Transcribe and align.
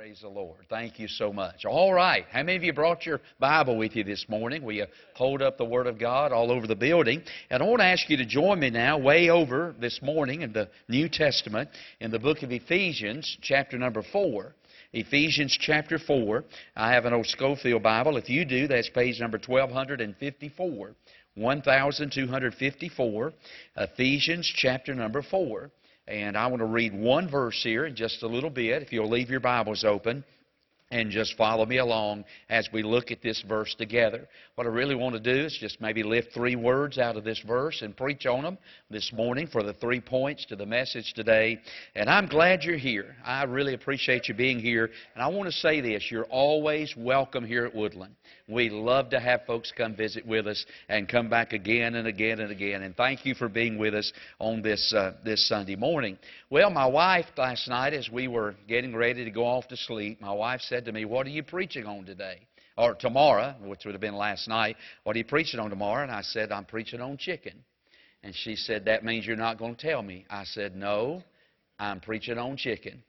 Praise 0.00 0.20
the 0.22 0.28
Lord. 0.28 0.64
Thank 0.70 0.98
you 0.98 1.08
so 1.08 1.30
much. 1.30 1.66
All 1.66 1.92
right. 1.92 2.24
How 2.32 2.42
many 2.42 2.56
of 2.56 2.64
you 2.64 2.72
brought 2.72 3.04
your 3.04 3.20
Bible 3.38 3.76
with 3.76 3.94
you 3.94 4.02
this 4.02 4.24
morning? 4.30 4.64
We 4.64 4.80
uh, 4.80 4.86
hold 5.12 5.42
up 5.42 5.58
the 5.58 5.66
Word 5.66 5.86
of 5.86 5.98
God 5.98 6.32
all 6.32 6.50
over 6.50 6.66
the 6.66 6.74
building. 6.74 7.22
And 7.50 7.62
I 7.62 7.66
want 7.66 7.80
to 7.80 7.84
ask 7.84 8.08
you 8.08 8.16
to 8.16 8.24
join 8.24 8.60
me 8.60 8.70
now, 8.70 8.96
way 8.96 9.28
over 9.28 9.74
this 9.78 10.00
morning 10.00 10.40
in 10.40 10.54
the 10.54 10.70
New 10.88 11.10
Testament, 11.10 11.68
in 12.00 12.10
the 12.10 12.18
book 12.18 12.42
of 12.42 12.50
Ephesians, 12.50 13.36
chapter 13.42 13.76
number 13.76 14.02
4. 14.10 14.54
Ephesians 14.94 15.54
chapter 15.60 15.98
4. 15.98 16.44
I 16.76 16.92
have 16.92 17.04
an 17.04 17.12
old 17.12 17.26
Scofield 17.26 17.82
Bible. 17.82 18.16
If 18.16 18.30
you 18.30 18.46
do, 18.46 18.68
that's 18.68 18.88
page 18.88 19.20
number 19.20 19.38
1254. 19.46 20.92
1254. 21.34 23.32
Ephesians 23.76 24.50
chapter 24.56 24.94
number 24.94 25.20
4. 25.20 25.70
And 26.10 26.36
I 26.36 26.48
want 26.48 26.58
to 26.60 26.66
read 26.66 26.92
one 26.92 27.30
verse 27.30 27.60
here 27.62 27.86
in 27.86 27.94
just 27.94 28.24
a 28.24 28.26
little 28.26 28.50
bit. 28.50 28.82
If 28.82 28.92
you'll 28.92 29.08
leave 29.08 29.30
your 29.30 29.38
Bibles 29.40 29.84
open 29.84 30.24
and 30.90 31.10
just 31.10 31.36
follow 31.36 31.64
me 31.64 31.78
along 31.78 32.24
as 32.48 32.68
we 32.72 32.82
look 32.82 33.12
at 33.12 33.22
this 33.22 33.42
verse 33.48 33.74
together. 33.78 34.28
What 34.56 34.66
I 34.66 34.70
really 34.70 34.96
want 34.96 35.14
to 35.14 35.20
do 35.20 35.46
is 35.46 35.56
just 35.60 35.80
maybe 35.80 36.02
lift 36.02 36.34
three 36.34 36.56
words 36.56 36.98
out 36.98 37.16
of 37.16 37.22
this 37.22 37.40
verse 37.46 37.82
and 37.82 37.96
preach 37.96 38.26
on 38.26 38.42
them 38.42 38.58
this 38.90 39.12
morning 39.12 39.46
for 39.46 39.62
the 39.62 39.72
three 39.74 40.00
points 40.00 40.44
to 40.46 40.56
the 40.56 40.66
message 40.66 41.12
today. 41.14 41.60
And 41.94 42.10
I'm 42.10 42.26
glad 42.26 42.64
you're 42.64 42.76
here. 42.76 43.14
I 43.24 43.44
really 43.44 43.74
appreciate 43.74 44.28
you 44.28 44.34
being 44.34 44.58
here. 44.58 44.90
And 45.14 45.22
I 45.22 45.28
want 45.28 45.48
to 45.48 45.56
say 45.56 45.80
this 45.80 46.10
you're 46.10 46.24
always 46.24 46.94
welcome 46.96 47.44
here 47.44 47.64
at 47.66 47.74
Woodland. 47.74 48.16
We 48.48 48.68
love 48.68 49.10
to 49.10 49.20
have 49.20 49.46
folks 49.46 49.72
come 49.76 49.94
visit 49.94 50.26
with 50.26 50.48
us 50.48 50.66
and 50.88 51.08
come 51.08 51.30
back 51.30 51.52
again 51.52 51.94
and 51.94 52.08
again 52.08 52.40
and 52.40 52.50
again. 52.50 52.82
And 52.82 52.96
thank 52.96 53.24
you 53.24 53.34
for 53.34 53.48
being 53.48 53.78
with 53.78 53.94
us 53.94 54.12
on 54.40 54.60
this, 54.60 54.92
uh, 54.92 55.12
this 55.24 55.46
Sunday 55.46 55.76
morning. 55.76 56.18
Well, 56.50 56.70
my 56.70 56.86
wife 56.86 57.26
last 57.36 57.68
night, 57.68 57.92
as 57.92 58.10
we 58.10 58.26
were 58.26 58.56
getting 58.66 58.96
ready 58.96 59.24
to 59.24 59.30
go 59.30 59.44
off 59.44 59.68
to 59.68 59.76
sleep, 59.76 60.20
my 60.20 60.32
wife 60.32 60.60
said 60.62 60.79
to 60.84 60.92
me, 60.92 61.04
What 61.04 61.26
are 61.26 61.30
you 61.30 61.42
preaching 61.42 61.86
on 61.86 62.04
today? 62.04 62.46
Or 62.76 62.94
tomorrow, 62.94 63.54
which 63.62 63.84
would 63.84 63.92
have 63.92 64.00
been 64.00 64.16
last 64.16 64.48
night. 64.48 64.76
What 65.04 65.14
are 65.14 65.18
you 65.18 65.24
preaching 65.24 65.60
on 65.60 65.70
tomorrow? 65.70 66.02
And 66.02 66.12
I 66.12 66.22
said, 66.22 66.50
I'm 66.50 66.64
preaching 66.64 67.00
on 67.00 67.18
chicken. 67.18 67.64
And 68.22 68.34
she 68.34 68.56
said, 68.56 68.84
That 68.86 69.04
means 69.04 69.26
you're 69.26 69.36
not 69.36 69.58
going 69.58 69.74
to 69.74 69.86
tell 69.88 70.02
me. 70.02 70.24
I 70.30 70.44
said, 70.44 70.76
No, 70.76 71.22
I'm 71.78 72.00
preaching 72.00 72.38
on 72.38 72.56
chicken. 72.56 73.02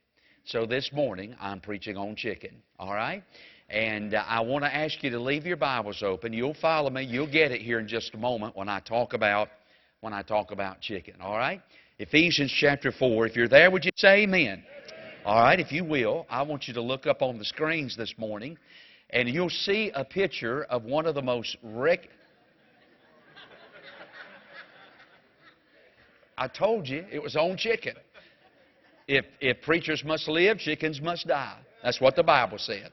So 0.46 0.66
this 0.66 0.90
morning, 0.92 1.36
I'm 1.40 1.62
preaching 1.62 1.98
on 1.98 2.16
chicken. 2.16 2.62
All 2.80 2.94
right? 2.94 3.24
And 3.70 4.14
uh, 4.14 4.24
I 4.28 4.42
want 4.42 4.66
to 4.66 4.76
ask 4.76 5.02
you 5.04 5.12
to 5.12 5.20
leave 5.20 5.46
your 5.46 5.58
Bibles 5.58 6.04
open. 6.04 6.34
You'll 6.34 6.56
follow 6.56 6.90
me. 6.90 7.04
You'll 7.04 7.32
get 7.32 7.52
it 7.52 7.62
here 7.62 7.80
in 7.80 7.88
just 7.88 8.14
a 8.14 8.18
moment 8.18 8.56
when 8.56 8.68
I 8.68 8.80
talk 8.80 9.14
about 9.14 9.50
when 10.02 10.14
I 10.14 10.24
talk 10.24 10.52
about 10.52 10.82
chicken. 10.82 11.16
All 11.22 11.38
right? 11.38 11.62
Ephesians 12.00 12.52
chapter 12.60 12.92
4. 12.92 13.28
If 13.28 13.36
you're 13.36 13.48
there, 13.48 13.70
would 13.70 13.86
you 13.86 13.92
say 13.96 14.24
amen? 14.24 14.64
All 15.24 15.40
right, 15.40 15.60
if 15.60 15.72
you 15.72 15.84
will, 15.84 16.26
I 16.32 16.42
want 16.42 16.68
you 16.68 16.74
to 16.74 16.82
look 16.82 17.06
up 17.06 17.22
on 17.22 17.38
the 17.38 17.46
screens 17.46 17.96
this 17.96 18.12
morning 18.18 18.58
and 19.12 19.30
you'll 19.30 19.52
see 19.52 19.92
a 19.94 20.04
picture 20.04 20.64
of 20.64 20.84
one 20.84 21.06
of 21.06 21.14
the 21.14 21.22
most 21.22 21.58
rec- 21.62 22.10
I 26.36 26.48
told 26.48 26.88
you 26.88 27.06
it 27.12 27.22
was 27.22 27.36
on 27.36 27.56
chicken. 27.56 27.94
If, 29.08 29.26
if 29.40 29.62
preachers 29.62 30.04
must 30.04 30.28
live, 30.28 30.58
chickens 30.58 31.00
must 31.00 31.28
die. 31.28 31.60
That's 31.84 32.02
what 32.02 32.16
the 32.16 32.24
Bible 32.24 32.58
said. 32.58 32.92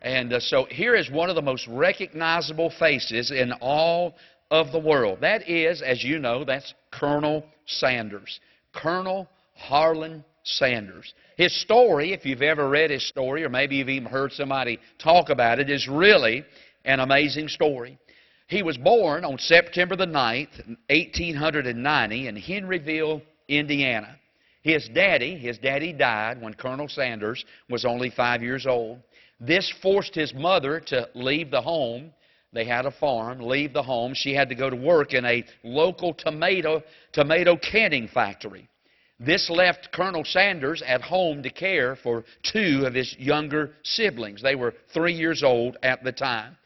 And 0.00 0.32
uh, 0.32 0.38
so 0.38 0.68
here 0.70 0.94
is 0.94 1.10
one 1.10 1.28
of 1.28 1.34
the 1.34 1.42
most 1.42 1.66
recognizable 1.66 2.72
faces 2.78 3.32
in 3.32 3.50
all 3.60 4.14
of 4.52 4.70
the 4.70 4.78
world. 4.78 5.18
That 5.22 5.48
is, 5.48 5.82
as 5.82 6.04
you 6.04 6.20
know, 6.20 6.44
that's 6.44 6.72
Colonel 6.92 7.44
Sanders. 7.66 8.38
Colonel 8.72 9.28
Harlan 9.56 10.24
Sanders. 10.44 11.12
His 11.36 11.58
story, 11.60 12.12
if 12.12 12.24
you've 12.24 12.42
ever 12.42 12.68
read 12.68 12.90
his 12.90 13.06
story, 13.08 13.44
or 13.44 13.48
maybe 13.48 13.76
you've 13.76 13.88
even 13.88 14.08
heard 14.08 14.32
somebody 14.32 14.78
talk 14.98 15.30
about 15.30 15.58
it, 15.58 15.70
is 15.70 15.88
really 15.88 16.44
an 16.84 17.00
amazing 17.00 17.48
story. 17.48 17.98
He 18.46 18.62
was 18.62 18.76
born 18.76 19.24
on 19.24 19.38
September 19.38 19.96
the 19.96 20.06
9th, 20.06 20.58
1890, 20.90 22.28
in 22.28 22.36
Henryville, 22.36 23.22
Indiana. 23.48 24.16
His 24.62 24.88
daddy, 24.94 25.36
his 25.36 25.58
daddy 25.58 25.92
died 25.92 26.40
when 26.40 26.54
Colonel 26.54 26.88
Sanders 26.88 27.44
was 27.70 27.84
only 27.84 28.10
five 28.10 28.42
years 28.42 28.66
old. 28.66 29.00
This 29.40 29.72
forced 29.82 30.14
his 30.14 30.32
mother 30.34 30.78
to 30.80 31.08
leave 31.14 31.50
the 31.50 31.60
home. 31.60 32.12
They 32.52 32.64
had 32.64 32.86
a 32.86 32.90
farm, 32.90 33.40
leave 33.40 33.72
the 33.72 33.82
home. 33.82 34.14
She 34.14 34.34
had 34.34 34.48
to 34.50 34.54
go 34.54 34.70
to 34.70 34.76
work 34.76 35.12
in 35.14 35.24
a 35.24 35.44
local 35.64 36.14
tomato, 36.14 36.82
tomato 37.12 37.56
canning 37.56 38.08
factory. 38.08 38.68
This 39.24 39.48
left 39.48 39.90
Colonel 39.92 40.24
Sanders 40.24 40.82
at 40.86 41.00
home 41.00 41.42
to 41.44 41.50
care 41.50 41.96
for 41.96 42.24
two 42.42 42.84
of 42.84 42.92
his 42.92 43.16
younger 43.18 43.72
siblings. 43.82 44.42
They 44.42 44.54
were 44.54 44.74
three 44.92 45.14
years 45.14 45.42
old 45.42 45.78
at 45.82 46.04
the 46.04 46.12
time. 46.12 46.58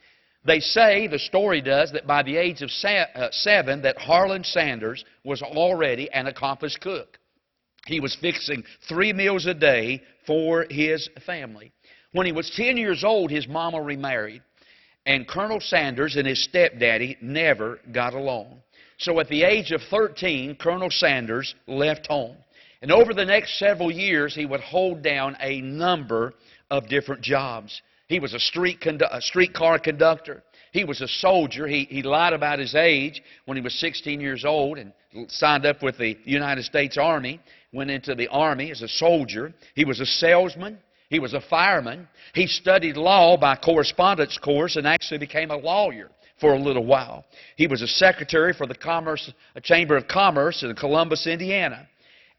They 0.45 0.61
say, 0.61 1.07
the 1.07 1.19
story 1.19 1.61
does, 1.61 1.93
that 1.93 2.07
by 2.07 2.23
the 2.23 2.37
age 2.37 2.63
of 2.63 2.71
uh, 2.85 3.29
seven, 3.31 3.83
that 3.83 3.99
Harlan 3.99 4.45
Sanders 4.45 5.05
was 5.25 5.43
already 5.43 6.11
an 6.11 6.27
accomplished 6.27 6.81
cook. 6.81 7.19
He 7.87 8.01
was 8.01 8.17
fixing 8.21 8.65
three 8.89 9.13
meals 9.13 9.47
a 9.47 9.55
day 9.55 10.03
for 10.27 10.67
his 10.69 11.09
family. 11.27 11.73
When 12.13 12.27
he 12.27 12.33
was 12.33 12.51
10 12.57 12.77
years 12.77 13.05
old, 13.05 13.31
his 13.31 13.47
mama 13.47 13.81
remarried. 13.81 14.43
And 15.07 15.29
Colonel 15.29 15.61
Sanders 15.61 16.17
and 16.17 16.27
his 16.27 16.43
stepdaddy 16.45 17.19
never 17.21 17.79
got 17.93 18.15
along. 18.15 18.63
So 18.99 19.21
at 19.21 19.29
the 19.29 19.45
age 19.45 19.71
of 19.71 19.81
13, 19.91 20.57
Colonel 20.57 20.91
Sanders 20.91 21.55
left 21.67 22.07
home. 22.09 22.37
And 22.81 22.93
over 22.93 23.13
the 23.13 23.25
next 23.25 23.59
several 23.59 23.91
years, 23.91 24.35
he 24.35 24.47
would 24.47 24.61
hold 24.61 25.03
down 25.03 25.37
a 25.41 25.61
number 25.61 26.35
of 26.71 26.89
different 26.89 27.23
jobs. 27.23 27.83
He 28.07 28.21
was 28.21 28.35
a, 28.35 28.39
street 28.39 28.81
condu- 28.81 29.09
a 29.11 29.21
streetcar 29.21 29.79
conductor. 29.79 30.43
He 30.73 30.85
was 30.85 31.01
a 31.01 31.09
soldier. 31.09 31.67
He, 31.67 31.85
he 31.91 32.03
lied 32.03 32.33
about 32.33 32.59
his 32.59 32.75
age 32.75 33.23
when 33.47 33.57
he 33.57 33.63
was 33.63 33.75
16 33.81 34.21
years 34.21 34.45
old 34.45 34.79
and 34.79 34.93
signed 35.29 35.67
up 35.67 35.83
with 35.83 35.99
the 35.99 36.17
United 36.25 36.65
States 36.65 36.97
Army, 36.97 37.41
went 37.73 37.91
into 37.91 38.15
the 38.15 38.29
Army 38.29 38.71
as 38.71 38.83
a 38.83 38.89
soldier. 38.89 39.53
He 39.75 39.85
was 39.85 40.01
a 40.01 40.07
salesman. 40.07 40.79
He 41.11 41.19
was 41.19 41.35
a 41.35 41.41
fireman. 41.41 42.07
He 42.35 42.47
studied 42.47 42.97
law 42.97 43.37
by 43.37 43.57
correspondence 43.57 44.39
course 44.39 44.77
and 44.77 44.87
actually 44.87 45.19
became 45.19 45.51
a 45.51 45.57
lawyer 45.57 46.11
for 46.39 46.55
a 46.55 46.59
little 46.59 46.85
while. 46.85 47.25
He 47.57 47.67
was 47.67 47.83
a 47.83 47.89
secretary 47.89 48.53
for 48.53 48.67
the 48.67 48.75
Commerce, 48.75 49.33
Chamber 49.63 49.97
of 49.97 50.07
Commerce 50.07 50.63
in 50.63 50.75
Columbus, 50.77 51.27
Indiana. 51.27 51.89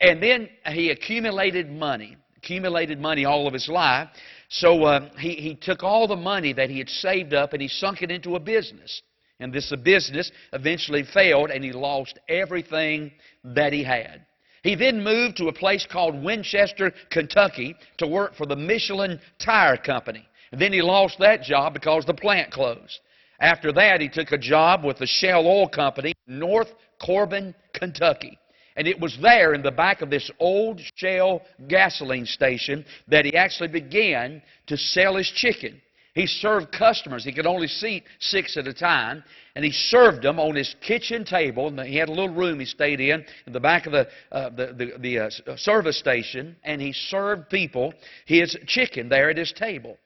And 0.02 0.22
then 0.24 0.50
he 0.68 0.92
accumulated 0.92 1.70
money, 1.70 2.18
accumulated 2.38 3.00
money 3.00 3.26
all 3.26 3.48
of 3.48 3.54
his 3.54 3.68
life. 3.68 4.10
So 4.50 4.84
uh, 4.84 5.10
he, 5.18 5.36
he 5.36 5.56
took 5.56 5.84
all 5.84 6.08
the 6.08 6.16
money 6.16 6.54
that 6.54 6.70
he 6.70 6.80
had 6.80 6.90
saved 6.90 7.34
up 7.34 7.54
and 7.54 7.62
he 7.62 7.68
sunk 7.68 8.02
it 8.02 8.12
into 8.12 8.36
a 8.36 8.40
business. 8.40 9.02
And 9.40 9.54
this 9.54 9.74
business 9.84 10.32
eventually 10.54 11.04
failed 11.04 11.50
and 11.50 11.64
he 11.64 11.72
lost 11.72 12.20
everything 12.28 13.12
that 13.44 13.74
he 13.74 13.84
had. 13.84 14.26
He 14.64 14.76
then 14.76 15.04
moved 15.04 15.38
to 15.38 15.48
a 15.48 15.54
place 15.54 15.88
called 15.90 16.22
Winchester, 16.22 16.94
Kentucky 17.10 17.76
to 17.98 18.08
work 18.08 18.36
for 18.36 18.46
the 18.46 18.56
Michelin 18.56 19.20
Tire 19.38 19.78
Company. 19.78 20.28
And 20.52 20.60
then 20.60 20.74
he 20.74 20.82
lost 20.82 21.18
that 21.20 21.44
job 21.44 21.74
because 21.74 22.06
the 22.06 22.14
plant 22.14 22.52
closed. 22.52 23.00
After 23.40 23.72
that, 23.74 24.02
he 24.02 24.10
took 24.10 24.32
a 24.34 24.38
job 24.38 24.84
with 24.84 24.98
the 24.98 25.08
Shell 25.08 25.48
Oil 25.48 25.70
Company, 25.70 26.14
North 26.28 26.74
Corbin, 27.02 27.56
Kentucky. 27.74 28.38
And 28.80 28.88
it 28.88 28.98
was 28.98 29.18
there 29.22 29.54
in 29.54 29.62
the 29.62 29.72
back 29.72 30.02
of 30.02 30.10
this 30.10 30.32
old 30.40 30.80
Shell 30.96 31.42
gasoline 31.68 32.26
station 32.26 32.86
that 33.10 33.26
he 33.26 33.36
actually 33.36 33.68
began 33.68 34.42
to 34.68 34.78
sell 34.78 35.18
his 35.18 35.30
chicken. 35.32 35.82
He 36.16 36.26
served 36.26 36.72
customers. 36.72 37.26
He 37.26 37.34
could 37.34 37.46
only 37.46 37.68
seat 37.68 38.06
six 38.20 38.56
at 38.56 38.68
a 38.68 38.74
time. 38.74 39.22
And 39.58 39.66
he 39.66 39.72
served 39.72 40.22
them 40.22 40.40
on 40.40 40.56
his 40.56 40.74
kitchen 40.80 41.26
table. 41.26 41.68
And 41.68 41.78
he 41.82 41.98
had 41.98 42.08
a 42.08 42.14
little 42.14 42.34
room 42.34 42.62
he 42.62 42.66
stayed 42.66 43.02
in, 43.02 43.26
in 43.46 43.52
the 43.52 43.60
back 43.60 43.86
of 43.86 43.92
the, 43.92 44.08
uh, 44.32 44.50
the, 44.52 44.68
the, 44.68 44.98
the 44.98 45.20
uh, 45.20 45.30
uh, 45.46 45.58
service 45.58 46.00
station. 46.00 46.56
And 46.64 46.82
he 46.82 46.94
served 46.94 47.50
people 47.50 47.94
his 48.28 48.56
chicken 48.66 49.10
there 49.10 49.30
at 49.30 49.38
his 49.38 49.52
table. 49.52 49.98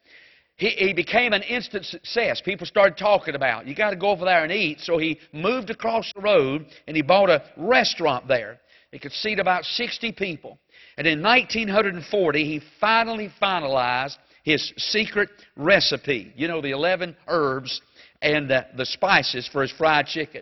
He, 0.56 0.70
he 0.70 0.94
became 0.94 1.34
an 1.34 1.44
instant 1.44 1.86
success. 1.86 2.42
People 2.42 2.66
started 2.66 2.98
talking 2.98 3.36
about, 3.36 3.68
you 3.68 3.76
got 3.76 3.92
to 3.92 3.96
go 3.96 4.10
over 4.10 4.26
there 4.26 4.44
and 4.44 4.52
eat. 4.52 4.80
So 4.82 4.98
he 4.98 5.20
moved 5.32 5.70
across 5.70 6.12
the 6.16 6.22
road 6.22 6.66
and 6.88 6.96
he 6.96 7.02
bought 7.02 7.30
a 7.30 7.44
restaurant 7.56 8.28
there. 8.28 8.60
He 8.94 9.00
could 9.00 9.12
seat 9.12 9.40
about 9.40 9.66
60 9.66 10.12
people. 10.12 10.60
And 11.00 11.08
in 11.08 11.20
1940, 11.20 12.46
he 12.46 12.62
finally 12.80 13.32
finalized 13.42 14.18
his 14.44 14.72
secret 14.78 15.30
recipe. 15.56 16.32
You 16.38 16.48
know, 16.48 16.62
the 16.62 16.72
11 16.72 17.16
herbs 17.28 17.82
and 18.22 18.52
uh, 18.52 18.66
the 18.78 18.86
spices 18.86 19.50
for 19.52 19.64
his 19.64 19.72
fried 19.72 20.06
chicken. 20.06 20.42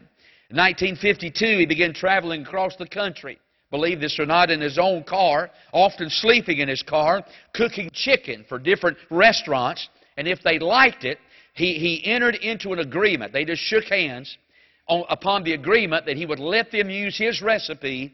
In 0.50 0.58
1952, 0.58 1.60
he 1.60 1.66
began 1.66 1.94
traveling 1.94 2.42
across 2.42 2.76
the 2.76 2.88
country. 2.88 3.40
Believe 3.70 4.02
this 4.02 4.20
or 4.20 4.26
not, 4.26 4.52
in 4.52 4.60
his 4.60 4.78
own 4.78 5.06
car, 5.06 5.50
often 5.72 6.10
sleeping 6.10 6.58
in 6.58 6.68
his 6.68 6.84
car, 6.84 7.24
cooking 7.54 7.90
chicken 7.94 8.44
for 8.50 8.60
different 8.60 8.98
restaurants. 9.10 9.88
And 10.18 10.28
if 10.28 10.44
they 10.44 10.60
liked 10.60 11.06
it, 11.06 11.20
he, 11.54 11.76
he 11.76 12.06
entered 12.06 12.36
into 12.36 12.74
an 12.74 12.80
agreement. 12.80 13.32
They 13.32 13.46
just 13.46 13.62
shook 13.62 13.86
hands 13.86 14.38
on, 14.88 15.06
upon 15.08 15.46
the 15.46 15.54
agreement 15.54 16.06
that 16.06 16.18
he 16.18 16.26
would 16.26 16.40
let 16.40 16.70
them 16.70 16.90
use 16.90 17.18
his 17.18 17.42
recipe 17.42 18.14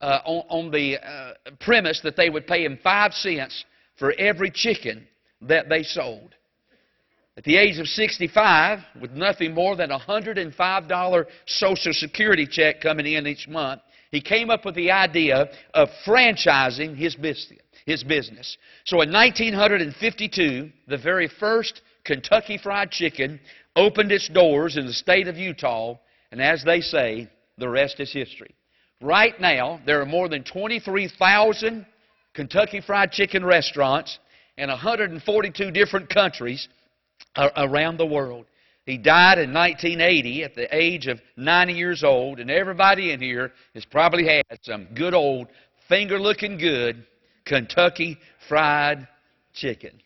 uh, 0.00 0.20
on, 0.24 0.44
on, 0.48 0.70
the 0.70 0.98
uh, 0.98 1.32
premise 1.60 2.00
that 2.02 2.16
they 2.16 2.28
would 2.28 2.46
pay 2.46 2.64
him 2.64 2.78
five 2.82 3.12
cents 3.14 3.64
for 3.98 4.12
every 4.12 4.50
chicken 4.50 5.06
that 5.42 5.68
they 5.68 5.82
sold. 5.82 6.34
At 7.36 7.44
the 7.44 7.56
age 7.56 7.78
of 7.78 7.86
65, 7.86 8.78
with 9.00 9.12
nothing 9.12 9.52
more 9.52 9.76
than 9.76 9.90
a 9.90 9.98
$105 9.98 11.26
Social 11.46 11.92
Security 11.92 12.46
check 12.46 12.80
coming 12.80 13.06
in 13.06 13.26
each 13.26 13.46
month, 13.46 13.82
he 14.10 14.20
came 14.20 14.48
up 14.48 14.64
with 14.64 14.74
the 14.74 14.90
idea 14.90 15.48
of 15.74 15.88
franchising 16.06 16.96
his 16.96 17.14
business. 17.14 17.60
His 17.84 18.02
business. 18.02 18.56
So 18.84 19.02
in 19.02 19.12
1952, 19.12 20.70
the 20.88 20.98
very 20.98 21.28
first 21.28 21.82
Kentucky 22.04 22.58
Fried 22.58 22.90
Chicken 22.90 23.38
opened 23.76 24.10
its 24.10 24.28
doors 24.28 24.76
in 24.76 24.86
the 24.86 24.92
state 24.92 25.28
of 25.28 25.36
Utah, 25.36 25.96
and 26.32 26.42
as 26.42 26.64
they 26.64 26.80
say, 26.80 27.28
the 27.58 27.68
rest 27.68 28.00
is 28.00 28.12
history. 28.12 28.54
Right 29.00 29.38
now, 29.40 29.80
there 29.84 30.00
are 30.00 30.06
more 30.06 30.28
than 30.28 30.42
23,000 30.42 31.84
Kentucky 32.34 32.80
Fried 32.80 33.12
Chicken 33.12 33.44
restaurants 33.44 34.18
in 34.56 34.70
142 34.70 35.70
different 35.70 36.08
countries 36.08 36.68
around 37.56 37.98
the 37.98 38.06
world. 38.06 38.46
He 38.86 38.96
died 38.96 39.38
in 39.38 39.52
1980 39.52 40.44
at 40.44 40.54
the 40.54 40.74
age 40.74 41.08
of 41.08 41.20
90 41.36 41.72
years 41.74 42.04
old, 42.04 42.38
and 42.38 42.50
everybody 42.50 43.10
in 43.10 43.20
here 43.20 43.52
has 43.74 43.84
probably 43.84 44.26
had 44.26 44.58
some 44.62 44.86
good 44.94 45.12
old, 45.12 45.48
finger 45.88 46.18
looking 46.18 46.56
good 46.56 47.04
Kentucky 47.44 48.18
Fried 48.48 49.06
Chicken. 49.52 50.00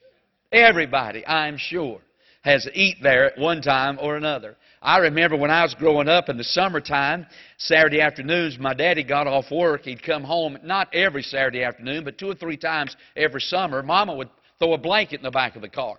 Everybody, 0.51 1.25
I'm 1.27 1.59
sure, 1.59 2.01
has 2.43 2.67
eaten 2.75 3.03
there 3.03 3.27
at 3.27 3.39
one 3.39 3.61
time 3.63 3.99
or 4.01 4.17
another. 4.17 4.57
I 4.83 4.97
remember 4.99 5.37
when 5.37 5.51
I 5.51 5.63
was 5.63 5.75
growing 5.75 6.09
up 6.09 6.31
in 6.31 6.39
the 6.39 6.45
summertime, 6.45 7.27
Saturday 7.59 8.01
afternoons, 8.01 8.59
my 8.59 8.73
daddy 8.73 9.05
got 9.05 9.27
off 9.27 9.51
work. 9.51 9.85
He'd 9.85 10.03
come 10.03 10.25
home, 10.25 10.57
not 10.65 10.95
every 10.95 11.23
Saturday 11.23 11.63
afternoon, 11.63 12.03
but 12.03 12.17
two 12.17 12.31
or 12.31 12.35
three 12.35 12.57
times 12.57 12.97
every 13.15 13.43
summer. 13.43 13.83
Mama 13.83 14.15
would 14.15 14.31
throw 14.59 14.73
a 14.73 14.79
blanket 14.79 15.17
in 15.17 15.23
the 15.23 15.31
back 15.31 15.55
of 15.55 15.61
the 15.61 15.69
car. 15.69 15.99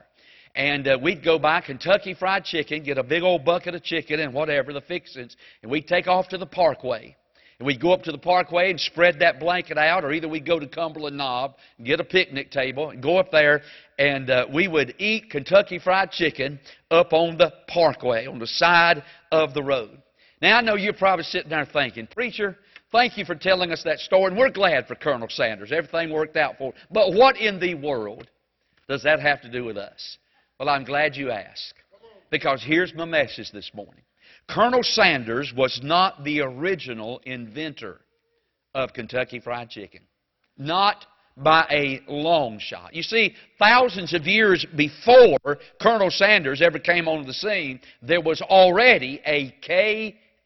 And 0.56 0.88
uh, 0.88 0.98
we'd 1.02 1.24
go 1.24 1.38
buy 1.38 1.62
Kentucky 1.62 2.16
Fried 2.16 2.44
Chicken, 2.44 2.84
get 2.84 2.98
a 2.98 3.04
big 3.04 3.22
old 3.22 3.46
bucket 3.46 3.76
of 3.76 3.84
chicken 3.84 4.20
and 4.20 4.34
whatever, 4.34 4.74
the 4.74 4.82
fixings, 4.82 5.38
and 5.62 5.72
we'd 5.72 5.88
take 5.88 6.08
off 6.08 6.30
to 6.30 6.40
the 6.40 6.48
parkway. 6.48 7.16
And 7.62 7.68
we'd 7.68 7.80
go 7.80 7.92
up 7.92 8.02
to 8.06 8.12
the 8.12 8.18
parkway 8.18 8.72
and 8.72 8.82
spread 8.82 9.20
that 9.20 9.40
blanket 9.40 9.78
out, 9.78 10.04
or 10.04 10.12
either 10.12 10.28
we'd 10.28 10.48
go 10.48 10.60
to 10.60 10.66
Cumberland 10.66 11.16
Knob 11.16 11.58
and 11.78 11.86
get 11.86 12.00
a 12.00 12.04
picnic 12.04 12.50
table 12.50 12.90
and 12.90 13.04
go 13.04 13.18
up 13.18 13.30
there, 13.30 13.62
and 14.00 14.32
uh, 14.32 14.48
we 14.52 14.68
would 14.68 14.96
eat 14.98 15.30
Kentucky 15.30 15.78
Fried 15.78 16.10
Chicken 16.10 16.60
up 16.90 17.14
on 17.14 17.38
the 17.38 17.54
parkway, 17.68 18.26
on 18.26 18.40
the 18.40 18.48
side 18.48 19.04
of 19.32 19.54
the 19.54 19.62
road. 19.62 20.02
Now, 20.42 20.58
I 20.58 20.62
know 20.62 20.74
you're 20.74 20.94
probably 20.94 21.24
sitting 21.24 21.52
there 21.52 21.68
thinking, 21.68 22.08
Preacher, 22.08 22.58
thank 22.92 23.16
you 23.16 23.26
for 23.26 23.36
telling 23.36 23.72
us 23.72 23.84
that 23.84 24.00
story, 24.00 24.32
and 24.32 24.38
we're 24.40 24.50
glad 24.50 24.88
for 24.88 24.96
Colonel 24.96 25.28
Sanders. 25.30 25.72
Everything 25.72 26.12
worked 26.12 26.38
out 26.38 26.58
for 26.58 26.70
him. 26.70 26.74
But 26.90 27.14
what 27.14 27.38
in 27.38 27.60
the 27.60 27.76
world 27.76 28.28
does 28.90 29.04
that 29.04 29.20
have 29.20 29.40
to 29.44 29.52
do 29.52 29.66
with 29.66 29.78
us? 29.78 30.18
Well, 30.60 30.68
I'm 30.68 30.84
glad 30.84 31.16
you 31.16 31.30
asked. 31.30 31.76
Because 32.32 32.64
here's 32.66 32.92
my 32.96 33.06
message 33.06 33.52
this 33.52 33.70
morning. 33.76 34.02
Colonel 34.52 34.84
Sanders 34.84 35.54
was 35.56 35.80
not 35.82 36.26
the 36.26 36.42
original 36.42 37.22
inventor 37.26 38.02
of 38.76 38.92
Kentucky 38.92 39.40
Fried 39.40 39.70
Chicken. 39.70 40.02
Not 40.58 41.06
by 41.38 41.66
a 41.72 42.02
long 42.12 42.60
shot. 42.60 42.94
You 42.94 43.04
see, 43.04 43.34
thousands 43.58 44.14
of 44.14 44.28
years 44.28 44.66
before 44.76 45.38
Colonel 45.82 46.12
Sanders 46.12 46.62
ever 46.62 46.80
came 46.80 47.08
onto 47.08 47.26
the 47.26 47.34
scene, 47.34 47.80
there 48.02 48.20
was 48.20 48.42
already 48.42 49.22
a 49.26 49.56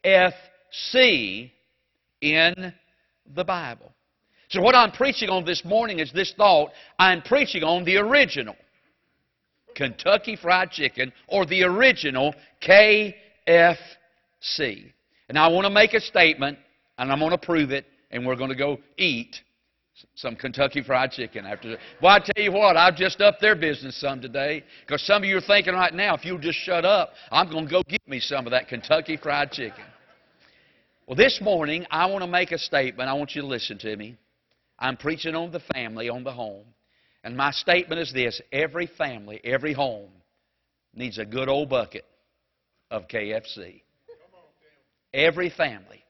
KFC 0.04 1.52
in 2.22 2.74
the 3.34 3.44
Bible. 3.44 3.92
So, 4.50 4.62
what 4.62 4.76
I'm 4.76 4.92
preaching 4.92 5.30
on 5.30 5.44
this 5.44 5.66
morning 5.66 5.98
is 5.98 6.14
this 6.14 6.32
thought 6.38 6.70
I'm 7.00 7.24
preaching 7.24 7.64
on 7.64 7.84
the 7.84 7.98
original 7.98 8.56
Kentucky 9.76 10.36
Fried 10.36 10.70
Chicken 10.70 11.12
or 11.28 11.48
the 11.48 11.64
original 11.64 12.36
KFC. 12.62 13.16
FC. 13.48 14.92
And 15.30 15.38
I 15.38 15.48
want 15.48 15.66
to 15.66 15.72
make 15.72 15.94
a 15.94 16.02
statement, 16.02 16.58
and 16.98 17.12
I'm 17.12 17.20
going 17.20 17.32
to 17.32 17.38
prove 17.38 17.72
it, 17.72 17.86
and 18.12 18.26
we're 18.26 18.36
going 18.36 18.50
to 18.50 18.56
go 18.56 18.80
eat 18.98 19.36
some 20.16 20.36
Kentucky 20.36 20.84
Fried 20.84 21.12
Chicken 21.12 21.46
after. 21.46 21.78
Well, 22.02 22.14
I 22.14 22.20
tell 22.20 22.44
you 22.44 22.52
what, 22.52 22.76
I've 22.76 22.96
just 22.96 23.22
upped 23.22 23.42
their 23.42 23.56
business 23.56 24.00
some 24.00 24.22
today, 24.22 24.64
because 24.86 25.02
some 25.06 25.24
of 25.24 25.30
you 25.30 25.38
are 25.38 25.42
thinking 25.42 25.74
right 25.74 25.94
now, 25.94 26.16
if 26.16 26.26
you'll 26.26 26.38
just 26.38 26.60
shut 26.60 26.86
up, 26.86 27.14
I'm 27.32 27.50
going 27.50 27.66
to 27.66 27.72
go 27.72 27.84
get 27.88 28.08
me 28.08 28.20
some 28.20 28.46
of 28.46 28.52
that 28.52 28.68
Kentucky 28.68 29.18
Fried 29.18 29.52
Chicken. 29.52 29.86
Well, 31.08 31.16
this 31.16 31.40
morning, 31.42 31.86
I 31.92 32.08
want 32.08 32.24
to 32.24 32.30
make 32.30 32.52
a 32.52 32.58
statement. 32.58 33.10
I 33.10 33.14
want 33.14 33.36
you 33.36 33.42
to 33.42 33.48
listen 33.48 33.78
to 33.80 33.96
me. 33.96 34.18
I'm 34.78 34.98
preaching 34.98 35.36
on 35.36 35.52
the 35.52 35.62
family, 35.74 36.10
on 36.10 36.24
the 36.24 36.34
home. 36.34 36.66
And 37.24 37.38
my 37.38 37.52
statement 37.52 38.02
is 38.02 38.12
this 38.12 38.42
every 38.52 38.88
family, 38.98 39.40
every 39.44 39.74
home 39.74 40.10
needs 40.94 41.18
a 41.18 41.26
good 41.26 41.48
old 41.48 41.70
bucket 41.70 42.06
of 42.92 43.08
KFC. 43.08 43.82
Every 45.14 45.50
family, 45.50 46.04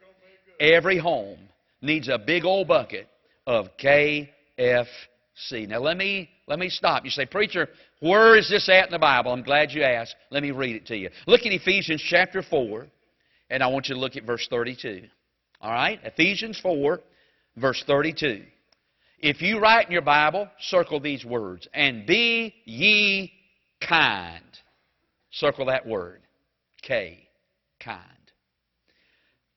every 0.60 0.98
home 0.98 1.38
needs 1.81 2.10
a 2.10 2.18
big 2.18 2.44
old 2.44 2.68
bucket 2.68 3.07
of 3.45 3.68
KFC. 3.77 4.27
Now 5.68 5.80
let 5.80 5.98
me 5.98 6.30
let 6.48 6.60
me 6.60 6.69
stop. 6.69 7.06
You 7.06 7.12
say, 7.12 7.25
preacher, 7.25 7.68
where 8.00 8.38
is 8.38 8.50
this 8.50 8.69
at 8.69 8.86
in 8.86 8.92
the 8.92 9.00
Bible? 9.00 9.31
I'm 9.31 9.44
glad 9.44 9.72
you 9.72 9.83
asked. 9.83 10.16
Let 10.31 10.44
me 10.44 10.51
read 10.51 10.75
it 10.75 10.86
to 10.88 10.98
you. 10.98 11.10
Look 11.27 11.42
at 11.42 11.51
Ephesians 11.51 12.04
chapter 12.07 12.42
4, 12.42 12.86
and 13.50 13.63
I 13.63 13.68
want 13.68 13.89
you 13.89 13.95
to 13.95 14.01
look 14.01 14.16
at 14.16 14.25
verse 14.25 14.48
32. 14.50 15.04
All 15.62 15.71
right? 15.71 16.00
Ephesians 16.04 16.60
4, 16.62 17.00
verse 17.57 17.83
32. 17.88 18.44
If 19.19 19.42
you 19.42 19.60
write 19.60 19.88
in 19.88 19.92
your 19.92 20.01
Bible, 20.01 20.48
circle 20.60 21.00
these 21.00 21.25
words. 21.25 21.68
And 21.74 22.06
be 22.06 22.54
ye 22.66 23.31
kind. 23.81 24.44
Circle 25.31 25.66
that 25.68 25.88
word. 25.88 26.21
K. 26.85 27.27
Kind. 27.79 28.01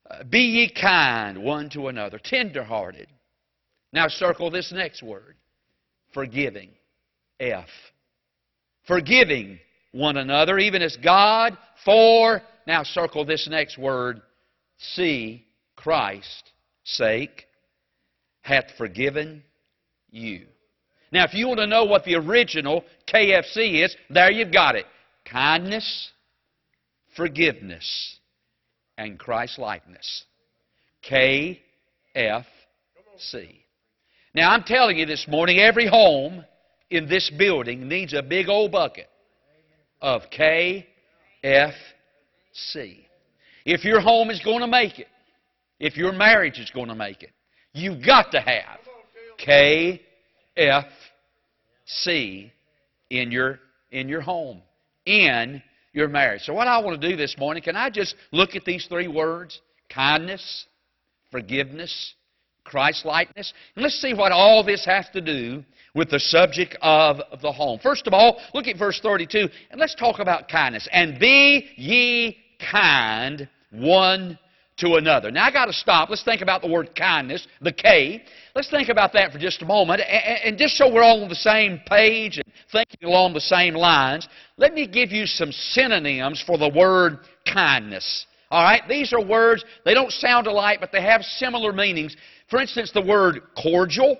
Uh, 0.09 0.23
be 0.23 0.39
ye 0.39 0.69
kind 0.69 1.43
one 1.43 1.69
to 1.71 1.87
another, 1.87 2.19
tenderhearted. 2.23 3.07
Now 3.93 4.07
circle 4.07 4.49
this 4.51 4.71
next 4.71 5.03
word 5.03 5.35
forgiving. 6.13 6.69
F. 7.39 7.67
Forgiving 8.87 9.59
one 9.91 10.17
another, 10.17 10.57
even 10.57 10.81
as 10.81 10.97
God 10.97 11.57
for, 11.85 12.41
now 12.67 12.83
circle 12.83 13.25
this 13.25 13.47
next 13.49 13.77
word, 13.77 14.21
C, 14.77 15.45
Christ's 15.75 16.43
sake, 16.83 17.45
hath 18.41 18.65
forgiven 18.77 19.43
you. 20.09 20.47
Now, 21.11 21.25
if 21.25 21.33
you 21.33 21.47
want 21.47 21.59
to 21.59 21.67
know 21.67 21.85
what 21.85 22.03
the 22.03 22.15
original 22.15 22.83
KFC 23.11 23.83
is, 23.83 23.95
there 24.09 24.31
you've 24.31 24.53
got 24.53 24.75
it. 24.75 24.85
Kindness, 25.25 26.11
forgiveness, 27.15 28.17
and 28.97 29.17
Christ 29.17 29.59
likeness. 29.59 30.25
K 31.01 31.61
F 32.15 32.45
C. 33.17 33.63
Now 34.33 34.51
I'm 34.51 34.63
telling 34.63 34.97
you 34.97 35.05
this 35.05 35.27
morning, 35.27 35.59
every 35.59 35.87
home 35.87 36.43
in 36.89 37.07
this 37.07 37.31
building 37.37 37.87
needs 37.87 38.13
a 38.13 38.21
big 38.21 38.49
old 38.49 38.71
bucket 38.71 39.07
of 40.01 40.23
K 40.29 40.87
F 41.43 41.73
C. 42.53 43.05
If 43.65 43.83
your 43.83 44.01
home 44.01 44.29
is 44.29 44.41
going 44.43 44.61
to 44.61 44.67
make 44.67 44.99
it, 44.99 45.07
if 45.79 45.95
your 45.95 46.11
marriage 46.11 46.59
is 46.59 46.71
going 46.71 46.87
to 46.87 46.95
make 46.95 47.23
it, 47.23 47.31
you've 47.73 48.05
got 48.05 48.31
to 48.31 48.41
have 48.41 48.79
K 49.37 50.01
F 50.57 50.85
C 51.85 52.51
in 53.09 53.31
your 53.31 53.59
in 53.91 54.09
your 54.09 54.21
home. 54.21 54.61
In 55.05 55.63
your 55.93 56.07
marriage. 56.07 56.41
So, 56.41 56.53
what 56.53 56.67
I 56.67 56.79
want 56.79 57.01
to 57.01 57.09
do 57.09 57.15
this 57.15 57.35
morning, 57.37 57.63
can 57.63 57.75
I 57.75 57.89
just 57.89 58.15
look 58.31 58.55
at 58.55 58.65
these 58.65 58.85
three 58.87 59.07
words 59.07 59.59
kindness, 59.93 60.65
forgiveness, 61.31 62.13
Christ 62.63 63.05
likeness? 63.05 63.53
And 63.75 63.83
let's 63.83 63.99
see 64.01 64.13
what 64.13 64.31
all 64.31 64.63
this 64.63 64.85
has 64.85 65.07
to 65.13 65.21
do 65.21 65.63
with 65.95 66.09
the 66.11 66.19
subject 66.19 66.77
of 66.81 67.17
the 67.41 67.51
home. 67.51 67.79
First 67.81 68.07
of 68.07 68.13
all, 68.13 68.39
look 68.53 68.67
at 68.67 68.77
verse 68.77 68.99
32, 69.01 69.49
and 69.71 69.79
let's 69.79 69.95
talk 69.95 70.19
about 70.19 70.47
kindness. 70.47 70.87
And 70.91 71.19
be 71.19 71.69
ye 71.75 72.37
kind 72.71 73.49
one 73.71 74.37
to 74.79 74.95
another. 74.95 75.31
Now, 75.31 75.45
I 75.45 75.51
got 75.51 75.65
to 75.65 75.73
stop. 75.73 76.09
Let's 76.09 76.23
think 76.23 76.41
about 76.41 76.61
the 76.61 76.67
word 76.67 76.95
kindness, 76.95 77.47
the 77.61 77.71
K. 77.71 78.23
Let's 78.55 78.69
think 78.69 78.89
about 78.89 79.13
that 79.13 79.31
for 79.31 79.37
just 79.37 79.61
a 79.61 79.65
moment. 79.65 80.01
And, 80.01 80.57
just 80.57 80.77
so 80.77 80.91
we're 80.91 81.03
all 81.03 81.23
on 81.23 81.29
the 81.29 81.35
same 81.35 81.79
page 81.87 82.37
and 82.37 82.53
thinking 82.71 83.07
along 83.07 83.33
the 83.33 83.41
same 83.41 83.73
lines, 83.73 84.27
let 84.57 84.73
me 84.73 84.87
give 84.87 85.11
you 85.11 85.25
some 85.25 85.51
synonyms 85.51 86.43
for 86.45 86.57
the 86.57 86.69
word 86.69 87.19
kindness. 87.51 88.25
All 88.51 88.63
right? 88.63 88.81
These 88.87 89.13
are 89.13 89.23
words, 89.23 89.63
they 89.85 89.93
don't 89.93 90.11
sound 90.11 90.47
alike, 90.47 90.79
but 90.79 90.91
they 90.91 91.01
have 91.01 91.23
similar 91.23 91.71
meanings. 91.71 92.15
For 92.49 92.59
instance, 92.59 92.91
the 92.91 93.05
word 93.05 93.41
cordial, 93.61 94.17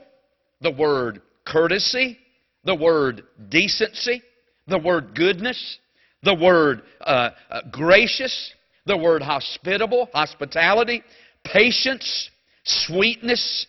the 0.61 0.71
word 0.71 1.21
courtesy, 1.45 2.19
the 2.63 2.75
word 2.75 3.23
decency, 3.49 4.21
the 4.67 4.77
word 4.77 5.15
goodness, 5.15 5.79
the 6.23 6.35
word 6.35 6.83
uh, 7.01 7.31
uh, 7.49 7.61
gracious, 7.71 8.53
the 8.85 8.97
word 8.97 9.21
hospitable, 9.21 10.09
hospitality, 10.13 11.03
patience, 11.43 12.29
sweetness, 12.63 13.65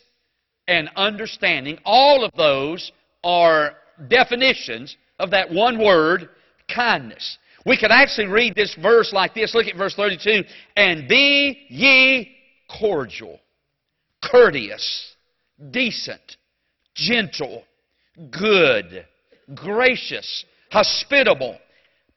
and 0.68 0.88
understanding. 0.96 1.78
All 1.84 2.24
of 2.24 2.32
those 2.36 2.92
are 3.24 3.74
definitions 4.08 4.96
of 5.18 5.30
that 5.32 5.50
one 5.50 5.78
word, 5.78 6.28
kindness. 6.72 7.38
We 7.66 7.76
could 7.76 7.90
actually 7.90 8.28
read 8.28 8.54
this 8.54 8.74
verse 8.80 9.12
like 9.12 9.34
this. 9.34 9.54
Look 9.54 9.66
at 9.66 9.76
verse 9.76 9.94
32. 9.94 10.44
And 10.76 11.08
be 11.08 11.66
ye 11.68 12.36
cordial, 12.78 13.38
courteous, 14.24 15.14
decent, 15.70 16.36
gentle, 16.94 17.64
good, 18.30 19.06
gracious, 19.54 20.44
hospitable, 20.70 21.58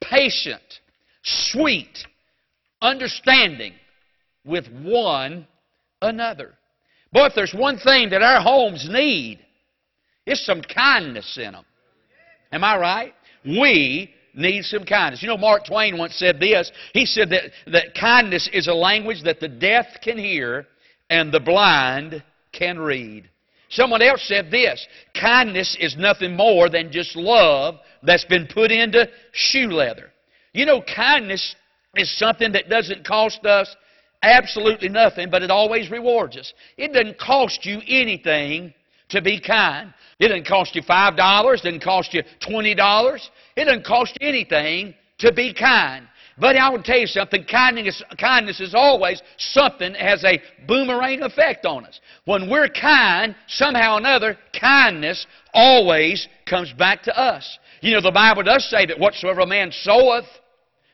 patient, 0.01 0.61
sweet, 1.23 2.05
understanding 2.83 3.73
with 4.45 4.67
one 4.83 5.47
another. 6.01 6.53
Boy, 7.11 7.25
if 7.25 7.33
there's 7.35 7.53
one 7.53 7.77
thing 7.77 8.09
that 8.09 8.21
our 8.21 8.41
homes 8.41 8.87
need, 8.89 9.39
it's 10.25 10.45
some 10.45 10.61
kindness 10.61 11.37
in 11.37 11.53
them. 11.53 11.65
Am 12.51 12.63
I 12.63 12.77
right? 12.77 13.13
We 13.45 14.13
need 14.35 14.63
some 14.65 14.83
kindness. 14.83 15.21
You 15.21 15.29
know, 15.29 15.37
Mark 15.37 15.65
Twain 15.65 15.97
once 15.97 16.15
said 16.15 16.39
this. 16.39 16.71
He 16.93 17.05
said 17.05 17.29
that, 17.29 17.51
that 17.67 17.95
kindness 17.99 18.49
is 18.51 18.67
a 18.67 18.73
language 18.73 19.23
that 19.23 19.39
the 19.39 19.47
deaf 19.47 19.85
can 20.03 20.17
hear 20.17 20.67
and 21.09 21.31
the 21.31 21.39
blind 21.39 22.23
can 22.51 22.79
read. 22.79 23.29
Someone 23.69 24.01
else 24.01 24.27
said 24.27 24.51
this 24.51 24.87
kindness 25.19 25.75
is 25.79 25.95
nothing 25.97 26.35
more 26.35 26.69
than 26.69 26.91
just 26.91 27.15
love 27.15 27.75
that's 28.03 28.25
been 28.25 28.47
put 28.47 28.71
into 28.71 29.07
shoe 29.31 29.67
leather. 29.67 30.11
You 30.53 30.65
know, 30.67 30.81
kindness 30.81 31.55
is 31.95 32.17
something 32.17 32.51
that 32.53 32.69
doesn't 32.69 33.05
cost 33.05 33.45
us 33.45 33.75
absolutely 34.21 34.89
nothing, 34.89 35.29
but 35.29 35.43
it 35.43 35.51
always 35.51 35.91
rewards 35.91 36.37
us. 36.37 36.53
It 36.77 36.93
doesn't 36.93 37.19
cost 37.19 37.65
you 37.65 37.81
anything 37.87 38.73
to 39.09 39.21
be 39.21 39.39
kind. 39.39 39.93
It 40.19 40.29
doesn't 40.29 40.47
cost 40.47 40.75
you 40.75 40.81
$5, 40.81 41.11
it 41.11 41.57
doesn't 41.57 41.83
cost 41.83 42.13
you 42.13 42.23
$20. 42.41 43.29
It 43.55 43.65
doesn't 43.65 43.85
cost 43.85 44.17
you 44.19 44.27
anything 44.27 44.95
to 45.19 45.31
be 45.33 45.53
kind. 45.53 46.07
But 46.37 46.55
I 46.55 46.69
will 46.69 46.81
tell 46.81 46.97
you 46.97 47.05
something, 47.05 47.45
kindness, 47.45 48.01
kindness 48.19 48.59
is 48.59 48.73
always 48.73 49.21
something 49.37 49.93
that 49.93 50.01
has 50.01 50.23
a 50.23 50.41
boomerang 50.67 51.21
effect 51.21 51.65
on 51.65 51.85
us. 51.85 51.99
When 52.25 52.49
we're 52.49 52.69
kind, 52.69 53.35
somehow 53.47 53.95
or 53.95 53.99
another, 53.99 54.37
kindness 54.59 55.27
always 55.53 56.27
comes 56.47 56.73
back 56.73 57.03
to 57.03 57.15
us. 57.15 57.59
You 57.81 57.93
know, 57.93 58.01
the 58.01 58.11
Bible 58.11 58.41
does 58.41 58.67
say 58.67 58.87
that 58.87 58.97
whatsoever 58.97 59.41
a 59.41 59.45
man 59.45 59.71
soweth, 59.71 60.25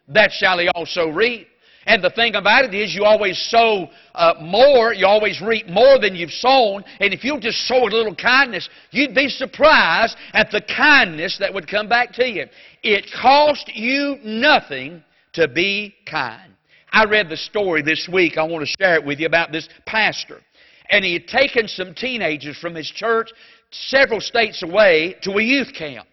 that 0.09 0.31
shall 0.31 0.59
he 0.59 0.67
also 0.69 1.09
reap. 1.09 1.47
And 1.85 2.03
the 2.03 2.09
thing 2.09 2.35
about 2.35 2.65
it 2.65 2.73
is, 2.73 2.93
you 2.93 3.03
always 3.03 3.37
sow 3.49 3.89
uh, 4.13 4.35
more, 4.41 4.93
you 4.93 5.07
always 5.07 5.41
reap 5.41 5.67
more 5.67 5.97
than 5.97 6.13
you've 6.13 6.31
sown. 6.31 6.83
And 6.99 7.13
if 7.13 7.23
you'll 7.23 7.39
just 7.39 7.67
sow 7.67 7.87
a 7.87 7.89
little 7.89 8.13
kindness, 8.13 8.69
you'd 8.91 9.15
be 9.15 9.27
surprised 9.29 10.15
at 10.33 10.51
the 10.51 10.61
kindness 10.61 11.37
that 11.39 11.53
would 11.53 11.67
come 11.67 11.87
back 11.87 12.13
to 12.13 12.29
you. 12.29 12.45
It 12.83 13.09
cost 13.19 13.71
you 13.73 14.17
nothing 14.23 15.03
to 15.33 15.47
be 15.47 15.95
kind. 16.05 16.53
I 16.91 17.05
read 17.05 17.29
the 17.29 17.37
story 17.37 17.81
this 17.81 18.09
week. 18.11 18.37
I 18.37 18.43
want 18.43 18.67
to 18.67 18.73
share 18.79 18.95
it 18.95 19.05
with 19.05 19.19
you 19.19 19.25
about 19.25 19.51
this 19.51 19.69
pastor. 19.85 20.41
And 20.89 21.05
he 21.05 21.13
had 21.13 21.27
taken 21.27 21.67
some 21.67 21.93
teenagers 21.93 22.57
from 22.57 22.75
his 22.75 22.89
church 22.89 23.31
several 23.71 24.19
states 24.19 24.63
away 24.63 25.15
to 25.21 25.31
a 25.33 25.41
youth 25.41 25.73
camp. 25.73 26.07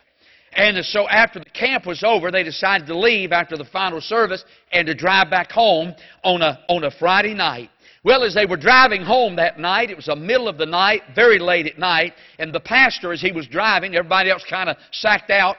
And 0.56 0.82
so 0.86 1.06
after 1.06 1.38
the 1.38 1.50
camp 1.50 1.84
was 1.84 2.02
over, 2.02 2.30
they 2.30 2.42
decided 2.42 2.86
to 2.86 2.98
leave 2.98 3.30
after 3.30 3.58
the 3.58 3.64
final 3.66 4.00
service 4.00 4.42
and 4.72 4.86
to 4.86 4.94
drive 4.94 5.30
back 5.30 5.52
home 5.52 5.94
on 6.24 6.40
a, 6.40 6.58
on 6.68 6.84
a 6.84 6.90
Friday 6.90 7.34
night. 7.34 7.68
Well, 8.02 8.24
as 8.24 8.34
they 8.34 8.46
were 8.46 8.56
driving 8.56 9.02
home 9.02 9.36
that 9.36 9.58
night, 9.58 9.90
it 9.90 9.96
was 9.96 10.06
the 10.06 10.16
middle 10.16 10.48
of 10.48 10.56
the 10.56 10.64
night, 10.64 11.02
very 11.14 11.38
late 11.38 11.66
at 11.66 11.78
night, 11.78 12.14
and 12.38 12.54
the 12.54 12.60
pastor, 12.60 13.12
as 13.12 13.20
he 13.20 13.32
was 13.32 13.46
driving, 13.48 13.94
everybody 13.94 14.30
else 14.30 14.44
kind 14.48 14.70
of 14.70 14.76
sacked 14.92 15.30
out 15.30 15.56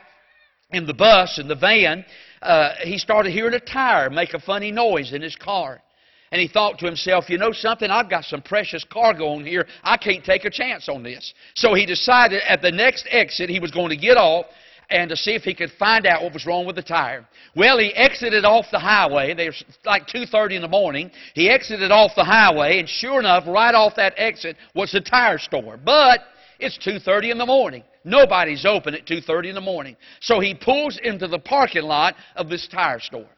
in 0.72 0.88
the 0.88 0.94
bus, 0.94 1.40
in 1.40 1.48
the 1.48 1.56
van, 1.56 2.04
uh, 2.42 2.72
he 2.82 2.98
started 2.98 3.32
hearing 3.32 3.54
a 3.54 3.60
tire 3.60 4.10
make 4.10 4.34
a 4.34 4.40
funny 4.40 4.72
noise 4.72 5.14
in 5.14 5.22
his 5.22 5.36
car. 5.36 5.82
And 6.32 6.42
he 6.42 6.48
thought 6.48 6.80
to 6.80 6.86
himself, 6.86 7.30
you 7.30 7.38
know 7.38 7.54
something, 7.54 7.90
I've 7.90 8.10
got 8.10 8.26
some 8.26 8.42
precious 8.42 8.84
cargo 8.84 9.28
on 9.28 9.46
here. 9.46 9.66
I 9.84 9.96
can't 9.96 10.24
take 10.24 10.44
a 10.44 10.50
chance 10.50 10.90
on 10.90 11.04
this. 11.04 11.34
So 11.56 11.74
he 11.74 11.86
decided 11.86 12.42
at 12.48 12.62
the 12.62 12.72
next 12.72 13.08
exit 13.10 13.50
he 13.50 13.60
was 13.60 13.72
going 13.72 13.90
to 13.90 13.98
get 13.98 14.18
off 14.18 14.48
and 14.90 15.10
to 15.10 15.18
see 15.18 15.36
if 15.36 15.44
he 15.44 15.54
could 15.54 15.72
find 15.78 16.06
out 16.06 16.24
what 16.24 16.34
was 16.34 16.46
wrong 16.46 16.66
with 16.66 16.76
the 16.76 16.82
tire. 16.82 17.28
Well, 17.56 17.78
he 17.78 17.94
exited 17.94 18.46
off 18.46 18.66
the 18.72 18.80
highway. 18.80 19.32
It 19.32 19.46
was 19.46 19.64
like 19.86 20.08
2:30 20.08 20.56
in 20.56 20.62
the 20.62 20.68
morning. 20.68 21.12
He 21.34 21.50
exited 21.50 21.92
off 21.92 22.16
the 22.16 22.24
highway, 22.24 22.80
and 22.80 22.90
sure 22.90 23.20
enough, 23.20 23.44
right 23.48 23.76
off 23.76 23.96
that 23.96 24.14
exit 24.18 24.56
was 24.74 24.92
the 24.92 25.02
tire 25.02 25.38
store. 25.38 25.78
But 25.78 26.22
it's 26.60 26.78
2:30 26.78 27.32
in 27.32 27.38
the 27.38 27.46
morning. 27.46 27.84
Nobody's 28.04 28.66
open 28.66 28.94
at 28.94 29.06
2:30 29.06 29.50
in 29.50 29.56
the 29.56 29.62
morning. 29.62 29.98
So 30.22 30.40
he 30.40 30.54
pulls 30.54 30.98
into 30.98 31.28
the 31.28 31.40
parking 31.40 31.84
lot 31.84 32.16
of 32.36 32.50
this 32.50 32.68
tire 32.68 33.00
store. 33.00 33.30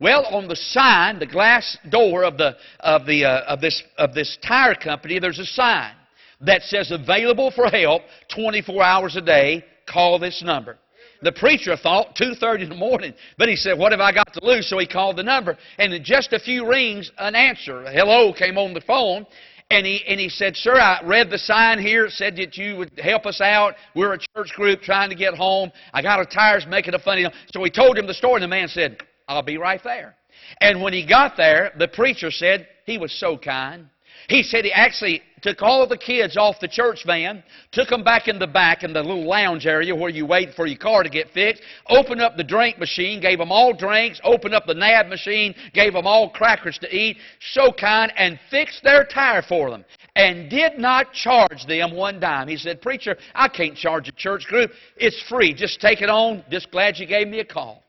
Well, 0.00 0.26
on 0.26 0.48
the 0.48 0.56
sign, 0.56 1.18
the 1.18 1.26
glass 1.26 1.78
door 1.88 2.24
of 2.24 2.36
the 2.36 2.56
of 2.80 3.06
the 3.06 3.24
uh, 3.24 3.40
of 3.42 3.60
this 3.60 3.82
of 3.96 4.12
this 4.12 4.36
tire 4.42 4.74
company, 4.74 5.18
there's 5.18 5.38
a 5.38 5.46
sign 5.46 5.92
that 6.40 6.62
says 6.62 6.90
available 6.90 7.50
for 7.50 7.68
help 7.68 8.02
24 8.28 8.82
hours 8.82 9.16
a 9.16 9.20
day. 9.20 9.64
Call 9.86 10.18
this 10.18 10.42
number. 10.42 10.78
The 11.22 11.32
preacher 11.32 11.76
thought 11.76 12.16
2.30 12.16 12.62
in 12.62 12.68
the 12.68 12.74
morning, 12.76 13.12
but 13.36 13.48
he 13.48 13.56
said, 13.56 13.76
what 13.76 13.92
have 13.92 14.00
I 14.00 14.12
got 14.12 14.32
to 14.34 14.40
lose? 14.44 14.68
So 14.68 14.78
he 14.78 14.86
called 14.86 15.16
the 15.16 15.22
number, 15.22 15.56
and 15.78 15.92
in 15.92 16.04
just 16.04 16.32
a 16.32 16.38
few 16.38 16.68
rings, 16.68 17.10
an 17.18 17.34
answer, 17.34 17.84
hello, 17.90 18.32
came 18.32 18.56
on 18.56 18.72
the 18.72 18.80
phone, 18.80 19.26
and 19.70 19.84
he, 19.84 20.02
and 20.06 20.18
he 20.18 20.30
said, 20.30 20.56
Sir, 20.56 20.74
I 20.74 21.02
read 21.04 21.28
the 21.28 21.36
sign 21.36 21.78
here. 21.78 22.06
It 22.06 22.12
said 22.12 22.36
that 22.36 22.56
you 22.56 22.76
would 22.78 22.98
help 22.98 23.26
us 23.26 23.42
out. 23.42 23.74
We're 23.94 24.14
a 24.14 24.18
church 24.18 24.50
group 24.54 24.80
trying 24.80 25.10
to 25.10 25.16
get 25.16 25.34
home. 25.34 25.70
I 25.92 26.00
got 26.00 26.18
our 26.18 26.24
tires 26.24 26.66
making 26.66 26.94
a 26.94 26.98
funny. 26.98 27.26
So 27.52 27.62
he 27.62 27.70
told 27.70 27.98
him 27.98 28.06
the 28.06 28.14
story, 28.14 28.36
and 28.36 28.44
the 28.44 28.48
man 28.48 28.68
said, 28.68 28.96
I'll 29.28 29.42
be 29.42 29.58
right 29.58 29.82
there. 29.84 30.16
And 30.62 30.80
when 30.80 30.94
he 30.94 31.06
got 31.06 31.36
there, 31.36 31.72
the 31.78 31.88
preacher 31.88 32.30
said 32.30 32.66
he 32.86 32.96
was 32.96 33.12
so 33.20 33.36
kind. 33.36 33.90
He 34.28 34.42
said 34.42 34.66
he 34.66 34.72
actually 34.72 35.22
took 35.40 35.62
all 35.62 35.86
the 35.86 35.96
kids 35.96 36.36
off 36.36 36.60
the 36.60 36.68
church 36.68 37.04
van, 37.06 37.42
took 37.72 37.88
them 37.88 38.04
back 38.04 38.28
in 38.28 38.38
the 38.38 38.46
back 38.46 38.82
in 38.82 38.92
the 38.92 39.02
little 39.02 39.26
lounge 39.26 39.66
area 39.66 39.94
where 39.94 40.10
you 40.10 40.26
wait 40.26 40.52
for 40.54 40.66
your 40.66 40.78
car 40.78 41.02
to 41.02 41.08
get 41.08 41.30
fixed, 41.30 41.62
opened 41.88 42.20
up 42.20 42.36
the 42.36 42.44
drink 42.44 42.78
machine, 42.78 43.22
gave 43.22 43.38
them 43.38 43.50
all 43.50 43.72
drinks, 43.72 44.20
opened 44.24 44.54
up 44.54 44.66
the 44.66 44.74
nab 44.74 45.06
machine, 45.06 45.54
gave 45.72 45.94
them 45.94 46.06
all 46.06 46.28
crackers 46.28 46.76
to 46.78 46.94
eat, 46.94 47.16
so 47.52 47.72
kind, 47.72 48.12
and 48.16 48.38
fixed 48.50 48.82
their 48.82 49.04
tire 49.04 49.40
for 49.40 49.70
them. 49.70 49.82
And 50.14 50.50
did 50.50 50.78
not 50.78 51.12
charge 51.14 51.64
them 51.66 51.94
one 51.94 52.20
dime. 52.20 52.48
He 52.48 52.56
said, 52.58 52.82
Preacher, 52.82 53.16
I 53.34 53.48
can't 53.48 53.76
charge 53.76 54.08
a 54.08 54.12
church 54.12 54.44
group. 54.46 54.72
It's 54.96 55.22
free. 55.28 55.54
Just 55.54 55.80
take 55.80 56.02
it 56.02 56.10
on. 56.10 56.44
Just 56.50 56.70
glad 56.70 56.98
you 56.98 57.06
gave 57.06 57.28
me 57.28 57.40
a 57.40 57.44
call. 57.44 57.82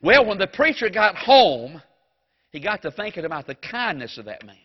Well, 0.00 0.26
when 0.26 0.38
the 0.38 0.46
preacher 0.46 0.88
got 0.88 1.14
home, 1.14 1.80
he 2.50 2.58
got 2.58 2.82
to 2.82 2.90
thinking 2.90 3.26
about 3.26 3.46
the 3.46 3.54
kindness 3.54 4.16
of 4.18 4.24
that 4.24 4.44
man. 4.44 4.56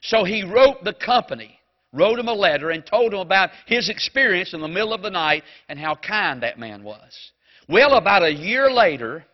So 0.00 0.24
he 0.24 0.42
wrote 0.42 0.82
the 0.82 0.94
company, 0.94 1.58
wrote 1.92 2.18
him 2.18 2.28
a 2.28 2.34
letter, 2.34 2.70
and 2.70 2.84
told 2.84 3.12
him 3.12 3.20
about 3.20 3.50
his 3.66 3.88
experience 3.88 4.54
in 4.54 4.60
the 4.60 4.68
middle 4.68 4.92
of 4.92 5.02
the 5.02 5.10
night 5.10 5.44
and 5.68 5.78
how 5.78 5.94
kind 5.94 6.42
that 6.42 6.58
man 6.58 6.82
was. 6.82 7.32
Well, 7.68 7.94
about 7.94 8.22
a 8.22 8.32
year 8.32 8.70
later, 8.70 9.24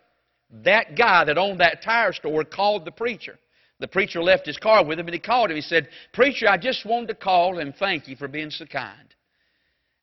that 0.65 0.97
guy 0.97 1.25
that 1.25 1.39
owned 1.39 1.61
that 1.61 1.83
tire 1.83 2.13
store 2.13 2.45
called 2.45 2.85
the 2.85 2.93
preacher. 2.93 3.39
The 3.79 3.89
preacher 3.89 4.23
left 4.23 4.47
his 4.47 4.57
car 4.57 4.85
with 4.85 4.99
him 4.99 5.07
and 5.07 5.15
he 5.15 5.21
called 5.21 5.51
him. 5.51 5.57
He 5.57 5.63
said, 5.63 5.89
Preacher, 6.13 6.49
I 6.49 6.57
just 6.57 6.87
wanted 6.87 7.09
to 7.09 7.15
call 7.15 7.59
and 7.59 7.75
thank 7.77 8.09
you 8.09 8.17
for 8.17 8.27
being 8.27 8.51
so 8.51 8.65
kind. 8.65 9.15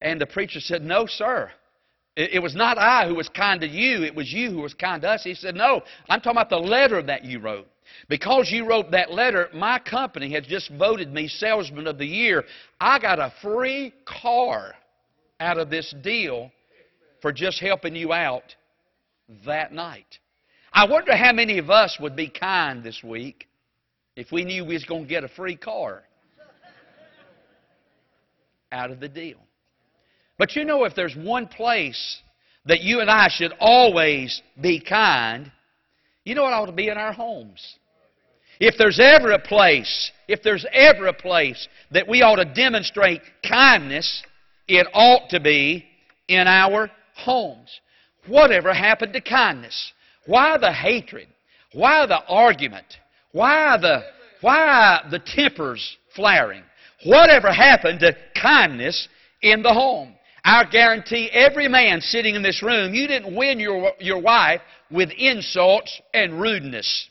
And 0.02 0.22
the 0.22 0.28
preacher 0.28 0.60
said, 0.60 0.84
No, 0.84 1.06
sir. 1.08 1.52
It 2.16 2.44
was 2.44 2.54
not 2.56 2.78
I 2.78 3.08
who 3.08 3.16
was 3.16 3.28
kind 3.30 3.60
to 3.62 3.68
you, 3.68 4.04
it 4.04 4.14
was 4.14 4.32
you 4.32 4.52
who 4.52 4.62
was 4.62 4.76
kind 4.76 5.02
to 5.02 5.10
us. 5.10 5.24
He 5.24 5.34
said, 5.34 5.56
No, 5.56 5.82
I'm 6.08 6.22
talking 6.22 6.38
about 6.38 6.52
the 6.52 6.58
letter 6.58 7.02
that 7.02 7.26
you 7.26 7.40
wrote. 7.40 7.68
Because 8.10 8.50
you 8.52 8.68
wrote 8.68 8.92
that 8.92 9.12
letter, 9.12 9.50
my 9.54 9.80
company 9.80 10.34
has 10.34 10.46
just 10.46 10.72
voted 10.72 11.14
me 11.14 11.28
Salesman 11.28 11.88
of 11.88 11.98
the 11.98 12.06
Year. 12.06 12.44
I 12.80 13.00
got 13.00 13.20
a 13.20 13.34
free 13.42 13.94
car 14.06 14.74
out 15.40 15.58
of 15.58 15.70
this 15.70 15.94
deal 16.04 16.52
for 17.22 17.32
just 17.32 17.60
helping 17.60 17.96
you 17.96 18.14
out 18.14 18.56
that 19.46 19.72
night. 19.74 20.20
I 20.72 20.88
wonder 20.88 21.16
how 21.16 21.34
many 21.34 21.60
of 21.60 21.70
us 21.70 21.98
would 22.00 22.16
be 22.16 22.30
kind 22.30 22.84
this 22.84 23.02
week 23.04 23.48
if 24.16 24.32
we 24.32 24.44
knew 24.44 24.66
we 24.66 24.74
was 24.74 24.86
going 24.86 25.04
to 25.04 25.10
get 25.10 25.24
a 25.24 25.30
free 25.30 25.56
car 25.56 26.04
out 28.72 28.92
of 28.92 29.00
the 29.00 29.08
deal. 29.08 29.38
But 30.38 30.56
you 30.56 30.66
know, 30.66 30.84
if 30.84 30.96
there's 30.96 31.16
one 31.16 31.48
place 31.48 32.22
that 32.66 32.82
you 32.82 33.02
and 33.02 33.10
I 33.10 33.28
should 33.30 33.54
always 33.60 34.42
be 34.60 34.80
kind, 34.80 35.52
you 36.26 36.36
know 36.36 36.44
what 36.44 36.54
ought 36.54 36.68
to 36.68 36.72
be 36.72 36.90
in 36.90 36.98
our 36.98 37.14
homes. 37.14 37.78
If 38.60 38.76
there's 38.78 39.00
ever 39.00 39.32
a 39.32 39.40
place, 39.40 40.12
if 40.28 40.42
there's 40.44 40.66
ever 40.72 41.08
a 41.08 41.14
place 41.14 41.68
that 41.92 42.08
we 42.08 42.22
ought 42.22 42.36
to 42.36 42.46
demonstrate 42.46 43.22
kindness, 43.48 44.24
it 44.68 44.88
ought 44.94 45.30
to 45.30 45.40
be 45.40 45.86
in 46.28 46.48
our 46.48 46.90
homes. 47.16 47.70
Whatever 48.28 48.74
happened 48.74 49.14
to 49.14 49.22
kindness? 49.22 49.92
Why 50.26 50.58
the 50.58 50.72
hatred? 50.72 51.28
Why 51.74 52.06
the 52.06 52.24
argument? 52.26 52.86
Why 53.32 53.78
the, 53.78 54.04
why 54.42 55.06
the 55.10 55.20
tempers 55.20 55.98
flaring? 56.16 56.64
Whatever 57.06 57.52
happened 57.52 58.00
to 58.02 58.16
kindness 58.40 59.10
in 59.42 59.62
the 59.62 59.74
home? 59.74 60.14
I 60.46 60.66
guarantee 60.66 61.30
every 61.32 61.68
man 61.68 62.02
sitting 62.02 62.36
in 62.36 62.44
this 62.44 62.62
room, 62.62 62.94
you 62.94 63.08
didn't 63.08 63.36
win 63.36 63.60
your, 63.60 63.94
your 64.00 64.20
wife 64.20 64.62
with 64.94 65.10
insults 65.12 66.02
and 66.14 66.40
rudeness. 66.40 67.10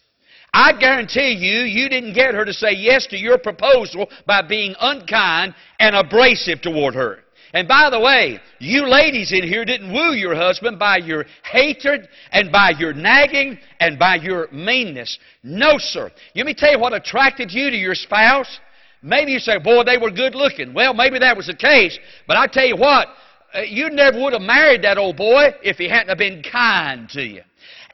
I 0.54 0.72
guarantee 0.78 1.32
you, 1.32 1.60
you 1.64 1.88
didn't 1.88 2.12
get 2.12 2.34
her 2.34 2.44
to 2.44 2.52
say 2.52 2.72
yes 2.72 3.06
to 3.08 3.18
your 3.18 3.38
proposal 3.38 4.10
by 4.26 4.42
being 4.42 4.74
unkind 4.80 5.54
and 5.80 5.96
abrasive 5.96 6.60
toward 6.60 6.94
her. 6.94 7.20
And 7.54 7.68
by 7.68 7.90
the 7.90 8.00
way, 8.00 8.40
you 8.60 8.88
ladies 8.88 9.32
in 9.32 9.42
here 9.42 9.64
didn't 9.64 9.92
woo 9.92 10.12
your 10.12 10.34
husband 10.34 10.78
by 10.78 10.98
your 10.98 11.26
hatred 11.50 12.08
and 12.30 12.50
by 12.50 12.70
your 12.78 12.94
nagging 12.94 13.58
and 13.78 13.98
by 13.98 14.16
your 14.16 14.48
meanness. 14.52 15.18
No, 15.42 15.76
sir. 15.78 16.10
Let 16.34 16.46
me 16.46 16.54
tell 16.54 16.72
you 16.72 16.78
what 16.78 16.94
attracted 16.94 17.52
you 17.52 17.70
to 17.70 17.76
your 17.76 17.94
spouse. 17.94 18.58
Maybe 19.02 19.32
you 19.32 19.38
say, 19.38 19.58
boy, 19.58 19.84
they 19.84 19.98
were 19.98 20.10
good 20.10 20.34
looking. 20.34 20.72
Well, 20.72 20.94
maybe 20.94 21.18
that 21.18 21.36
was 21.36 21.46
the 21.46 21.56
case. 21.56 21.98
But 22.26 22.36
I 22.36 22.46
tell 22.46 22.66
you 22.66 22.76
what, 22.76 23.08
uh, 23.54 23.62
you 23.62 23.90
never 23.90 24.18
would 24.20 24.32
have 24.32 24.42
married 24.42 24.82
that 24.82 24.96
old 24.96 25.16
boy 25.16 25.48
if 25.62 25.76
he 25.76 25.88
hadn't 25.88 26.08
have 26.08 26.18
been 26.18 26.42
kind 26.42 27.08
to 27.10 27.22
you. 27.22 27.42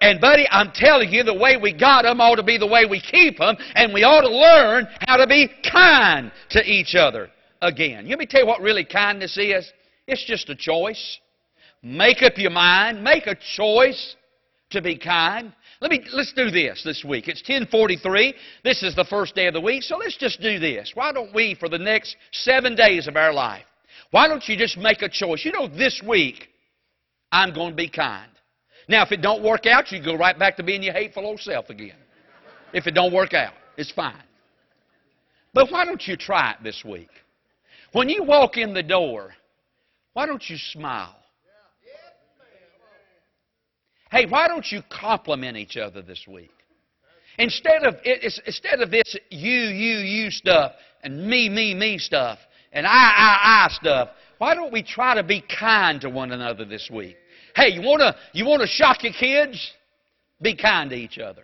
And, 0.00 0.20
buddy, 0.20 0.46
I'm 0.50 0.70
telling 0.72 1.10
you, 1.10 1.22
the 1.24 1.34
way 1.34 1.56
we 1.56 1.72
got 1.72 2.02
them 2.02 2.20
ought 2.20 2.36
to 2.36 2.42
be 2.42 2.58
the 2.58 2.66
way 2.66 2.86
we 2.86 3.00
keep 3.00 3.38
them, 3.38 3.56
and 3.74 3.92
we 3.92 4.04
ought 4.04 4.20
to 4.20 4.28
learn 4.28 4.86
how 5.00 5.16
to 5.16 5.26
be 5.26 5.50
kind 5.70 6.30
to 6.50 6.62
each 6.64 6.94
other 6.94 7.30
again. 7.60 8.08
Let 8.08 8.18
me 8.18 8.26
tell 8.26 8.42
you 8.42 8.46
what 8.46 8.60
really 8.60 8.84
kindness 8.84 9.36
is. 9.36 9.70
It's 10.06 10.24
just 10.24 10.48
a 10.50 10.56
choice. 10.56 11.18
Make 11.82 12.22
up 12.22 12.36
your 12.36 12.50
mind. 12.50 13.02
Make 13.02 13.26
a 13.26 13.36
choice 13.56 14.16
to 14.70 14.82
be 14.82 14.96
kind. 14.96 15.52
Let 15.80 15.90
me 15.90 16.04
let's 16.12 16.32
do 16.32 16.50
this 16.50 16.82
this 16.84 17.04
week. 17.04 17.28
It's 17.28 17.40
1043. 17.42 18.34
This 18.64 18.82
is 18.82 18.96
the 18.96 19.04
first 19.04 19.34
day 19.34 19.46
of 19.46 19.54
the 19.54 19.60
week, 19.60 19.82
so 19.82 19.96
let's 19.96 20.16
just 20.16 20.40
do 20.40 20.58
this. 20.58 20.92
Why 20.94 21.12
don't 21.12 21.32
we, 21.32 21.54
for 21.54 21.68
the 21.68 21.78
next 21.78 22.16
seven 22.32 22.74
days 22.74 23.06
of 23.06 23.16
our 23.16 23.32
life, 23.32 23.64
why 24.10 24.26
don't 24.26 24.46
you 24.48 24.56
just 24.56 24.76
make 24.76 25.02
a 25.02 25.08
choice? 25.08 25.44
You 25.44 25.52
know, 25.52 25.68
this 25.68 26.02
week 26.06 26.48
I'm 27.30 27.54
going 27.54 27.70
to 27.70 27.76
be 27.76 27.88
kind. 27.88 28.30
Now, 28.88 29.02
if 29.02 29.12
it 29.12 29.20
don't 29.20 29.42
work 29.42 29.66
out, 29.66 29.92
you 29.92 30.02
go 30.02 30.16
right 30.16 30.38
back 30.38 30.56
to 30.56 30.62
being 30.62 30.82
your 30.82 30.94
hateful 30.94 31.26
old 31.26 31.40
self 31.40 31.68
again. 31.68 31.96
If 32.72 32.86
it 32.86 32.92
don't 32.92 33.12
work 33.12 33.34
out, 33.34 33.52
it's 33.76 33.92
fine. 33.92 34.22
But 35.52 35.70
why 35.70 35.84
don't 35.84 36.06
you 36.06 36.16
try 36.16 36.52
it 36.52 36.58
this 36.62 36.82
week? 36.84 37.10
When 37.92 38.08
you 38.08 38.24
walk 38.24 38.56
in 38.56 38.74
the 38.74 38.82
door, 38.82 39.34
why 40.14 40.26
don't 40.26 40.42
you 40.48 40.56
smile? 40.56 41.16
Hey, 44.10 44.24
why 44.26 44.48
don't 44.48 44.70
you 44.70 44.82
compliment 44.90 45.56
each 45.58 45.76
other 45.76 46.00
this 46.00 46.24
week? 46.26 46.50
Instead 47.38 47.84
of, 47.84 47.96
instead 48.04 48.80
of 48.80 48.90
this 48.90 49.16
you, 49.30 49.50
you, 49.50 49.98
you 49.98 50.30
stuff 50.30 50.72
and 51.02 51.26
me, 51.26 51.48
me, 51.48 51.74
me 51.74 51.98
stuff 51.98 52.38
and 52.72 52.86
I, 52.86 52.90
I, 52.90 53.66
I 53.66 53.68
stuff, 53.70 54.08
why 54.38 54.54
don't 54.54 54.72
we 54.72 54.82
try 54.82 55.14
to 55.14 55.22
be 55.22 55.42
kind 55.42 56.00
to 56.00 56.10
one 56.10 56.32
another 56.32 56.64
this 56.64 56.88
week? 56.92 57.16
Hey, 57.54 57.70
you 57.70 57.82
want 57.82 58.00
to 58.00 58.14
you 58.32 58.46
want 58.46 58.62
to 58.62 58.68
shock 58.68 59.02
your 59.02 59.12
kids? 59.12 59.72
Be 60.40 60.56
kind 60.56 60.90
to 60.90 60.96
each 60.96 61.18
other. 61.18 61.42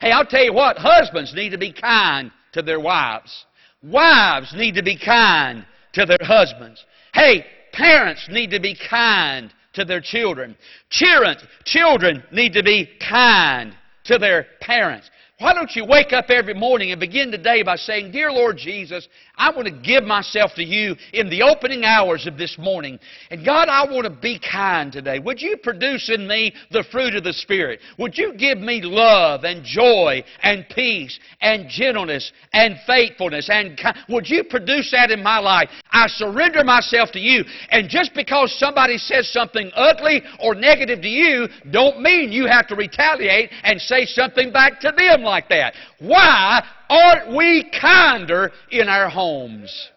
Hey, 0.00 0.10
I'll 0.10 0.26
tell 0.26 0.44
you 0.44 0.52
what, 0.52 0.76
husbands 0.78 1.34
need 1.34 1.50
to 1.50 1.58
be 1.58 1.72
kind 1.72 2.30
to 2.52 2.62
their 2.62 2.80
wives. 2.80 3.46
Wives 3.82 4.52
need 4.54 4.74
to 4.74 4.82
be 4.82 4.98
kind 4.98 5.64
to 5.94 6.06
their 6.06 6.18
husbands. 6.20 6.84
Hey, 7.14 7.44
parents 7.72 8.28
need 8.30 8.50
to 8.50 8.60
be 8.60 8.76
kind 8.88 9.52
to 9.74 9.84
their 9.84 10.00
children. 10.00 10.56
Children, 10.90 11.36
children 11.64 12.22
need 12.32 12.52
to 12.54 12.62
be 12.62 12.88
kind 13.08 13.74
to 14.04 14.18
their 14.18 14.46
parents. 14.60 15.10
Why 15.38 15.54
don't 15.54 15.74
you 15.76 15.84
wake 15.84 16.12
up 16.12 16.30
every 16.30 16.54
morning 16.54 16.90
and 16.90 16.98
begin 16.98 17.30
the 17.30 17.38
day 17.38 17.62
by 17.62 17.76
saying, 17.76 18.10
Dear 18.10 18.32
Lord 18.32 18.56
Jesus, 18.56 19.08
I 19.38 19.50
want 19.50 19.66
to 19.66 19.72
give 19.72 20.04
myself 20.04 20.52
to 20.56 20.64
you 20.64 20.96
in 21.12 21.30
the 21.30 21.42
opening 21.42 21.84
hours 21.84 22.26
of 22.26 22.36
this 22.36 22.58
morning. 22.58 22.98
And 23.30 23.44
God, 23.44 23.68
I 23.68 23.90
want 23.90 24.04
to 24.04 24.10
be 24.10 24.38
kind 24.40 24.92
today. 24.92 25.18
Would 25.20 25.40
you 25.40 25.56
produce 25.56 26.10
in 26.10 26.26
me 26.26 26.52
the 26.70 26.84
fruit 26.90 27.14
of 27.14 27.24
the 27.24 27.32
Spirit? 27.32 27.80
Would 27.98 28.18
you 28.18 28.34
give 28.34 28.58
me 28.58 28.80
love 28.82 29.44
and 29.44 29.64
joy 29.64 30.24
and 30.42 30.66
peace 30.74 31.18
and 31.40 31.68
gentleness 31.68 32.32
and 32.52 32.76
faithfulness? 32.86 33.48
And 33.50 33.80
would 34.08 34.28
you 34.28 34.44
produce 34.44 34.90
that 34.90 35.10
in 35.10 35.22
my 35.22 35.38
life? 35.38 35.68
I 35.92 36.08
surrender 36.08 36.64
myself 36.64 37.12
to 37.12 37.20
you. 37.20 37.44
And 37.70 37.88
just 37.88 38.14
because 38.14 38.56
somebody 38.58 38.98
says 38.98 39.32
something 39.32 39.70
ugly 39.74 40.22
or 40.40 40.54
negative 40.54 41.00
to 41.02 41.08
you, 41.08 41.48
don't 41.70 42.00
mean 42.02 42.32
you 42.32 42.46
have 42.46 42.66
to 42.68 42.74
retaliate 42.74 43.50
and 43.62 43.80
say 43.80 44.04
something 44.04 44.52
back 44.52 44.80
to 44.80 44.92
them 44.96 45.22
like 45.22 45.48
that. 45.48 45.74
Why 45.98 46.62
aren't 46.88 47.36
we 47.36 47.70
kinder 47.80 48.52
in 48.70 48.88
our 48.88 49.08
homes? 49.08 49.90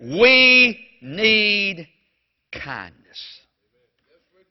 We 0.00 0.86
need 1.00 1.88
kindness. 2.52 2.98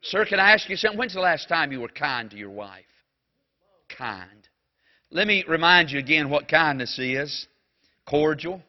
Sir, 0.02 0.24
can 0.24 0.40
I 0.40 0.52
ask 0.52 0.68
you 0.68 0.76
something? 0.76 0.98
When's 0.98 1.14
the 1.14 1.20
last 1.20 1.48
time 1.48 1.72
you 1.72 1.80
were 1.80 1.88
kind 1.88 2.30
to 2.30 2.36
your 2.36 2.50
wife? 2.50 2.84
Kind. 3.96 4.48
Let 5.10 5.26
me 5.26 5.44
remind 5.48 5.90
you 5.90 5.98
again 5.98 6.30
what 6.30 6.48
kindness 6.48 6.98
is 6.98 7.46
cordial, 8.06 8.62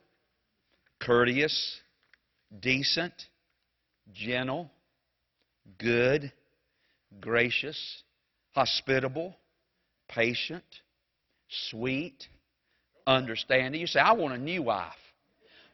courteous, 0.99 1.77
decent, 2.59 3.13
gentle, 4.13 4.69
good, 5.77 6.31
gracious, 7.21 8.03
hospitable, 8.53 9.35
patient, 10.07 10.63
sweet, 11.69 12.27
understanding. 13.09 13.81
You 13.81 13.87
say, 13.87 13.99
I 13.99 14.13
want 14.13 14.33
a 14.33 14.37
new 14.37 14.63
wife. 14.63 14.93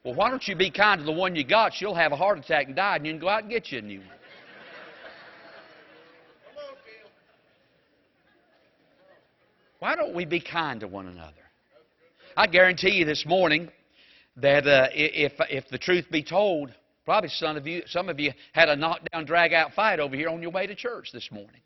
Well, 0.04 0.16
why 0.16 0.30
don't 0.30 0.48
you 0.48 0.56
be 0.56 0.72
kind 0.72 1.00
to 1.00 1.06
the 1.06 1.12
one 1.12 1.36
you 1.36 1.44
got? 1.44 1.74
She'll 1.74 1.96
have 1.96 2.12
a 2.12 2.16
heart 2.16 2.40
attack 2.40 2.68
and 2.68 2.76
die, 2.76 2.96
and 2.96 3.06
you 3.06 3.12
can 3.12 3.20
go 3.20 3.28
out 3.28 3.42
and 3.42 3.50
get 3.50 3.72
you 3.72 3.80
a 3.80 3.82
new 3.82 4.00
one. 4.00 4.10
Why 9.80 9.96
don't 9.96 10.16
we 10.16 10.26
be 10.26 10.40
kind 10.40 10.80
to 10.80 10.88
one 10.88 11.08
another? 11.08 11.34
I 12.38 12.48
guarantee 12.48 12.92
you 12.92 13.06
this 13.06 13.26
morning 13.26 13.70
that 14.38 14.66
uh, 14.66 14.88
if, 14.94 15.34
if 15.50 15.68
the 15.70 15.78
truth 15.78 16.06
be 16.12 16.24
told, 16.24 16.74
probably 17.04 17.30
some 17.30 17.56
of 17.56 17.68
you, 17.68 17.84
some 17.86 18.10
of 18.10 18.20
you 18.20 18.32
had 18.54 18.70
a 18.70 18.76
knockdown, 18.76 19.26
drag 19.26 19.54
out 19.54 19.74
fight 19.74 20.00
over 20.00 20.16
here 20.16 20.30
on 20.30 20.42
your 20.42 20.52
way 20.52 20.66
to 20.66 20.76
church 20.76 21.10
this 21.14 21.30
morning. 21.32 21.62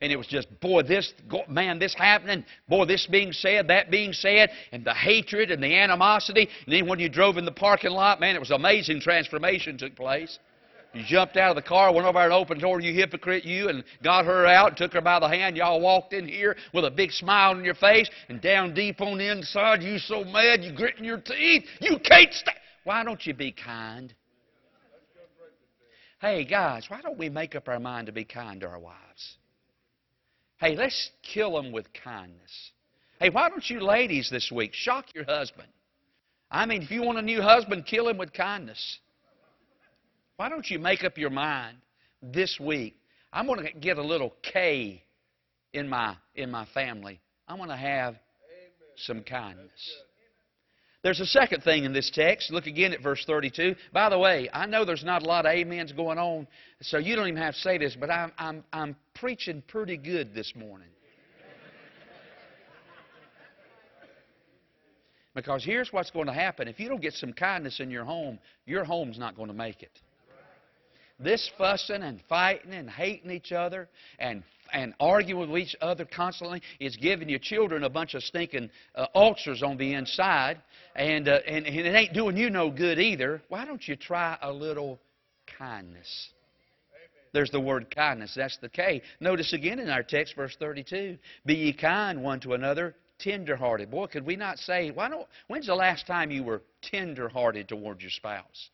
And 0.00 0.12
it 0.12 0.16
was 0.16 0.26
just, 0.26 0.48
boy, 0.60 0.82
this, 0.82 1.14
man, 1.48 1.78
this 1.78 1.94
happening, 1.94 2.44
boy, 2.68 2.84
this 2.84 3.06
being 3.06 3.32
said, 3.32 3.68
that 3.68 3.90
being 3.90 4.12
said, 4.12 4.50
and 4.72 4.84
the 4.84 4.92
hatred 4.92 5.50
and 5.50 5.62
the 5.62 5.74
animosity. 5.74 6.48
And 6.66 6.74
then 6.74 6.86
when 6.86 6.98
you 6.98 7.08
drove 7.08 7.38
in 7.38 7.44
the 7.44 7.52
parking 7.52 7.92
lot, 7.92 8.20
man, 8.20 8.36
it 8.36 8.40
was 8.40 8.50
amazing 8.50 9.00
transformation 9.00 9.78
took 9.78 9.96
place. 9.96 10.38
You 10.96 11.02
jumped 11.04 11.36
out 11.36 11.50
of 11.50 11.56
the 11.56 11.68
car, 11.68 11.92
went 11.92 12.06
over 12.06 12.18
and 12.20 12.32
opened 12.32 12.60
the 12.60 12.62
door, 12.62 12.80
you 12.80 12.94
hypocrite, 12.94 13.44
you, 13.44 13.68
and 13.68 13.84
got 14.02 14.24
her 14.24 14.46
out 14.46 14.68
and 14.68 14.76
took 14.78 14.94
her 14.94 15.02
by 15.02 15.20
the 15.20 15.28
hand. 15.28 15.56
Y'all 15.56 15.80
walked 15.80 16.14
in 16.14 16.26
here 16.26 16.56
with 16.72 16.86
a 16.86 16.90
big 16.90 17.10
smile 17.10 17.50
on 17.50 17.64
your 17.64 17.74
face, 17.74 18.08
and 18.30 18.40
down 18.40 18.72
deep 18.72 19.00
on 19.02 19.18
the 19.18 19.30
inside, 19.30 19.82
you 19.82 19.98
so 19.98 20.24
mad, 20.24 20.64
you 20.64 20.72
gritting 20.72 21.04
your 21.04 21.18
teeth. 21.18 21.64
You 21.80 21.98
can't 21.98 22.32
stay. 22.32 22.52
Why 22.84 23.04
don't 23.04 23.26
you 23.26 23.34
be 23.34 23.52
kind? 23.52 24.14
Hey, 26.18 26.44
guys, 26.44 26.86
why 26.88 27.02
don't 27.02 27.18
we 27.18 27.28
make 27.28 27.54
up 27.54 27.68
our 27.68 27.78
mind 27.78 28.06
to 28.06 28.12
be 28.12 28.24
kind 28.24 28.60
to 28.62 28.68
our 28.68 28.78
wives? 28.78 29.05
Hey, 30.58 30.74
let's 30.74 31.10
kill 31.22 31.54
them 31.54 31.70
with 31.70 31.86
kindness. 31.92 32.70
Hey, 33.20 33.28
why 33.30 33.48
don't 33.48 33.68
you 33.68 33.80
ladies 33.80 34.30
this 34.30 34.50
week 34.50 34.72
shock 34.72 35.06
your 35.14 35.24
husband? 35.24 35.68
I 36.50 36.64
mean, 36.64 36.82
if 36.82 36.90
you 36.90 37.02
want 37.02 37.18
a 37.18 37.22
new 37.22 37.42
husband, 37.42 37.86
kill 37.86 38.08
him 38.08 38.18
with 38.18 38.32
kindness. 38.32 38.98
Why 40.36 40.48
don't 40.48 40.68
you 40.68 40.78
make 40.78 41.04
up 41.04 41.18
your 41.18 41.30
mind 41.30 41.78
this 42.22 42.58
week? 42.60 42.96
I'm 43.32 43.46
going 43.46 43.64
to 43.64 43.72
get 43.72 43.98
a 43.98 44.02
little 44.02 44.34
K 44.42 45.02
in 45.72 45.88
my 45.88 46.16
in 46.34 46.50
my 46.50 46.66
family. 46.72 47.20
I'm 47.48 47.58
going 47.58 47.68
to 47.68 47.76
have 47.76 48.16
some 48.96 49.22
kindness. 49.22 50.02
There's 51.06 51.20
a 51.20 51.26
second 51.26 51.62
thing 51.62 51.84
in 51.84 51.92
this 51.92 52.10
text. 52.10 52.50
Look 52.50 52.66
again 52.66 52.92
at 52.92 53.00
verse 53.00 53.22
32. 53.24 53.76
By 53.92 54.08
the 54.08 54.18
way, 54.18 54.50
I 54.52 54.66
know 54.66 54.84
there's 54.84 55.04
not 55.04 55.22
a 55.22 55.24
lot 55.24 55.46
of 55.46 55.56
amens 55.56 55.92
going 55.92 56.18
on, 56.18 56.48
so 56.82 56.98
you 56.98 57.14
don't 57.14 57.28
even 57.28 57.40
have 57.40 57.54
to 57.54 57.60
say 57.60 57.78
this, 57.78 57.94
but 57.94 58.10
I'm, 58.10 58.32
I'm, 58.36 58.64
I'm 58.72 58.96
preaching 59.14 59.62
pretty 59.68 59.98
good 59.98 60.34
this 60.34 60.52
morning. 60.56 60.88
Because 65.32 65.64
here's 65.64 65.92
what's 65.92 66.10
going 66.10 66.26
to 66.26 66.32
happen. 66.32 66.66
If 66.66 66.80
you 66.80 66.88
don't 66.88 67.00
get 67.00 67.12
some 67.12 67.32
kindness 67.32 67.78
in 67.78 67.88
your 67.88 68.04
home, 68.04 68.40
your 68.64 68.82
home's 68.82 69.16
not 69.16 69.36
going 69.36 69.46
to 69.46 69.54
make 69.54 69.84
it. 69.84 69.92
This 71.20 71.48
fussing 71.56 72.02
and 72.02 72.20
fighting 72.28 72.74
and 72.74 72.90
hating 72.90 73.30
each 73.30 73.52
other 73.52 73.88
and 74.18 74.42
and 74.72 74.94
arguing 75.00 75.50
with 75.50 75.62
each 75.62 75.76
other 75.80 76.04
constantly 76.04 76.62
is 76.80 76.96
giving 76.96 77.28
your 77.28 77.38
children 77.38 77.84
a 77.84 77.90
bunch 77.90 78.14
of 78.14 78.22
stinking 78.22 78.70
uh, 78.94 79.06
ulcers 79.14 79.62
on 79.62 79.76
the 79.76 79.94
inside, 79.94 80.60
and, 80.94 81.28
uh, 81.28 81.40
and, 81.46 81.66
and 81.66 81.86
it 81.86 81.94
ain't 81.94 82.12
doing 82.12 82.36
you 82.36 82.50
no 82.50 82.70
good 82.70 82.98
either. 82.98 83.42
Why 83.48 83.64
don't 83.64 83.86
you 83.86 83.96
try 83.96 84.38
a 84.42 84.52
little 84.52 84.98
kindness? 85.58 86.30
There's 87.32 87.50
the 87.50 87.60
word 87.60 87.94
kindness. 87.94 88.32
That's 88.34 88.56
the 88.58 88.68
K. 88.68 89.02
Notice 89.20 89.52
again 89.52 89.78
in 89.78 89.90
our 89.90 90.02
text, 90.02 90.36
verse 90.36 90.56
32 90.58 91.18
Be 91.44 91.54
ye 91.54 91.72
kind 91.72 92.22
one 92.22 92.40
to 92.40 92.54
another, 92.54 92.94
tenderhearted. 93.18 93.90
Boy, 93.90 94.06
could 94.06 94.26
we 94.26 94.36
not 94.36 94.58
say, 94.58 94.90
why 94.90 95.08
don't, 95.08 95.26
when's 95.48 95.66
the 95.66 95.74
last 95.74 96.06
time 96.06 96.30
you 96.30 96.44
were 96.44 96.62
tenderhearted 96.82 97.68
towards 97.68 98.02
your 98.02 98.10
spouse? 98.10 98.70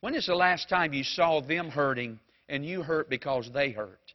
When 0.00 0.14
is 0.14 0.26
the 0.26 0.34
last 0.34 0.68
time 0.68 0.92
you 0.92 1.04
saw 1.04 1.40
them 1.40 1.68
hurting 1.68 2.18
and 2.48 2.64
you 2.64 2.82
hurt 2.82 3.08
because 3.08 3.50
they 3.52 3.70
hurt? 3.70 4.13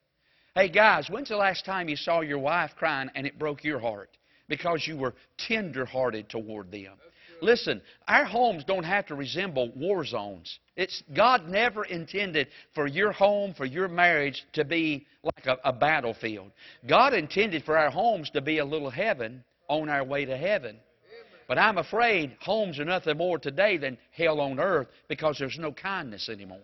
Hey, 0.56 0.70
guys, 0.70 1.10
when's 1.10 1.30
the 1.30 1.38
last 1.38 1.64
time 1.64 1.90
you 1.90 1.96
saw 1.96 2.22
your 2.22 2.40
wife 2.40 2.72
crying 2.76 3.10
and 3.14 3.28
it 3.28 3.38
broke 3.38 3.64
your 3.64 3.80
heart 3.80 4.10
because 4.48 4.86
you 4.88 4.98
were 4.98 5.14
tender-hearted 5.38 6.28
toward 6.28 6.72
them? 6.72 6.94
Listen, 7.42 7.82
our 8.08 8.26
homes 8.26 8.64
don't 8.66 8.84
have 8.84 9.06
to 9.06 9.16
resemble 9.16 9.72
war 9.76 10.04
zones. 10.04 10.60
It's 10.76 11.02
God 11.16 11.48
never 11.48 11.86
intended 11.86 12.48
for 12.74 12.88
your 12.88 13.12
home, 13.12 13.54
for 13.54 13.66
your 13.66 13.88
marriage 13.88 14.44
to 14.54 14.66
be 14.66 15.06
like 15.24 15.46
a, 15.46 15.58
a 15.64 15.72
battlefield. 15.72 16.52
God 16.88 17.14
intended 17.14 17.64
for 17.64 17.78
our 17.78 17.92
homes 17.92 18.30
to 18.32 18.42
be 18.42 18.58
a 18.58 18.66
little 18.66 18.90
heaven 18.90 19.44
on 19.70 19.88
our 19.88 20.04
way 20.04 20.26
to 20.26 20.36
heaven. 20.36 20.78
But 21.48 21.58
I'm 21.58 21.78
afraid 21.78 22.36
homes 22.42 22.80
are 22.80 22.86
nothing 22.86 23.18
more 23.18 23.40
today 23.40 23.78
than 23.78 23.98
hell 24.12 24.42
on 24.42 24.60
earth 24.60 24.88
because 25.08 25.38
there's 25.40 25.58
no 25.58 25.72
kindness 25.72 26.28
anymore. 26.28 26.60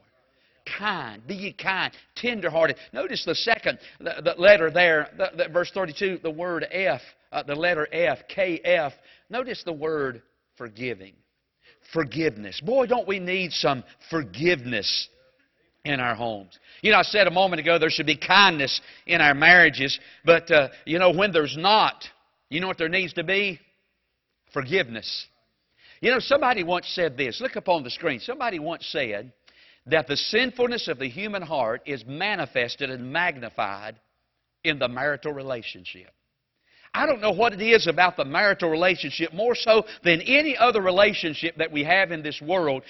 Kind. 0.65 1.25
Be 1.27 1.35
ye 1.35 1.53
kind. 1.53 1.93
Tenderhearted. 2.15 2.77
Notice 2.91 3.23
the 3.25 3.35
second 3.35 3.79
the, 3.99 4.21
the 4.23 4.41
letter 4.41 4.71
there, 4.71 5.09
the, 5.17 5.31
the, 5.43 5.49
verse 5.49 5.71
32, 5.73 6.19
the 6.23 6.31
word 6.31 6.65
F, 6.71 7.01
uh, 7.31 7.43
the 7.43 7.55
letter 7.55 7.87
F, 7.91 8.19
KF. 8.35 8.91
Notice 9.29 9.63
the 9.63 9.73
word 9.73 10.23
forgiving. 10.57 11.13
Forgiveness. 11.93 12.61
Boy, 12.61 12.87
don't 12.87 13.07
we 13.07 13.19
need 13.19 13.51
some 13.51 13.83
forgiveness 14.09 15.07
in 15.83 15.99
our 15.99 16.15
homes. 16.15 16.57
You 16.81 16.91
know, 16.91 16.97
I 16.97 17.03
said 17.03 17.27
a 17.27 17.31
moment 17.31 17.59
ago 17.59 17.77
there 17.77 17.91
should 17.91 18.07
be 18.07 18.17
kindness 18.17 18.81
in 19.05 19.21
our 19.21 19.35
marriages, 19.35 19.99
but, 20.25 20.49
uh, 20.49 20.69
you 20.85 20.97
know, 20.97 21.11
when 21.11 21.31
there's 21.31 21.55
not, 21.55 22.03
you 22.49 22.59
know 22.59 22.67
what 22.67 22.79
there 22.79 22.89
needs 22.89 23.13
to 23.13 23.23
be? 23.23 23.59
Forgiveness. 24.51 25.27
You 26.01 26.11
know, 26.11 26.19
somebody 26.19 26.63
once 26.63 26.87
said 26.89 27.17
this. 27.17 27.39
Look 27.39 27.55
up 27.55 27.69
on 27.69 27.83
the 27.83 27.91
screen. 27.91 28.19
Somebody 28.19 28.57
once 28.57 28.85
said 28.87 29.31
that 29.87 30.07
the 30.07 30.17
sinfulness 30.17 30.87
of 30.87 30.99
the 30.99 31.09
human 31.09 31.41
heart 31.41 31.81
is 31.85 32.05
manifested 32.05 32.89
and 32.89 33.11
magnified 33.11 33.95
in 34.63 34.79
the 34.79 34.87
marital 34.87 35.31
relationship. 35.31 36.11
I 36.93 37.05
don't 37.05 37.21
know 37.21 37.31
what 37.31 37.53
it 37.53 37.61
is 37.61 37.87
about 37.87 38.15
the 38.15 38.25
marital 38.25 38.69
relationship, 38.69 39.33
more 39.33 39.53
so 39.53 39.85
than 40.03 40.21
any 40.21 40.57
other 40.57 40.81
relationship 40.81 41.57
that 41.57 41.71
we 41.71 41.83
have 41.83 42.11
in 42.11 42.23
this 42.23 42.41
world. 42.41 42.83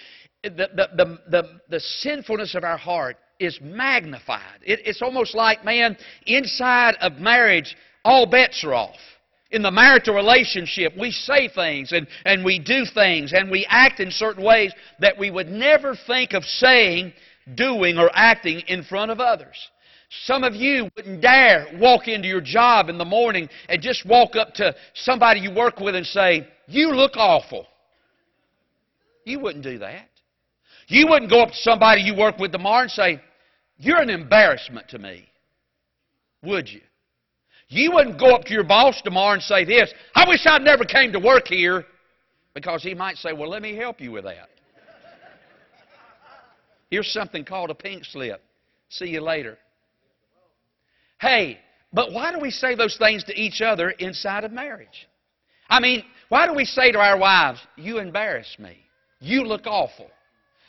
The, 0.44 0.50
the, 0.50 0.90
the, 0.96 1.20
the, 1.30 1.60
the 1.70 1.80
sinfulness 1.80 2.54
of 2.54 2.64
our 2.64 2.78
heart 2.78 3.18
is 3.40 3.60
magnified. 3.62 4.60
It, 4.64 4.82
it's 4.86 5.02
almost 5.02 5.34
like, 5.36 5.66
man, 5.66 5.98
inside 6.28 6.96
of 7.02 7.14
marriage, 7.14 7.76
all 8.06 8.28
bets 8.28 8.64
are 8.64 8.76
off. 8.76 9.00
In 9.56 9.62
the 9.62 9.72
marital 9.72 10.14
relationship, 10.14 10.94
we 11.00 11.12
say 11.12 11.48
things 11.48 11.94
and, 11.94 12.08
and 12.26 12.44
we 12.44 12.60
do 12.60 12.84
things 12.86 13.32
and 13.32 13.50
we 13.50 13.66
act 13.70 14.02
in 14.02 14.12
certain 14.12 14.44
ways 14.44 14.74
that 15.00 15.18
we 15.18 15.32
would 15.32 15.48
never 15.48 15.96
think 15.96 16.34
of 16.34 16.44
saying, 16.44 17.14
doing, 17.56 17.98
or 17.98 18.12
acting 18.14 18.60
in 18.68 18.84
front 18.84 19.12
of 19.12 19.22
others. 19.22 19.56
Some 20.26 20.44
of 20.44 20.56
you 20.56 20.90
wouldn't 20.98 21.22
dare 21.22 21.68
walk 21.76 22.10
into 22.10 22.28
your 22.28 22.42
job 22.42 22.90
in 22.90 22.98
the 22.98 23.06
morning 23.06 23.48
and 23.70 23.82
just 23.82 24.06
walk 24.06 24.36
up 24.36 24.54
to 24.56 24.76
somebody 24.94 25.40
you 25.40 25.54
work 25.54 25.80
with 25.80 25.96
and 25.96 26.06
say, 26.06 26.46
You 26.68 26.90
look 26.90 27.14
awful. 27.16 27.66
You 29.24 29.40
wouldn't 29.40 29.64
do 29.64 29.80
that. 29.80 30.10
You 30.88 31.08
wouldn't 31.08 31.32
go 31.32 31.44
up 31.44 31.50
to 31.52 31.56
somebody 31.56 32.02
you 32.02 32.14
work 32.14 32.38
with 32.40 32.52
tomorrow 32.52 32.84
and 32.84 32.92
say, 32.92 33.22
You're 33.78 34.02
an 34.02 34.10
embarrassment 34.10 34.90
to 34.90 35.00
me. 35.00 35.30
Would 36.44 36.70
you? 36.70 36.82
You 37.76 37.92
wouldn't 37.92 38.18
go 38.18 38.34
up 38.34 38.46
to 38.46 38.54
your 38.54 38.64
boss 38.64 39.02
tomorrow 39.02 39.34
and 39.34 39.44
say 39.44 39.66
this, 39.66 39.94
I 40.16 40.26
wish 40.28 40.46
I'd 40.46 40.62
never 40.62 40.86
came 40.86 41.12
to 41.12 41.20
work 41.20 41.48
here. 41.48 41.86
Because 42.54 42.82
he 42.82 42.94
might 42.94 43.18
say, 43.18 43.34
Well, 43.34 43.50
let 43.50 43.62
me 43.62 43.76
help 43.76 44.00
you 44.00 44.14
with 44.14 44.24
that. 44.24 44.48
Here's 46.90 47.12
something 47.12 47.44
called 47.44 47.70
a 47.70 47.76
pink 47.76 48.06
slip. 48.06 48.42
See 48.88 49.08
you 49.08 49.20
later. 49.20 49.58
Hey, 51.20 51.60
but 51.92 52.14
why 52.14 52.32
do 52.32 52.40
we 52.40 52.50
say 52.50 52.76
those 52.76 52.96
things 52.98 53.26
to 53.26 53.38
each 53.38 53.62
other 53.62 53.90
inside 53.90 54.46
of 54.46 54.54
marriage? 54.54 55.10
I 55.70 55.82
mean, 55.82 56.06
why 56.30 56.48
do 56.48 56.54
we 56.54 56.64
say 56.64 56.94
to 56.94 57.00
our 57.00 57.18
wives, 57.18 57.60
You 57.76 57.98
embarrass 57.98 58.56
me? 58.58 58.78
You 59.20 59.44
look 59.44 59.68
awful. 59.68 60.10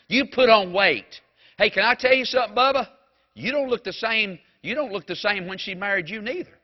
You 0.08 0.26
put 0.32 0.48
on 0.48 0.72
weight. 0.72 1.20
Hey, 1.56 1.70
can 1.70 1.84
I 1.84 1.94
tell 1.94 2.14
you 2.14 2.24
something, 2.24 2.56
Bubba? 2.56 2.88
You 3.34 3.52
don't 3.52 3.68
look 3.68 3.84
the 3.84 3.92
same. 3.92 4.40
You 4.62 4.74
don't 4.74 4.92
look 4.92 5.06
the 5.06 5.14
same 5.14 5.46
when 5.46 5.58
she 5.58 5.74
married 5.74 6.08
you 6.08 6.20
neither. 6.20 6.55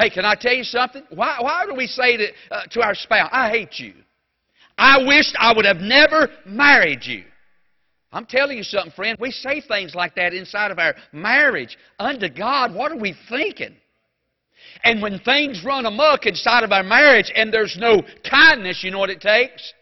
Hey, 0.00 0.08
can 0.08 0.24
I 0.24 0.34
tell 0.34 0.54
you 0.54 0.64
something? 0.64 1.02
Why, 1.10 1.36
why 1.40 1.66
do 1.66 1.74
we 1.74 1.86
say 1.86 2.16
to, 2.16 2.28
uh, 2.50 2.62
to 2.70 2.80
our 2.80 2.94
spouse, 2.94 3.28
I 3.32 3.50
hate 3.50 3.78
you? 3.78 3.92
I 4.78 5.04
wished 5.04 5.36
I 5.38 5.52
would 5.54 5.66
have 5.66 5.76
never 5.76 6.30
married 6.46 7.04
you. 7.04 7.24
I'm 8.10 8.24
telling 8.24 8.56
you 8.56 8.64
something, 8.64 8.92
friend. 8.92 9.18
We 9.20 9.30
say 9.30 9.60
things 9.60 9.94
like 9.94 10.14
that 10.14 10.32
inside 10.32 10.70
of 10.70 10.78
our 10.78 10.94
marriage. 11.12 11.76
Unto 11.98 12.30
God, 12.30 12.74
what 12.74 12.92
are 12.92 12.96
we 12.96 13.14
thinking? 13.28 13.76
And 14.84 15.02
when 15.02 15.18
things 15.18 15.62
run 15.66 15.84
amok 15.84 16.24
inside 16.24 16.64
of 16.64 16.72
our 16.72 16.82
marriage 16.82 17.30
and 17.34 17.52
there's 17.52 17.76
no 17.78 18.00
kindness, 18.28 18.82
you 18.82 18.90
know 18.90 19.00
what 19.00 19.10
it 19.10 19.20
takes? 19.20 19.74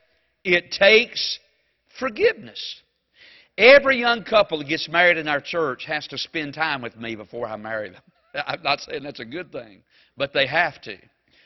It 0.42 0.72
takes 0.72 1.38
forgiveness. 2.00 2.83
Every 3.57 4.00
young 4.00 4.24
couple 4.24 4.59
that 4.59 4.68
gets 4.68 4.88
married 4.88 5.16
in 5.16 5.28
our 5.28 5.40
church 5.40 5.85
has 5.87 6.09
to 6.09 6.18
spend 6.18 6.54
time 6.54 6.83
with 6.83 6.96
me 6.96 7.14
before 7.14 7.46
I 7.46 7.54
marry 7.54 7.90
them. 7.90 8.02
I'm 8.34 8.62
not 8.62 8.80
saying 8.80 9.02
that's 9.02 9.20
a 9.20 9.24
good 9.24 9.52
thing, 9.52 9.82
but 10.16 10.32
they 10.32 10.46
have 10.46 10.80
to. 10.82 10.96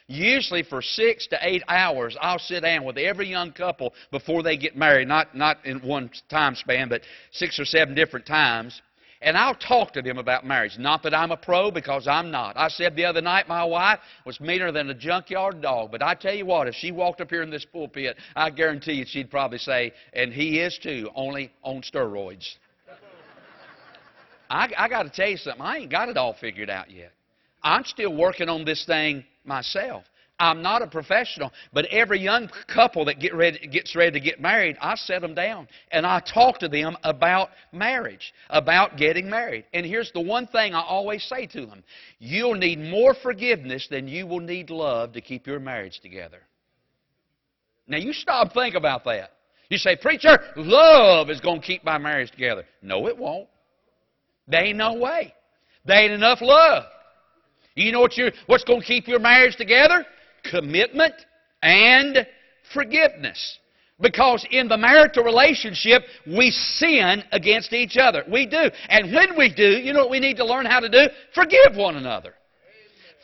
Usually 0.08 0.62
for 0.62 0.82
six 0.82 1.26
to 1.28 1.38
eight 1.40 1.62
hours, 1.68 2.16
I'll 2.20 2.38
sit 2.38 2.62
down 2.62 2.84
with 2.84 2.98
every 2.98 3.28
young 3.28 3.52
couple 3.52 3.94
before 4.10 4.42
they 4.42 4.56
get 4.56 4.76
married, 4.76 5.08
not, 5.08 5.34
not 5.34 5.64
in 5.64 5.78
one 5.78 6.10
time 6.28 6.54
span, 6.54 6.88
but 6.88 7.02
six 7.30 7.58
or 7.58 7.64
seven 7.64 7.94
different 7.94 8.26
times. 8.26 8.82
And 9.22 9.36
I'll 9.36 9.54
talk 9.54 9.92
to 9.92 10.02
them 10.02 10.18
about 10.18 10.44
marriage. 10.44 10.76
Not 10.78 11.04
that 11.04 11.14
I'm 11.14 11.30
a 11.30 11.36
pro, 11.36 11.70
because 11.70 12.08
I'm 12.08 12.32
not. 12.32 12.56
I 12.56 12.66
said 12.66 12.96
the 12.96 13.04
other 13.04 13.20
night 13.20 13.46
my 13.46 13.64
wife 13.64 14.00
was 14.26 14.40
meaner 14.40 14.72
than 14.72 14.90
a 14.90 14.94
junkyard 14.94 15.62
dog. 15.62 15.92
But 15.92 16.02
I 16.02 16.14
tell 16.14 16.34
you 16.34 16.44
what, 16.44 16.66
if 16.66 16.74
she 16.74 16.90
walked 16.90 17.20
up 17.20 17.30
here 17.30 17.42
in 17.42 17.50
this 17.50 17.64
pulpit, 17.64 18.16
I 18.34 18.50
guarantee 18.50 18.94
you 18.94 19.04
she'd 19.06 19.30
probably 19.30 19.58
say, 19.58 19.92
and 20.12 20.32
he 20.32 20.58
is 20.58 20.76
too, 20.82 21.08
only 21.14 21.52
on 21.62 21.82
steroids. 21.82 22.56
I, 24.52 24.68
I 24.76 24.88
got 24.88 25.04
to 25.04 25.10
tell 25.10 25.28
you 25.28 25.38
something. 25.38 25.62
I 25.62 25.78
ain't 25.78 25.90
got 25.90 26.10
it 26.10 26.18
all 26.18 26.36
figured 26.38 26.68
out 26.68 26.90
yet. 26.90 27.12
I'm 27.62 27.84
still 27.84 28.14
working 28.14 28.50
on 28.50 28.66
this 28.66 28.84
thing 28.84 29.24
myself. 29.46 30.04
I'm 30.38 30.60
not 30.60 30.82
a 30.82 30.86
professional, 30.86 31.52
but 31.72 31.86
every 31.86 32.18
young 32.20 32.50
couple 32.66 33.04
that 33.06 33.18
get 33.18 33.34
ready, 33.34 33.66
gets 33.68 33.96
ready 33.96 34.10
to 34.12 34.20
get 34.20 34.40
married, 34.40 34.76
I 34.80 34.96
set 34.96 35.22
them 35.22 35.34
down 35.34 35.68
and 35.90 36.04
I 36.04 36.20
talk 36.20 36.58
to 36.58 36.68
them 36.68 36.96
about 37.04 37.50
marriage, 37.72 38.34
about 38.50 38.96
getting 38.96 39.30
married. 39.30 39.64
And 39.72 39.86
here's 39.86 40.10
the 40.12 40.20
one 40.20 40.46
thing 40.48 40.74
I 40.74 40.82
always 40.82 41.22
say 41.24 41.46
to 41.46 41.64
them 41.64 41.82
you'll 42.18 42.54
need 42.54 42.78
more 42.78 43.14
forgiveness 43.22 43.86
than 43.90 44.06
you 44.06 44.26
will 44.26 44.40
need 44.40 44.68
love 44.68 45.12
to 45.12 45.20
keep 45.20 45.46
your 45.46 45.60
marriage 45.60 46.00
together. 46.00 46.40
Now, 47.86 47.98
you 47.98 48.12
stop 48.12 48.52
think 48.52 48.74
about 48.74 49.04
that. 49.04 49.30
You 49.70 49.78
say, 49.78 49.96
Preacher, 49.96 50.38
love 50.56 51.30
is 51.30 51.40
going 51.40 51.60
to 51.60 51.66
keep 51.66 51.84
my 51.84 51.98
marriage 51.98 52.30
together. 52.30 52.64
No, 52.82 53.06
it 53.06 53.16
won't. 53.16 53.48
There 54.52 54.64
ain't 54.64 54.76
no 54.76 54.92
way. 54.94 55.34
There 55.86 55.98
ain't 55.98 56.12
enough 56.12 56.40
love. 56.42 56.84
You 57.74 57.90
know 57.90 58.00
what 58.00 58.12
what's 58.46 58.64
going 58.64 58.82
to 58.82 58.86
keep 58.86 59.08
your 59.08 59.18
marriage 59.18 59.56
together? 59.56 60.04
Commitment 60.44 61.14
and 61.62 62.26
forgiveness. 62.74 63.58
Because 63.98 64.44
in 64.50 64.68
the 64.68 64.76
marital 64.76 65.24
relationship, 65.24 66.02
we 66.26 66.50
sin 66.50 67.24
against 67.32 67.72
each 67.72 67.96
other. 67.96 68.24
We 68.30 68.46
do. 68.46 68.70
And 68.88 69.12
when 69.14 69.38
we 69.38 69.54
do, 69.54 69.62
you 69.62 69.92
know 69.92 70.00
what 70.00 70.10
we 70.10 70.20
need 70.20 70.36
to 70.36 70.44
learn 70.44 70.66
how 70.66 70.80
to 70.80 70.88
do? 70.88 71.08
Forgive 71.34 71.76
one 71.76 71.96
another. 71.96 72.34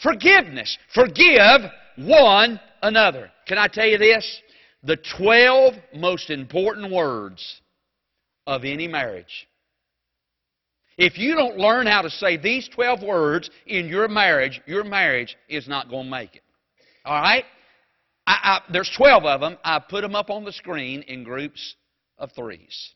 Forgiveness. 0.02 0.78
Forgive 0.94 1.62
one 1.96 2.58
another. 2.82 3.30
Can 3.46 3.58
I 3.58 3.66
tell 3.66 3.86
you 3.86 3.98
this? 3.98 4.40
The 4.82 4.96
12 5.16 5.74
most 5.96 6.30
important 6.30 6.90
words 6.90 7.60
of 8.46 8.64
any 8.64 8.86
marriage 8.86 9.47
if 10.98 11.16
you 11.16 11.36
don't 11.36 11.56
learn 11.56 11.86
how 11.86 12.02
to 12.02 12.10
say 12.10 12.36
these 12.36 12.68
12 12.68 13.02
words 13.02 13.48
in 13.66 13.86
your 13.86 14.08
marriage, 14.08 14.60
your 14.66 14.82
marriage 14.82 15.36
is 15.48 15.68
not 15.68 15.88
going 15.88 16.06
to 16.06 16.10
make 16.10 16.34
it. 16.34 16.42
All 17.04 17.14
right? 17.14 17.44
I, 18.26 18.32
I, 18.42 18.60
there's 18.72 18.90
12 18.96 19.24
of 19.24 19.40
them. 19.40 19.56
I 19.64 19.78
put 19.78 20.02
them 20.02 20.16
up 20.16 20.28
on 20.28 20.44
the 20.44 20.52
screen 20.52 21.02
in 21.02 21.22
groups 21.22 21.76
of 22.18 22.32
threes. 22.32 22.92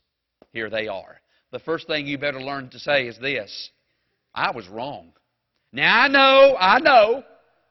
Here 0.52 0.68
they 0.68 0.88
are. 0.88 1.20
The 1.52 1.60
first 1.60 1.86
thing 1.86 2.06
you 2.06 2.18
better 2.18 2.42
learn 2.42 2.68
to 2.70 2.78
say 2.78 3.06
is 3.06 3.18
this 3.18 3.70
I 4.34 4.50
was 4.50 4.68
wrong. 4.68 5.12
Now, 5.72 6.02
I 6.02 6.08
know, 6.08 6.56
I 6.58 6.80
know, 6.80 7.22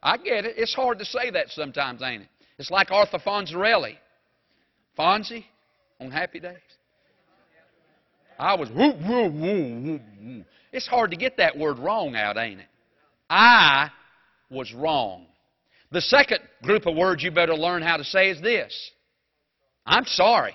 I 0.02 0.16
get 0.16 0.44
it. 0.46 0.54
It's 0.56 0.74
hard 0.74 0.98
to 0.98 1.04
say 1.04 1.30
that 1.30 1.50
sometimes, 1.50 2.02
ain't 2.02 2.22
it? 2.22 2.28
It's 2.58 2.70
like 2.70 2.90
Arthur 2.90 3.18
Fonzarelli. 3.18 3.96
Fonzie 4.98 5.44
on 6.00 6.10
Happy 6.10 6.40
Days. 6.40 6.56
I 8.38 8.54
was 8.54 8.68
whoop, 8.70 8.96
whoop, 8.96 9.32
whoop, 9.32 9.84
whoop. 9.84 10.46
It's 10.72 10.86
hard 10.86 11.10
to 11.10 11.16
get 11.16 11.36
that 11.36 11.56
word 11.56 11.78
wrong 11.78 12.16
out, 12.16 12.36
ain't 12.36 12.60
it? 12.60 12.66
I 13.28 13.90
was 14.50 14.72
wrong. 14.72 15.26
The 15.90 16.00
second 16.00 16.40
group 16.62 16.86
of 16.86 16.96
words 16.96 17.22
you 17.22 17.30
better 17.30 17.54
learn 17.54 17.82
how 17.82 17.98
to 17.98 18.04
say 18.04 18.30
is 18.30 18.40
this 18.40 18.90
I'm 19.84 20.06
sorry. 20.06 20.54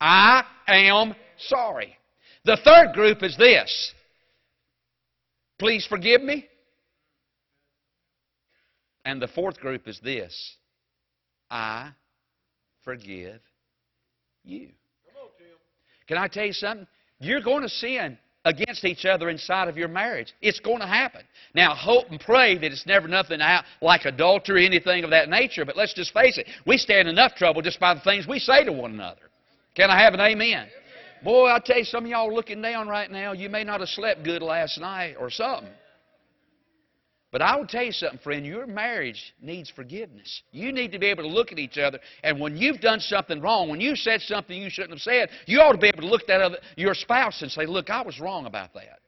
I 0.00 0.44
am 0.68 1.14
sorry. 1.38 1.96
The 2.44 2.58
third 2.64 2.94
group 2.94 3.22
is 3.22 3.36
this 3.36 3.92
Please 5.58 5.86
forgive 5.86 6.22
me. 6.22 6.46
And 9.04 9.20
the 9.20 9.28
fourth 9.28 9.58
group 9.58 9.88
is 9.88 9.98
this 10.02 10.56
I 11.50 11.90
forgive 12.84 13.40
you. 14.44 14.70
Can 16.06 16.18
I 16.18 16.28
tell 16.28 16.44
you 16.44 16.52
something? 16.52 16.86
You're 17.20 17.42
going 17.42 17.62
to 17.62 17.68
sin 17.68 18.18
against 18.44 18.84
each 18.84 19.04
other 19.04 19.28
inside 19.28 19.68
of 19.68 19.76
your 19.76 19.88
marriage. 19.88 20.32
It's 20.40 20.60
going 20.60 20.80
to 20.80 20.86
happen. 20.86 21.22
Now, 21.54 21.74
hope 21.74 22.10
and 22.10 22.18
pray 22.18 22.56
that 22.56 22.72
it's 22.72 22.86
never 22.86 23.06
nothing 23.06 23.40
out 23.42 23.64
like 23.82 24.06
adultery, 24.06 24.64
anything 24.64 25.04
of 25.04 25.10
that 25.10 25.28
nature, 25.28 25.64
but 25.64 25.76
let's 25.76 25.92
just 25.92 26.14
face 26.14 26.38
it. 26.38 26.48
We 26.66 26.78
stand 26.78 27.08
enough 27.08 27.34
trouble 27.34 27.60
just 27.60 27.78
by 27.78 27.94
the 27.94 28.00
things 28.00 28.26
we 28.26 28.38
say 28.38 28.64
to 28.64 28.72
one 28.72 28.92
another. 28.92 29.20
Can 29.76 29.90
I 29.90 30.02
have 30.02 30.14
an 30.14 30.20
amen? 30.20 30.68
Boy, 31.22 31.48
I 31.48 31.58
tell 31.62 31.78
you, 31.78 31.84
some 31.84 32.04
of 32.04 32.10
y'all 32.10 32.34
looking 32.34 32.62
down 32.62 32.88
right 32.88 33.10
now, 33.10 33.32
you 33.32 33.50
may 33.50 33.62
not 33.62 33.80
have 33.80 33.90
slept 33.90 34.24
good 34.24 34.42
last 34.42 34.80
night 34.80 35.16
or 35.20 35.28
something. 35.28 35.68
But 37.32 37.42
I 37.42 37.54
will 37.56 37.66
tell 37.66 37.84
you 37.84 37.92
something, 37.92 38.18
friend. 38.18 38.44
Your 38.44 38.66
marriage 38.66 39.34
needs 39.40 39.70
forgiveness. 39.70 40.42
You 40.50 40.72
need 40.72 40.90
to 40.92 40.98
be 40.98 41.06
able 41.06 41.22
to 41.22 41.28
look 41.28 41.52
at 41.52 41.58
each 41.58 41.78
other, 41.78 42.00
and 42.24 42.40
when 42.40 42.56
you've 42.56 42.80
done 42.80 42.98
something 42.98 43.40
wrong, 43.40 43.68
when 43.68 43.80
you 43.80 43.94
said 43.94 44.20
something 44.22 44.60
you 44.60 44.70
shouldn't 44.70 44.94
have 44.94 45.00
said, 45.00 45.30
you 45.46 45.60
ought 45.60 45.72
to 45.72 45.78
be 45.78 45.86
able 45.86 46.02
to 46.02 46.08
look 46.08 46.28
at 46.28 46.40
other, 46.40 46.58
your 46.76 46.94
spouse 46.94 47.40
and 47.42 47.50
say, 47.50 47.66
Look, 47.66 47.88
I 47.88 48.02
was 48.02 48.18
wrong 48.18 48.46
about 48.46 48.74
that. 48.74 49.00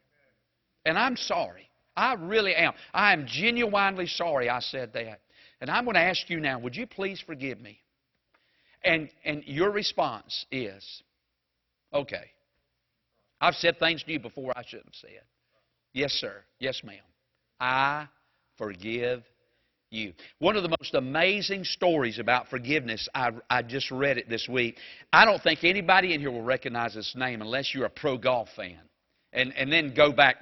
And 0.85 0.97
I'm 0.97 1.17
sorry. 1.17 1.69
I 1.95 2.13
really 2.13 2.55
am. 2.55 2.73
I 2.93 3.13
am 3.13 3.25
genuinely 3.27 4.07
sorry 4.07 4.49
I 4.49 4.59
said 4.59 4.93
that. 4.93 5.21
And 5.61 5.69
I'm 5.69 5.85
going 5.85 5.95
to 5.95 6.01
ask 6.01 6.29
you 6.29 6.39
now, 6.39 6.59
would 6.59 6.75
you 6.75 6.87
please 6.87 7.23
forgive 7.25 7.61
me? 7.61 7.79
And, 8.83 9.09
and 9.23 9.43
your 9.45 9.71
response 9.71 10.45
is, 10.51 10.83
okay. 11.93 12.31
I've 13.39 13.55
said 13.55 13.79
things 13.79 14.03
to 14.03 14.11
you 14.11 14.19
before 14.19 14.51
I 14.55 14.63
shouldn't 14.65 14.87
have 14.87 14.95
said. 14.95 15.21
Yes, 15.93 16.11
sir. 16.13 16.43
Yes, 16.59 16.81
ma'am. 16.83 16.97
I 17.63 18.09
forgive 18.57 19.23
you. 19.89 20.11
One 20.39 20.57
of 20.57 20.63
the 20.63 20.75
most 20.81 20.95
amazing 20.95 21.63
stories 21.63 22.19
about 22.19 22.49
forgiveness, 22.49 23.07
I, 23.15 23.29
I 23.49 23.61
just 23.61 23.89
read 23.89 24.17
it 24.17 24.27
this 24.27 24.49
week. 24.49 24.75
I 25.13 25.23
don't 25.23 25.41
think 25.41 25.63
anybody 25.63 26.13
in 26.13 26.19
here 26.19 26.29
will 26.29 26.41
recognize 26.41 26.93
this 26.93 27.13
name 27.15 27.41
unless 27.41 27.73
you're 27.73 27.85
a 27.85 27.89
pro 27.89 28.17
golf 28.17 28.49
fan. 28.57 28.79
And, 29.31 29.53
and 29.55 29.71
then 29.71 29.93
go 29.95 30.11
back 30.11 30.35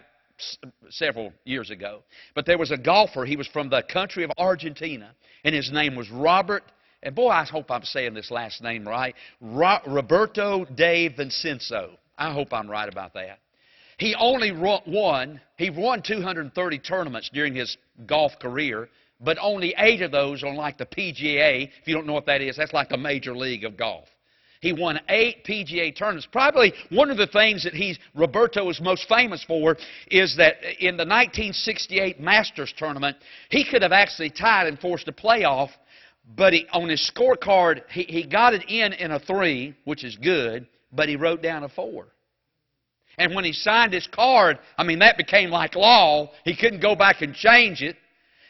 several 0.89 1.31
years 1.45 1.69
ago. 1.69 2.01
But 2.33 2.47
there 2.47 2.57
was 2.57 2.71
a 2.71 2.77
golfer, 2.77 3.23
he 3.23 3.35
was 3.35 3.47
from 3.47 3.69
the 3.69 3.83
country 3.83 4.23
of 4.23 4.31
Argentina, 4.39 5.11
and 5.43 5.53
his 5.53 5.71
name 5.71 5.95
was 5.95 6.09
Robert, 6.09 6.63
and 7.03 7.13
boy, 7.13 7.29
I 7.29 7.45
hope 7.45 7.69
I'm 7.69 7.83
saying 7.83 8.15
this 8.15 8.31
last 8.31 8.63
name 8.63 8.87
right, 8.87 9.13
Roberto 9.39 10.65
de 10.65 11.07
Vincenzo. 11.09 11.91
I 12.17 12.33
hope 12.33 12.51
I'm 12.51 12.69
right 12.69 12.91
about 12.91 13.13
that. 13.13 13.39
He 14.01 14.15
only 14.15 14.51
won, 14.51 15.39
he 15.57 15.69
won 15.69 16.01
230 16.01 16.79
tournaments 16.79 17.29
during 17.31 17.53
his 17.53 17.77
golf 18.07 18.31
career, 18.41 18.89
but 19.19 19.37
only 19.39 19.75
eight 19.77 20.01
of 20.01 20.09
those 20.09 20.41
on 20.41 20.55
like 20.55 20.79
the 20.79 20.87
PGA. 20.87 21.69
If 21.79 21.87
you 21.87 21.93
don't 21.93 22.07
know 22.07 22.13
what 22.13 22.25
that 22.25 22.41
is, 22.41 22.57
that's 22.57 22.73
like 22.73 22.89
the 22.89 22.97
major 22.97 23.37
league 23.37 23.63
of 23.63 23.77
golf. 23.77 24.07
He 24.59 24.73
won 24.73 24.99
eight 25.07 25.45
PGA 25.45 25.95
tournaments. 25.95 26.27
Probably 26.31 26.73
one 26.89 27.11
of 27.11 27.17
the 27.17 27.27
things 27.27 27.63
that 27.63 27.75
he's 27.75 27.99
Roberto 28.15 28.67
is 28.71 28.81
most 28.81 29.07
famous 29.07 29.43
for 29.43 29.77
is 30.09 30.35
that 30.35 30.55
in 30.79 30.97
the 30.97 31.05
1968 31.05 32.19
Masters 32.19 32.73
tournament, 32.75 33.17
he 33.51 33.63
could 33.63 33.83
have 33.83 33.91
actually 33.91 34.31
tied 34.31 34.65
and 34.65 34.79
forced 34.79 35.09
a 35.09 35.11
playoff, 35.11 35.69
but 36.35 36.53
he, 36.53 36.65
on 36.73 36.89
his 36.89 37.07
scorecard, 37.15 37.83
he, 37.91 38.01
he 38.05 38.25
got 38.25 38.55
it 38.55 38.63
in 38.67 38.93
in 38.93 39.11
a 39.11 39.19
three, 39.19 39.75
which 39.83 40.03
is 40.03 40.15
good, 40.15 40.65
but 40.91 41.07
he 41.07 41.15
wrote 41.15 41.43
down 41.43 41.61
a 41.61 41.69
four. 41.69 42.07
And 43.21 43.35
when 43.35 43.43
he 43.43 43.53
signed 43.53 43.93
his 43.93 44.07
card, 44.07 44.57
I 44.79 44.83
mean, 44.83 44.97
that 44.99 45.15
became 45.15 45.51
like 45.51 45.75
law. 45.75 46.31
He 46.43 46.55
couldn't 46.55 46.81
go 46.81 46.95
back 46.95 47.21
and 47.21 47.35
change 47.35 47.83
it. 47.83 47.95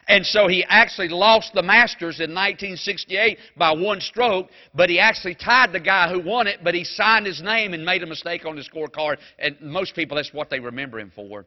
And 0.07 0.25
so 0.25 0.47
he 0.47 0.63
actually 0.63 1.09
lost 1.09 1.53
the 1.53 1.61
Masters 1.61 2.21
in 2.21 2.31
1968 2.31 3.37
by 3.57 3.71
one 3.73 3.99
stroke, 3.99 4.47
but 4.73 4.89
he 4.89 4.97
actually 4.97 5.35
tied 5.35 5.73
the 5.73 5.79
guy 5.81 6.09
who 6.09 6.21
won 6.21 6.47
it, 6.47 6.61
but 6.63 6.73
he 6.73 6.85
signed 6.85 7.25
his 7.25 7.41
name 7.41 7.73
and 7.73 7.85
made 7.85 8.01
a 8.01 8.07
mistake 8.07 8.45
on 8.45 8.55
his 8.55 8.69
scorecard. 8.69 9.17
And 9.37 9.59
most 9.59 9.93
people, 9.93 10.15
that's 10.15 10.33
what 10.33 10.49
they 10.49 10.61
remember 10.61 10.99
him 10.99 11.11
for. 11.13 11.45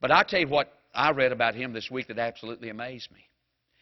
But 0.00 0.10
I'll 0.10 0.24
tell 0.24 0.40
you 0.40 0.48
what 0.48 0.72
I 0.94 1.10
read 1.10 1.32
about 1.32 1.54
him 1.54 1.74
this 1.74 1.90
week 1.90 2.08
that 2.08 2.18
absolutely 2.18 2.70
amazed 2.70 3.10
me. 3.12 3.20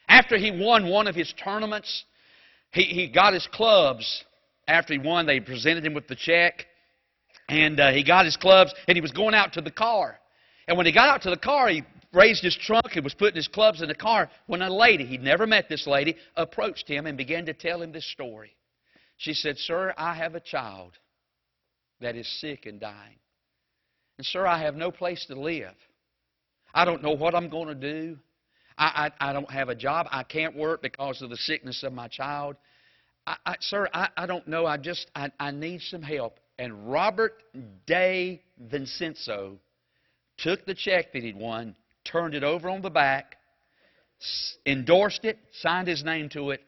After 0.08 0.36
he 0.36 0.50
won 0.50 0.88
one 0.88 1.06
of 1.06 1.14
his 1.14 1.32
tournaments, 1.42 2.04
he, 2.72 2.82
he 2.82 3.08
got 3.08 3.32
his 3.32 3.46
clubs. 3.52 4.24
After 4.66 4.92
he 4.92 4.98
won, 4.98 5.26
they 5.26 5.38
presented 5.38 5.86
him 5.86 5.94
with 5.94 6.08
the 6.08 6.16
check. 6.16 6.66
And 7.50 7.80
uh, 7.80 7.90
he 7.90 8.04
got 8.04 8.24
his 8.24 8.36
clubs 8.36 8.72
and 8.86 8.96
he 8.96 9.02
was 9.02 9.10
going 9.10 9.34
out 9.34 9.54
to 9.54 9.60
the 9.60 9.72
car. 9.72 10.20
And 10.68 10.76
when 10.76 10.86
he 10.86 10.92
got 10.92 11.08
out 11.08 11.22
to 11.22 11.30
the 11.30 11.36
car, 11.36 11.68
he 11.68 11.82
raised 12.12 12.44
his 12.44 12.56
trunk 12.56 12.94
and 12.94 13.02
was 13.02 13.12
putting 13.12 13.34
his 13.34 13.48
clubs 13.48 13.82
in 13.82 13.88
the 13.88 13.94
car 13.94 14.30
when 14.46 14.62
a 14.62 14.70
lady, 14.72 15.04
he'd 15.04 15.22
never 15.22 15.48
met 15.48 15.68
this 15.68 15.84
lady, 15.86 16.16
approached 16.36 16.86
him 16.86 17.06
and 17.06 17.18
began 17.18 17.46
to 17.46 17.52
tell 17.52 17.82
him 17.82 17.90
this 17.90 18.08
story. 18.12 18.54
She 19.16 19.34
said, 19.34 19.58
Sir, 19.58 19.92
I 19.98 20.14
have 20.14 20.36
a 20.36 20.40
child 20.40 20.92
that 22.00 22.14
is 22.14 22.40
sick 22.40 22.66
and 22.66 22.80
dying. 22.80 23.18
And, 24.16 24.26
sir, 24.26 24.46
I 24.46 24.62
have 24.62 24.76
no 24.76 24.90
place 24.90 25.24
to 25.26 25.34
live. 25.34 25.74
I 26.72 26.84
don't 26.84 27.02
know 27.02 27.12
what 27.12 27.34
I'm 27.34 27.48
going 27.48 27.68
to 27.68 27.74
do. 27.74 28.16
I, 28.78 29.10
I, 29.20 29.30
I 29.30 29.32
don't 29.32 29.50
have 29.50 29.68
a 29.68 29.74
job. 29.74 30.06
I 30.10 30.22
can't 30.22 30.56
work 30.56 30.82
because 30.82 31.20
of 31.20 31.30
the 31.30 31.36
sickness 31.36 31.82
of 31.82 31.92
my 31.92 32.08
child. 32.08 32.56
I, 33.26 33.36
I, 33.44 33.56
sir, 33.60 33.88
I, 33.92 34.08
I 34.16 34.26
don't 34.26 34.46
know. 34.46 34.66
I 34.66 34.76
just 34.76 35.10
I, 35.14 35.30
I 35.38 35.50
need 35.50 35.82
some 35.82 36.02
help. 36.02 36.39
And 36.60 36.92
Robert 36.92 37.42
de 37.86 38.42
Vincenzo 38.58 39.58
took 40.36 40.66
the 40.66 40.74
check 40.74 41.10
that 41.14 41.22
he'd 41.22 41.34
won, 41.34 41.74
turned 42.04 42.34
it 42.34 42.44
over 42.44 42.68
on 42.68 42.82
the 42.82 42.90
back, 42.90 43.38
endorsed 44.66 45.24
it, 45.24 45.38
signed 45.52 45.88
his 45.88 46.04
name 46.04 46.28
to 46.28 46.50
it, 46.50 46.60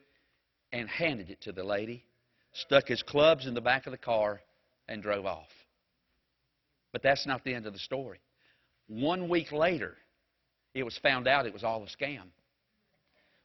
and 0.73 0.89
handed 0.89 1.29
it 1.29 1.43
to 1.43 1.53
the 1.53 1.63
lady, 1.63 2.07
stuck 2.55 2.89
his 2.89 3.03
clubs 3.03 3.47
in 3.47 3.53
the 3.53 3.61
back 3.61 3.87
of 3.87 3.91
the 3.91 3.99
car, 3.99 4.41
and 4.89 5.03
drove 5.03 5.27
off. 5.27 5.51
But 6.91 7.03
that's 7.03 7.27
not 7.27 7.45
the 7.45 7.53
end 7.53 7.67
of 7.67 7.75
the 7.75 7.79
story. 7.79 8.21
One 8.89 9.29
week 9.29 9.53
later, 9.53 9.99
it 10.75 10.85
was 10.85 10.97
found 11.03 11.29
out 11.29 11.45
it 11.45 11.53
was 11.53 11.65
all 11.65 11.85
a 11.85 12.03
scam. 12.03 12.29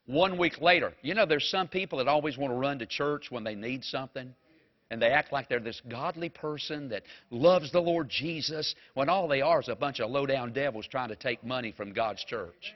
One 0.06 0.38
week 0.38 0.62
later, 0.62 0.94
you 1.02 1.12
know, 1.12 1.26
there's 1.26 1.50
some 1.50 1.68
people 1.68 1.98
that 1.98 2.08
always 2.08 2.38
want 2.38 2.54
to 2.54 2.56
run 2.56 2.78
to 2.78 2.86
church 2.86 3.30
when 3.30 3.44
they 3.44 3.54
need 3.54 3.84
something 3.84 4.34
and 4.90 5.00
they 5.00 5.08
act 5.08 5.32
like 5.32 5.48
they're 5.48 5.60
this 5.60 5.82
godly 5.88 6.28
person 6.28 6.88
that 6.88 7.02
loves 7.30 7.70
the 7.72 7.80
Lord 7.80 8.08
Jesus 8.08 8.74
when 8.94 9.08
all 9.08 9.28
they 9.28 9.42
are 9.42 9.60
is 9.60 9.68
a 9.68 9.76
bunch 9.76 10.00
of 10.00 10.10
low 10.10 10.26
down 10.26 10.52
devils 10.52 10.86
trying 10.90 11.08
to 11.08 11.16
take 11.16 11.44
money 11.44 11.72
from 11.76 11.92
God's 11.92 12.24
church. 12.24 12.74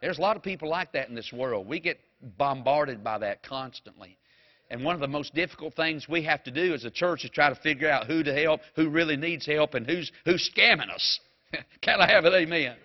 There's 0.00 0.18
a 0.18 0.22
lot 0.22 0.36
of 0.36 0.42
people 0.42 0.68
like 0.68 0.92
that 0.92 1.08
in 1.08 1.14
this 1.14 1.32
world. 1.32 1.66
We 1.66 1.78
get 1.78 2.00
bombarded 2.38 3.04
by 3.04 3.18
that 3.18 3.42
constantly. 3.42 4.16
And 4.70 4.84
one 4.84 4.94
of 4.94 5.00
the 5.00 5.08
most 5.08 5.34
difficult 5.34 5.74
things 5.74 6.08
we 6.08 6.22
have 6.24 6.42
to 6.44 6.50
do 6.50 6.72
as 6.72 6.84
a 6.84 6.90
church 6.90 7.24
is 7.24 7.30
try 7.30 7.48
to 7.48 7.56
figure 7.56 7.90
out 7.90 8.06
who 8.06 8.22
to 8.22 8.32
help, 8.32 8.60
who 8.76 8.88
really 8.88 9.16
needs 9.16 9.44
help, 9.44 9.74
and 9.74 9.86
who's, 9.86 10.10
who's 10.24 10.48
scamming 10.56 10.90
us. 10.90 11.20
Can 11.82 12.00
I 12.00 12.08
have 12.08 12.24
an 12.24 12.32
amen? 12.32 12.76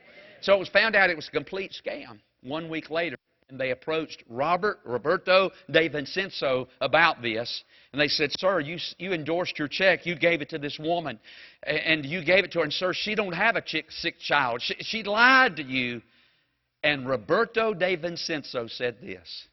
So 0.42 0.54
it 0.54 0.60
was 0.60 0.70
found 0.70 0.96
out 0.96 1.10
it 1.10 1.16
was 1.16 1.28
a 1.28 1.32
complete 1.32 1.72
scam. 1.72 2.20
One 2.42 2.70
week 2.70 2.90
later, 2.90 3.16
and 3.50 3.60
they 3.60 3.72
approached 3.72 4.24
Robert, 4.28 4.80
Roberto 4.84 5.52
de 5.70 5.88
Vincenzo 5.88 6.68
about 6.82 7.22
this. 7.22 7.64
And 7.92 8.02
they 8.02 8.08
said, 8.08 8.32
Sir, 8.40 8.60
you, 8.60 8.78
you 8.98 9.14
endorsed 9.14 9.60
your 9.60 9.68
check. 9.68 10.06
You 10.06 10.16
gave 10.16 10.42
it 10.42 10.50
to 10.50 10.58
this 10.58 10.80
woman. 10.80 11.20
And 11.64 12.06
you 12.06 12.24
gave 12.26 12.44
it 12.44 12.52
to 12.54 12.60
her. 12.60 12.64
And, 12.64 12.74
sir, 12.74 12.94
she 12.94 13.14
don't 13.14 13.34
have 13.34 13.56
a 13.56 13.64
sick 13.90 14.20
child. 14.20 14.62
She, 14.62 14.76
she 14.80 15.04
lied 15.04 15.58
to 15.58 15.64
you. 15.64 16.02
And 16.84 17.08
Roberto 17.08 17.74
de 17.74 17.96
Vincenzo 17.96 18.68
said 18.68 18.98
this 19.02 19.48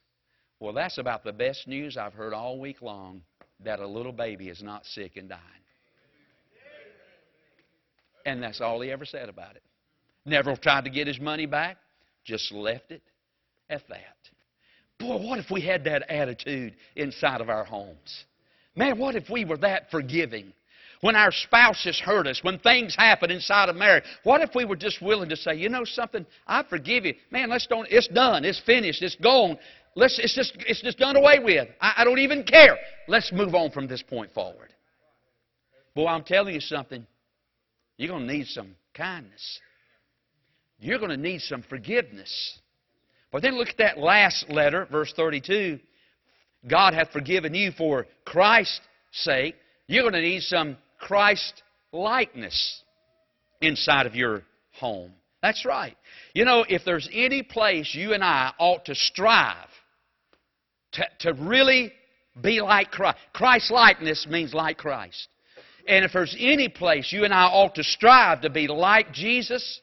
Well, 0.59 0.73
that's 0.73 0.99
about 0.99 1.25
the 1.25 1.33
best 1.33 1.69
news 1.69 1.97
I've 1.97 2.15
heard 2.15 2.33
all 2.33 2.59
week 2.59 2.81
long 2.81 3.23
that 3.65 3.79
a 3.79 3.87
little 3.87 4.13
baby 4.13 4.49
is 4.49 4.63
not 4.63 4.85
sick 4.87 5.17
and 5.17 5.29
dying. 5.29 5.41
And 8.25 8.43
that's 8.43 8.61
all 8.61 8.81
he 8.81 8.91
ever 8.91 9.05
said 9.05 9.29
about 9.29 9.57
it. 9.57 9.63
Never 10.25 10.57
tried 10.57 10.85
to 10.85 10.91
get 10.91 11.09
his 11.09 11.19
money 11.19 11.47
back, 11.47 11.77
just 12.25 12.53
left 12.53 12.93
it 12.93 13.03
at 13.73 13.89
that. 13.89 14.17
Boy, 14.99 15.17
what 15.17 15.39
if 15.39 15.51
we 15.51 15.61
had 15.61 15.85
that 15.85 16.09
attitude 16.11 16.77
inside 16.95 17.41
of 17.41 17.49
our 17.49 17.65
homes? 17.65 18.25
Man, 18.77 18.99
what 18.99 19.17
if 19.17 19.29
we 19.29 19.45
were 19.45 19.57
that 19.59 19.91
forgiving? 19.91 20.53
When 21.01 21.17
our 21.17 21.33
spouses 21.33 21.99
hurt 21.99 22.29
us, 22.29 22.45
when 22.45 22.61
things 22.61 22.95
happen 22.95 23.33
inside 23.33 23.69
of 23.69 23.75
marriage, 23.75 24.05
what 24.23 24.41
if 24.41 24.51
we 24.55 24.65
were 24.65 24.77
just 24.77 25.03
willing 25.03 25.29
to 25.31 25.37
say, 25.37 25.57
you 25.57 25.69
know 25.69 25.85
something, 25.85 26.25
I 26.47 26.63
forgive 26.63 27.05
you. 27.05 27.15
Man, 27.33 27.51
let's 27.51 27.67
don't, 27.67 27.89
it's 27.91 28.07
done, 28.07 28.45
it's 28.45 28.61
finished, 28.61 29.03
it's 29.03 29.17
gone. 29.17 29.59
Let's, 29.97 30.21
it's, 30.21 30.35
just, 30.35 30.57
it's 30.61 30.81
just 30.81 30.99
done 30.99 31.17
away 31.17 31.41
with. 31.43 31.69
I, 31.81 31.95
I 31.99 32.05
don't 32.05 32.21
even 32.21 32.45
care. 32.45 32.79
Let's 33.09 33.33
move 33.33 33.55
on 33.57 33.73
from 33.73 33.89
this 33.89 34.03
point 34.03 34.33
forward. 34.33 34.73
Boy, 35.97 36.07
I'm 36.07 36.23
telling 36.23 36.55
you 36.55 36.61
something. 36.61 37.05
You're 37.97 38.09
going 38.09 38.27
to 38.27 38.33
need 38.33 38.47
some 38.47 38.77
kindness. 38.95 39.61
You're 40.79 40.99
going 40.99 41.11
to 41.11 41.17
need 41.17 41.41
some 41.43 41.63
forgiveness. 41.63 42.59
But 43.33 43.43
then 43.43 43.57
look 43.57 43.69
at 43.69 43.79
that 43.79 43.99
last 43.99 44.51
letter, 44.51 44.87
verse 44.91 45.13
32. 45.17 45.81
God 46.69 46.95
hath 46.95 47.11
forgiven 47.11 47.55
you 47.55 47.73
for 47.73 48.07
Christ's 48.25 48.81
sake, 49.11 49.57
you're 49.89 50.03
going 50.03 50.15
to 50.15 50.21
need 50.21 50.43
some 50.43 50.77
Christ 51.01 51.63
likeness 51.93 52.83
inside 53.61 54.07
of 54.07 54.15
your 54.15 54.43
home. 54.73 55.13
That's 55.43 55.65
right. 55.65 55.97
You 56.35 56.45
know, 56.45 56.65
if 56.69 56.83
there's 56.85 57.09
any 57.13 57.43
place 57.43 57.95
you 57.95 58.13
and 58.13 58.23
I 58.23 58.53
ought 58.59 58.85
to 58.85 58.95
strive 58.95 59.69
to, 60.93 61.05
to 61.21 61.33
really 61.33 61.93
be 62.41 62.61
like 62.61 62.93
Christ, 62.93 63.19
Christ 63.33 63.71
likeness 63.71 64.27
means 64.31 64.55
like 64.55 64.79
Christ. 64.79 65.29
And 65.89 66.05
if 66.05 66.13
there's 66.13 66.37
any 66.39 66.69
place 66.69 67.13
you 67.13 67.25
and 67.25 67.35
I 67.35 67.47
ought 67.47 67.75
to 67.75 67.83
strive 67.83 68.43
to 68.43 68.51
be 68.51 68.69
like 68.69 69.13
Jesus, 69.13 69.81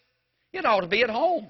it 0.54 0.66
ought 0.66 0.82
to 0.82 0.88
be 0.88 1.04
at 1.04 1.10
home. 1.10 1.50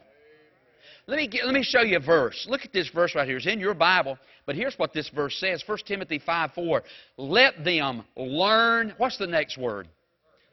Let 1.10 1.18
me, 1.18 1.28
get, 1.28 1.44
let 1.44 1.56
me 1.56 1.64
show 1.64 1.82
you 1.82 1.98
a 1.98 2.00
verse. 2.00 2.46
Look 2.48 2.62
at 2.66 2.72
this 2.72 2.88
verse 2.90 3.16
right 3.16 3.28
here. 3.28 3.38
It's 3.38 3.48
in 3.48 3.60
your 3.60 3.74
Bible, 3.74 4.20
but 4.46 4.56
here's 4.56 4.78
what 4.78 4.94
this 4.94 5.10
verse 5.10 5.36
says 5.40 5.64
1 5.66 5.80
Timothy 5.88 6.20
5 6.20 6.52
4. 6.54 6.84
Let 7.18 7.64
them 7.64 8.04
learn. 8.16 8.94
What's 8.98 9.18
the 9.18 9.26
next 9.26 9.58
word? 9.58 9.88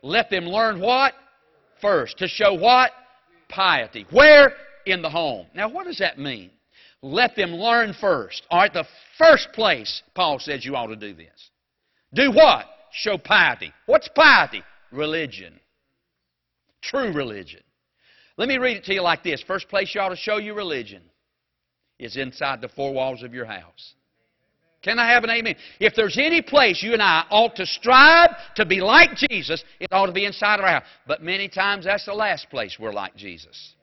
Let 0.00 0.30
them 0.30 0.46
learn 0.46 0.80
what? 0.80 1.12
First. 1.82 2.16
To 2.18 2.26
show 2.26 2.54
what? 2.54 2.90
Piety. 3.50 4.06
Where? 4.10 4.54
In 4.86 5.02
the 5.02 5.10
home. 5.10 5.46
Now, 5.54 5.68
what 5.68 5.84
does 5.84 5.98
that 5.98 6.18
mean? 6.18 6.50
Let 7.02 7.36
them 7.36 7.52
learn 7.52 7.92
first. 8.00 8.42
All 8.50 8.60
right, 8.60 8.72
the 8.72 8.86
first 9.18 9.48
place 9.52 10.02
Paul 10.14 10.38
says 10.38 10.64
you 10.64 10.74
ought 10.74 10.86
to 10.86 10.96
do 10.96 11.12
this. 11.12 11.50
Do 12.14 12.32
what? 12.32 12.64
Show 12.92 13.18
piety. 13.18 13.74
What's 13.84 14.08
piety? 14.08 14.62
Religion. 14.90 15.60
True 16.80 17.12
religion. 17.12 17.60
Let 18.36 18.48
me 18.48 18.58
read 18.58 18.76
it 18.76 18.84
to 18.84 18.94
you 18.94 19.02
like 19.02 19.22
this. 19.22 19.42
First 19.42 19.68
place 19.68 19.94
you 19.94 20.00
ought 20.00 20.10
to 20.10 20.16
show 20.16 20.36
your 20.36 20.54
religion 20.54 21.02
is 21.98 22.16
inside 22.16 22.60
the 22.60 22.68
four 22.68 22.92
walls 22.92 23.22
of 23.22 23.32
your 23.32 23.46
house. 23.46 23.94
Can 24.82 24.98
I 24.98 25.10
have 25.10 25.24
an 25.24 25.30
amen? 25.30 25.56
If 25.80 25.94
there's 25.96 26.18
any 26.18 26.42
place 26.42 26.82
you 26.82 26.92
and 26.92 27.02
I 27.02 27.24
ought 27.30 27.56
to 27.56 27.66
strive 27.66 28.30
to 28.56 28.66
be 28.66 28.80
like 28.80 29.16
Jesus, 29.16 29.64
it 29.80 29.88
ought 29.90 30.06
to 30.06 30.12
be 30.12 30.26
inside 30.26 30.60
our 30.60 30.66
house. 30.66 30.84
But 31.06 31.22
many 31.22 31.48
times 31.48 31.86
that's 31.86 32.06
the 32.06 32.14
last 32.14 32.50
place 32.50 32.76
we're 32.78 32.92
like 32.92 33.16
Jesus. 33.16 33.74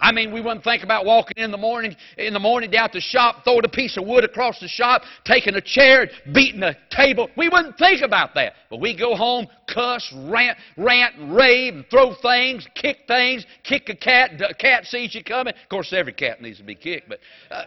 I 0.00 0.12
mean, 0.12 0.32
we 0.32 0.40
wouldn't 0.40 0.62
think 0.62 0.84
about 0.84 1.04
walking 1.04 1.42
in 1.42 1.50
the 1.50 1.58
morning, 1.58 1.96
in 2.16 2.32
the 2.32 2.38
morning 2.38 2.70
down 2.70 2.88
to 2.90 2.98
the 2.98 3.00
shop, 3.00 3.42
throwing 3.42 3.64
a 3.64 3.68
piece 3.68 3.96
of 3.96 4.06
wood 4.06 4.22
across 4.22 4.60
the 4.60 4.68
shop, 4.68 5.02
taking 5.24 5.56
a 5.56 5.60
chair, 5.60 6.08
beating 6.32 6.62
a 6.62 6.76
table. 6.90 7.28
We 7.36 7.48
wouldn't 7.48 7.76
think 7.78 8.02
about 8.02 8.32
that. 8.36 8.52
But 8.70 8.80
we 8.80 8.96
go 8.96 9.16
home, 9.16 9.48
cuss, 9.66 10.08
rant, 10.14 10.56
rant, 10.76 11.16
and 11.16 11.34
rave, 11.34 11.74
and 11.74 11.84
throw 11.90 12.14
things, 12.22 12.66
kick 12.76 12.98
things, 13.08 13.44
kick 13.64 13.88
a 13.88 13.96
cat. 13.96 14.40
A 14.40 14.54
cat 14.54 14.84
sees 14.84 15.14
you 15.16 15.24
coming. 15.24 15.52
Of 15.52 15.68
course, 15.68 15.92
every 15.92 16.12
cat 16.12 16.40
needs 16.40 16.58
to 16.58 16.64
be 16.64 16.76
kicked, 16.76 17.08
but 17.08 17.18
uh, 17.50 17.64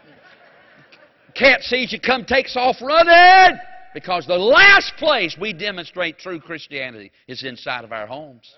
cat 1.36 1.64
sees 1.64 1.92
you 1.92 2.00
come, 2.00 2.24
takes 2.24 2.56
off 2.56 2.78
running. 2.82 3.60
Because 3.94 4.26
the 4.26 4.38
last 4.38 4.94
place 4.98 5.36
we 5.40 5.52
demonstrate 5.52 6.18
true 6.18 6.40
Christianity 6.40 7.12
is 7.28 7.44
inside 7.44 7.84
of 7.84 7.92
our 7.92 8.08
homes. 8.08 8.50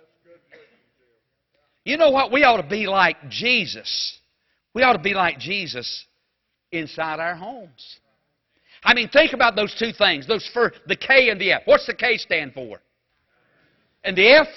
You 1.85 1.97
know 1.97 2.09
what? 2.11 2.31
We 2.31 2.43
ought 2.43 2.61
to 2.61 2.67
be 2.67 2.87
like 2.87 3.17
Jesus. 3.29 4.17
We 4.73 4.83
ought 4.83 4.93
to 4.93 4.99
be 4.99 5.13
like 5.13 5.39
Jesus 5.39 6.05
inside 6.71 7.19
our 7.19 7.35
homes. 7.35 7.99
I 8.83 8.93
mean, 8.93 9.09
think 9.09 9.33
about 9.33 9.55
those 9.55 9.75
two 9.77 9.91
things. 9.93 10.27
Those 10.27 10.49
for 10.53 10.73
the 10.87 10.95
K 10.95 11.29
and 11.29 11.39
the 11.39 11.53
F. 11.53 11.61
What's 11.65 11.85
the 11.85 11.93
K 11.93 12.17
stand 12.17 12.53
for? 12.53 12.81
And 14.03 14.17
the 14.17 14.27
F? 14.27 14.47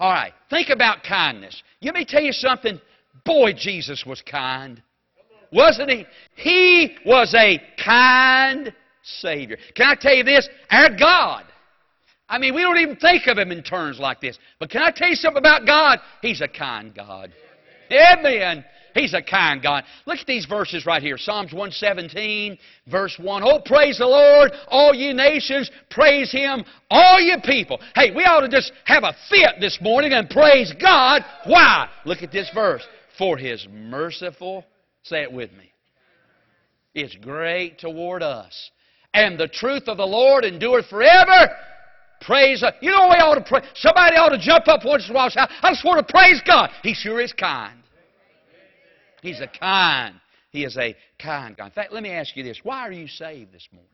All 0.00 0.12
right. 0.12 0.32
Think 0.50 0.68
about 0.68 1.02
kindness. 1.02 1.62
Let 1.80 1.94
me 1.94 2.04
tell 2.04 2.22
you 2.22 2.32
something. 2.32 2.80
Boy, 3.24 3.52
Jesus 3.52 4.04
was 4.06 4.20
kind. 4.22 4.82
Wasn't 5.52 5.90
he? 5.90 6.06
He 6.34 6.96
was 7.06 7.34
a 7.34 7.60
kind 7.82 8.74
Savior. 9.02 9.58
Can 9.74 9.86
I 9.86 9.94
tell 10.00 10.14
you 10.14 10.24
this? 10.24 10.48
Our 10.70 10.96
God 10.96 11.44
I 12.28 12.38
mean, 12.38 12.54
we 12.54 12.62
don't 12.62 12.78
even 12.78 12.96
think 12.96 13.26
of 13.26 13.38
Him 13.38 13.52
in 13.52 13.62
terms 13.62 13.98
like 13.98 14.20
this. 14.20 14.38
But 14.58 14.70
can 14.70 14.82
I 14.82 14.90
tell 14.90 15.08
you 15.08 15.16
something 15.16 15.38
about 15.38 15.66
God? 15.66 15.98
He's 16.20 16.40
a 16.40 16.48
kind 16.48 16.94
God. 16.94 17.32
Amen. 17.90 18.64
He's 18.94 19.14
a 19.14 19.22
kind 19.22 19.62
God. 19.62 19.84
Look 20.06 20.18
at 20.18 20.26
these 20.26 20.46
verses 20.46 20.86
right 20.86 21.02
here. 21.02 21.16
Psalms 21.18 21.52
117, 21.52 22.58
verse 22.90 23.18
1. 23.18 23.42
Oh, 23.42 23.60
praise 23.64 23.98
the 23.98 24.06
Lord, 24.06 24.52
all 24.68 24.94
you 24.94 25.14
nations. 25.14 25.70
Praise 25.90 26.30
Him, 26.30 26.64
all 26.90 27.20
you 27.20 27.36
people. 27.42 27.80
Hey, 27.94 28.10
we 28.14 28.24
ought 28.24 28.40
to 28.40 28.48
just 28.48 28.72
have 28.84 29.04
a 29.04 29.14
fit 29.30 29.60
this 29.60 29.78
morning 29.80 30.12
and 30.12 30.28
praise 30.28 30.72
God. 30.80 31.22
Why? 31.46 31.88
Look 32.04 32.22
at 32.22 32.32
this 32.32 32.50
verse. 32.54 32.82
For 33.18 33.36
His 33.36 33.66
merciful, 33.70 34.64
say 35.02 35.22
it 35.22 35.32
with 35.32 35.52
me, 35.52 35.72
is 36.94 37.14
great 37.20 37.78
toward 37.78 38.22
us. 38.22 38.70
And 39.14 39.38
the 39.38 39.48
truth 39.48 39.84
of 39.88 39.98
the 39.98 40.06
Lord 40.06 40.44
endureth 40.44 40.86
forever. 40.86 41.50
Praise. 42.24 42.62
Uh, 42.62 42.72
you 42.80 42.90
know 42.90 43.08
we 43.08 43.16
ought 43.16 43.34
to 43.34 43.44
pray. 43.44 43.62
Somebody 43.74 44.16
ought 44.16 44.30
to 44.30 44.38
jump 44.38 44.68
up 44.68 44.84
once 44.84 45.04
in 45.06 45.12
a 45.12 45.14
while 45.14 45.24
and 45.24 45.32
say, 45.32 45.40
I 45.40 45.72
just 45.72 45.84
want 45.84 46.06
to 46.06 46.12
praise 46.12 46.40
God. 46.46 46.70
He 46.82 46.94
sure 46.94 47.20
is 47.20 47.32
kind. 47.32 47.78
He's 49.22 49.40
a 49.40 49.48
kind. 49.48 50.16
He 50.50 50.64
is 50.64 50.76
a 50.76 50.96
kind 51.18 51.56
God. 51.56 51.66
In 51.66 51.72
fact, 51.72 51.92
let 51.92 52.02
me 52.02 52.10
ask 52.10 52.36
you 52.36 52.42
this. 52.42 52.60
Why 52.62 52.80
are 52.80 52.92
you 52.92 53.08
saved 53.08 53.52
this 53.52 53.66
morning? 53.72 53.88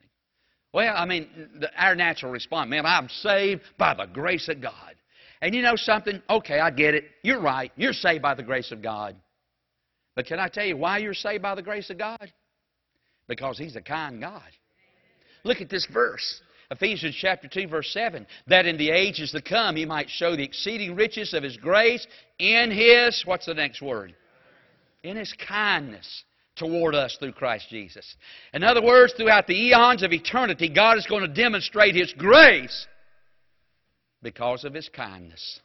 Well, 0.73 0.95
I 0.97 1.07
mean, 1.07 1.29
the, 1.61 1.71
our 1.81 1.95
natural 1.95 2.33
response, 2.33 2.69
man, 2.69 2.85
I'm 2.85 3.09
saved 3.09 3.63
by 3.79 3.95
the 3.95 4.07
grace 4.07 4.49
of 4.49 4.61
God. 4.61 4.95
And 5.41 5.55
you 5.55 5.63
know 5.63 5.77
something? 5.77 6.21
Okay, 6.29 6.59
I 6.59 6.71
get 6.71 6.95
it. 6.95 7.05
You're 7.23 7.41
right. 7.41 7.71
You're 7.77 7.93
saved 7.93 8.23
by 8.23 8.35
the 8.35 8.43
grace 8.43 8.73
of 8.73 8.83
God. 8.83 9.17
But 10.17 10.27
can 10.27 10.41
I 10.41 10.49
tell 10.49 10.65
you 10.65 10.77
why 10.77 10.99
you're 10.99 11.15
saved 11.15 11.43
by 11.43 11.55
the 11.55 11.63
grace 11.63 11.91
of 11.91 11.99
God? 11.99 12.33
Because 13.29 13.57
He's 13.57 13.77
a 13.77 13.81
kind 13.81 14.21
God. 14.21 14.43
Look 15.45 15.61
at 15.61 15.71
this 15.71 15.87
verse. 15.93 16.41
Ephesians 16.71 17.17
chapter 17.19 17.49
2 17.49 17.67
verse 17.69 17.91
7, 17.93 18.27
that 18.47 18.67
in 18.67 18.77
the 18.77 18.91
ages 18.91 19.31
to 19.31 19.41
come 19.41 19.77
he 19.77 19.87
might 19.87 20.11
show 20.11 20.37
the 20.37 20.45
exceeding 20.45 20.95
riches 20.95 21.33
of 21.33 21.43
his 21.43 21.57
grace 21.57 22.07
in 22.39 22.71
his, 22.71 23.23
what's 23.25 23.47
the 23.47 23.55
next 23.55 23.81
word? 23.81 24.15
In 25.03 25.17
his 25.17 25.33
kindness 25.33 26.25
toward 26.57 26.95
us 26.95 27.17
through 27.19 27.33
Christ 27.33 27.69
Jesus. 27.71 28.17
In 28.53 28.65
other 28.65 28.83
words, 28.83 29.15
throughout 29.15 29.47
the 29.47 29.69
eons 29.69 30.03
of 30.03 30.13
eternity, 30.13 30.69
God 30.69 30.99
is 30.99 31.07
going 31.07 31.23
to 31.23 31.29
demonstrate 31.29 31.95
his 31.95 32.13
grace 32.13 32.87
because 34.23 34.65
of 34.65 34.75
his 34.75 34.89
kindness. 34.89 35.61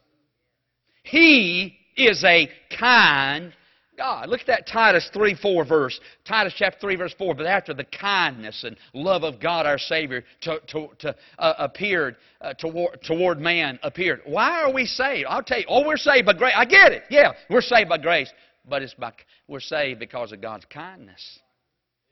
He 1.03 1.75
is 1.97 2.23
a 2.23 2.49
kind 2.79 3.53
God. 3.97 4.29
Look 4.29 4.41
at 4.41 4.47
that 4.47 4.67
Titus 4.67 5.09
3 5.13 5.35
4 5.41 5.65
verse. 5.65 5.99
Titus 6.25 6.53
chapter 6.55 6.79
3, 6.79 6.95
verse 6.95 7.15
4. 7.17 7.35
But 7.35 7.45
after 7.45 7.73
the 7.73 7.83
kindness 7.83 8.63
and 8.63 8.75
love 8.93 9.23
of 9.23 9.39
God 9.39 9.65
our 9.65 9.77
Savior 9.77 10.23
to, 10.41 10.59
to, 10.67 10.87
to 10.99 11.15
uh, 11.37 11.53
appeared 11.59 12.15
uh, 12.41 12.53
toward, 12.53 13.01
toward 13.03 13.39
man 13.39 13.79
appeared. 13.83 14.21
Why 14.25 14.61
are 14.61 14.73
we 14.73 14.85
saved? 14.85 15.27
I'll 15.29 15.43
tell 15.43 15.59
you. 15.59 15.65
Oh, 15.67 15.85
we're 15.85 15.97
saved 15.97 16.25
by 16.25 16.33
grace. 16.33 16.53
I 16.55 16.65
get 16.65 16.91
it. 16.91 17.03
Yeah, 17.09 17.33
we're 17.49 17.61
saved 17.61 17.89
by 17.89 17.97
grace. 17.97 18.31
But 18.67 18.81
it's 18.81 18.93
by, 18.93 19.11
we're 19.47 19.59
saved 19.59 19.99
because 19.99 20.31
of 20.31 20.41
God's 20.41 20.65
kindness. 20.65 21.39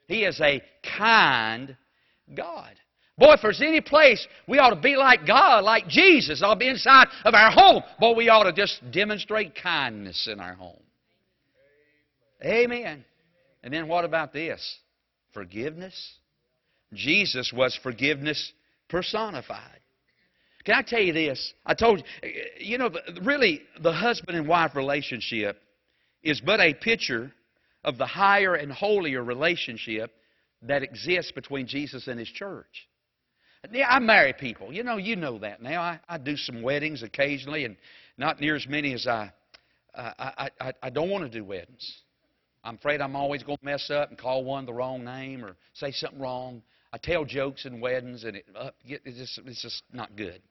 He 0.08 0.26
is 0.26 0.39
a 0.41 0.62
kind 0.98 1.78
God. 2.36 2.74
Boy, 3.17 3.34
if 3.34 3.41
there's 3.41 3.62
any 3.62 3.82
place 3.82 4.26
we 4.48 4.58
ought 4.58 4.72
to 4.72 4.82
be 4.82 4.96
like 4.96 5.26
God, 5.26 5.63
like 5.63 5.88
Jesus, 5.88 6.41
I'll 6.44 6.56
be 6.56 6.67
inside 6.67 7.08
of 7.24 7.34
our 7.34 7.52
home. 7.52 7.84
Boy, 8.00 8.15
we 8.15 8.30
ought 8.30 8.44
to 8.44 8.54
just 8.54 8.82
demonstrate 8.91 9.54
kindness 9.56 10.28
in 10.32 10.39
our 10.39 10.56
home. 10.56 10.82
Amen. 12.43 13.06
And 13.63 13.73
then 13.73 13.88
what 13.88 14.06
about 14.06 14.34
this? 14.34 14.77
Forgiveness. 15.34 16.15
Jesus 16.93 17.54
was 17.56 17.77
forgiveness 17.82 18.51
personified. 18.89 19.80
Can 20.63 20.75
I 20.75 20.82
tell 20.84 21.01
you 21.01 21.13
this? 21.13 21.54
I 21.65 21.73
told 21.73 22.04
you, 22.23 22.32
you 22.60 22.77
know, 22.77 22.91
really, 23.23 23.62
the 23.82 23.93
husband 23.93 24.38
and 24.38 24.47
wife 24.47 24.75
relationship 24.75 25.60
is 26.23 26.41
but 26.41 26.60
a 26.60 26.73
picture 26.73 27.32
of 27.84 27.97
the 27.97 28.06
higher 28.06 28.54
and 28.56 28.71
holier 28.71 29.23
relationship 29.23 30.12
that 30.63 30.84
exists 30.84 31.32
between 31.32 31.65
Jesus 31.65 32.08
and 32.08 32.19
His 32.19 32.27
church. 32.27 32.87
Yeah, 33.71 33.87
I 33.89 34.00
marry 34.00 34.33
people. 34.33 34.73
You 34.73 34.83
know, 34.83 34.98
you 34.98 35.15
know 35.15 35.39
that 35.39 35.62
now. 35.62 35.81
I, 35.81 36.00
I 36.08 36.17
do 36.17 36.35
some 36.35 36.62
weddings 36.62 37.04
occasionally, 37.04 37.65
and 37.65 37.77
not 38.17 38.39
near 38.39 38.56
as 38.56 38.67
many 38.67 38.94
as 38.94 39.08
I. 39.08 39.31
Uh, 39.94 40.12
I, 40.17 40.50
I, 40.60 40.73
I 40.83 40.89
don't 40.89 41.10
want 41.10 41.23
to 41.23 41.29
do 41.29 41.44
weddings. 41.44 42.02
I'm 42.64 42.76
afraid 42.76 43.02
I'm 43.02 43.16
always 43.16 43.44
going 43.44 43.58
to 43.58 43.66
mess 43.66 43.90
up 43.90 44.10
and 44.10 44.18
call 44.18 44.44
one 44.44 44.66
the 44.66 44.74
wrong 44.74 45.04
name 45.04 45.44
or 45.44 45.56
say 45.74 45.92
something 45.92 46.20
wrong. 46.20 46.62
I 46.94 46.98
tell 46.98 47.26
jokes 47.26 47.66
in 47.66 47.80
weddings, 47.80 48.24
and 48.24 48.38
it, 48.38 48.46
uh, 48.56 48.72
it's, 48.86 49.18
just, 49.18 49.48
it's 49.48 49.62
just 49.62 49.84
not 49.94 50.16
good. 50.16 50.42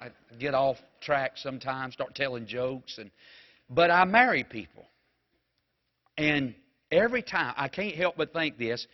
I 0.00 0.08
get 0.38 0.54
off 0.54 0.76
track 1.00 1.32
sometimes, 1.36 1.94
start 1.94 2.14
telling 2.14 2.46
jokes, 2.46 2.98
and 2.98 3.10
but 3.68 3.90
I 3.90 4.04
marry 4.04 4.44
people, 4.44 4.84
and 6.16 6.54
every 6.90 7.22
time 7.22 7.54
I 7.56 7.68
can't 7.68 7.94
help 7.94 8.16
but 8.16 8.32
think 8.32 8.58
this. 8.58 8.86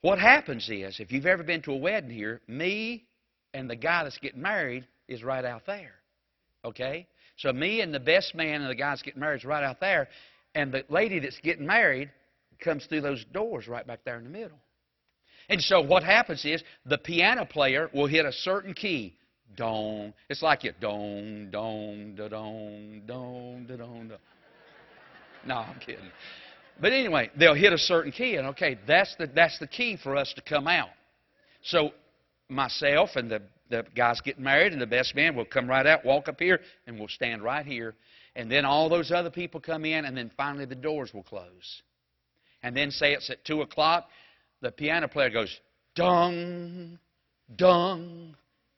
What 0.00 0.18
happens 0.18 0.68
is, 0.68 1.00
if 1.00 1.10
you've 1.10 1.26
ever 1.26 1.42
been 1.42 1.62
to 1.62 1.72
a 1.72 1.76
wedding 1.76 2.10
here, 2.10 2.40
me 2.46 3.04
and 3.52 3.68
the 3.68 3.76
guy 3.76 4.04
that's 4.04 4.18
getting 4.18 4.42
married 4.42 4.86
is 5.08 5.24
right 5.24 5.44
out 5.44 5.62
there. 5.66 5.94
Okay? 6.64 7.08
So 7.36 7.52
me 7.52 7.80
and 7.80 7.92
the 7.92 8.00
best 8.00 8.34
man 8.34 8.60
and 8.60 8.70
the 8.70 8.76
guy 8.76 8.90
that's 8.90 9.02
getting 9.02 9.20
married 9.20 9.38
is 9.38 9.44
right 9.44 9.64
out 9.64 9.80
there. 9.80 10.08
And 10.58 10.72
the 10.72 10.84
lady 10.88 11.20
that's 11.20 11.38
getting 11.38 11.64
married 11.64 12.10
comes 12.58 12.84
through 12.86 13.02
those 13.02 13.24
doors 13.32 13.68
right 13.68 13.86
back 13.86 14.00
there 14.04 14.18
in 14.18 14.24
the 14.24 14.30
middle. 14.30 14.58
And 15.48 15.62
so 15.62 15.80
what 15.80 16.02
happens 16.02 16.44
is 16.44 16.64
the 16.84 16.98
piano 16.98 17.44
player 17.44 17.88
will 17.94 18.08
hit 18.08 18.26
a 18.26 18.32
certain 18.32 18.74
key. 18.74 19.14
Dong. 19.56 20.12
It's 20.28 20.42
like 20.42 20.64
you 20.64 20.72
dong, 20.80 21.50
dong, 21.52 22.16
da 22.16 22.26
dong, 22.26 23.02
dong, 23.06 23.66
da 23.68 23.76
dong, 23.76 24.08
da. 24.08 24.16
No, 25.46 25.58
I'm 25.58 25.78
kidding. 25.78 26.10
But 26.80 26.92
anyway, 26.92 27.30
they'll 27.38 27.54
hit 27.54 27.72
a 27.72 27.78
certain 27.78 28.10
key, 28.10 28.34
and 28.34 28.48
okay, 28.48 28.78
that's 28.86 29.14
the 29.16 29.28
that's 29.28 29.58
the 29.60 29.68
key 29.68 29.96
for 29.96 30.16
us 30.16 30.32
to 30.34 30.42
come 30.42 30.66
out. 30.66 30.90
So 31.62 31.92
myself 32.48 33.10
and 33.14 33.30
the 33.30 33.42
the 33.70 33.84
guys 33.94 34.20
getting 34.20 34.44
married 34.44 34.72
and 34.72 34.82
the 34.82 34.86
best 34.86 35.14
man 35.14 35.36
will 35.36 35.44
come 35.44 35.68
right 35.68 35.86
out, 35.86 36.04
walk 36.04 36.28
up 36.28 36.40
here, 36.40 36.60
and 36.86 36.98
we'll 36.98 37.08
stand 37.08 37.42
right 37.42 37.64
here. 37.64 37.94
And 38.38 38.48
then 38.48 38.64
all 38.64 38.88
those 38.88 39.10
other 39.10 39.30
people 39.30 39.58
come 39.60 39.84
in, 39.84 40.04
and 40.04 40.16
then 40.16 40.30
finally 40.36 40.64
the 40.64 40.76
doors 40.76 41.12
will 41.12 41.24
close. 41.24 41.82
And 42.62 42.74
then 42.74 42.92
say 42.92 43.12
it's 43.12 43.28
at 43.30 43.44
two 43.44 43.62
o'clock, 43.62 44.08
the 44.60 44.70
piano 44.70 45.08
player 45.08 45.28
goes, 45.28 45.58
dung, 45.96 47.00
dung, 47.56 48.36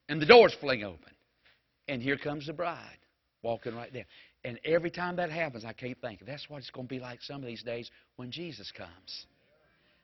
and 0.08 0.20
the 0.20 0.24
doors 0.24 0.56
fling 0.62 0.82
open. 0.82 1.12
And 1.88 2.02
here 2.02 2.16
comes 2.16 2.46
the 2.46 2.54
bride 2.54 2.96
walking 3.42 3.74
right 3.74 3.92
there. 3.92 4.06
And 4.44 4.58
every 4.64 4.90
time 4.90 5.16
that 5.16 5.30
happens, 5.30 5.66
I 5.66 5.74
can't 5.74 6.00
think. 6.00 6.24
That's 6.24 6.48
what 6.48 6.58
it's 6.60 6.70
going 6.70 6.86
to 6.88 6.94
be 6.94 6.98
like 6.98 7.20
some 7.20 7.42
of 7.42 7.46
these 7.46 7.62
days 7.62 7.90
when 8.16 8.30
Jesus 8.30 8.72
comes. 8.72 9.26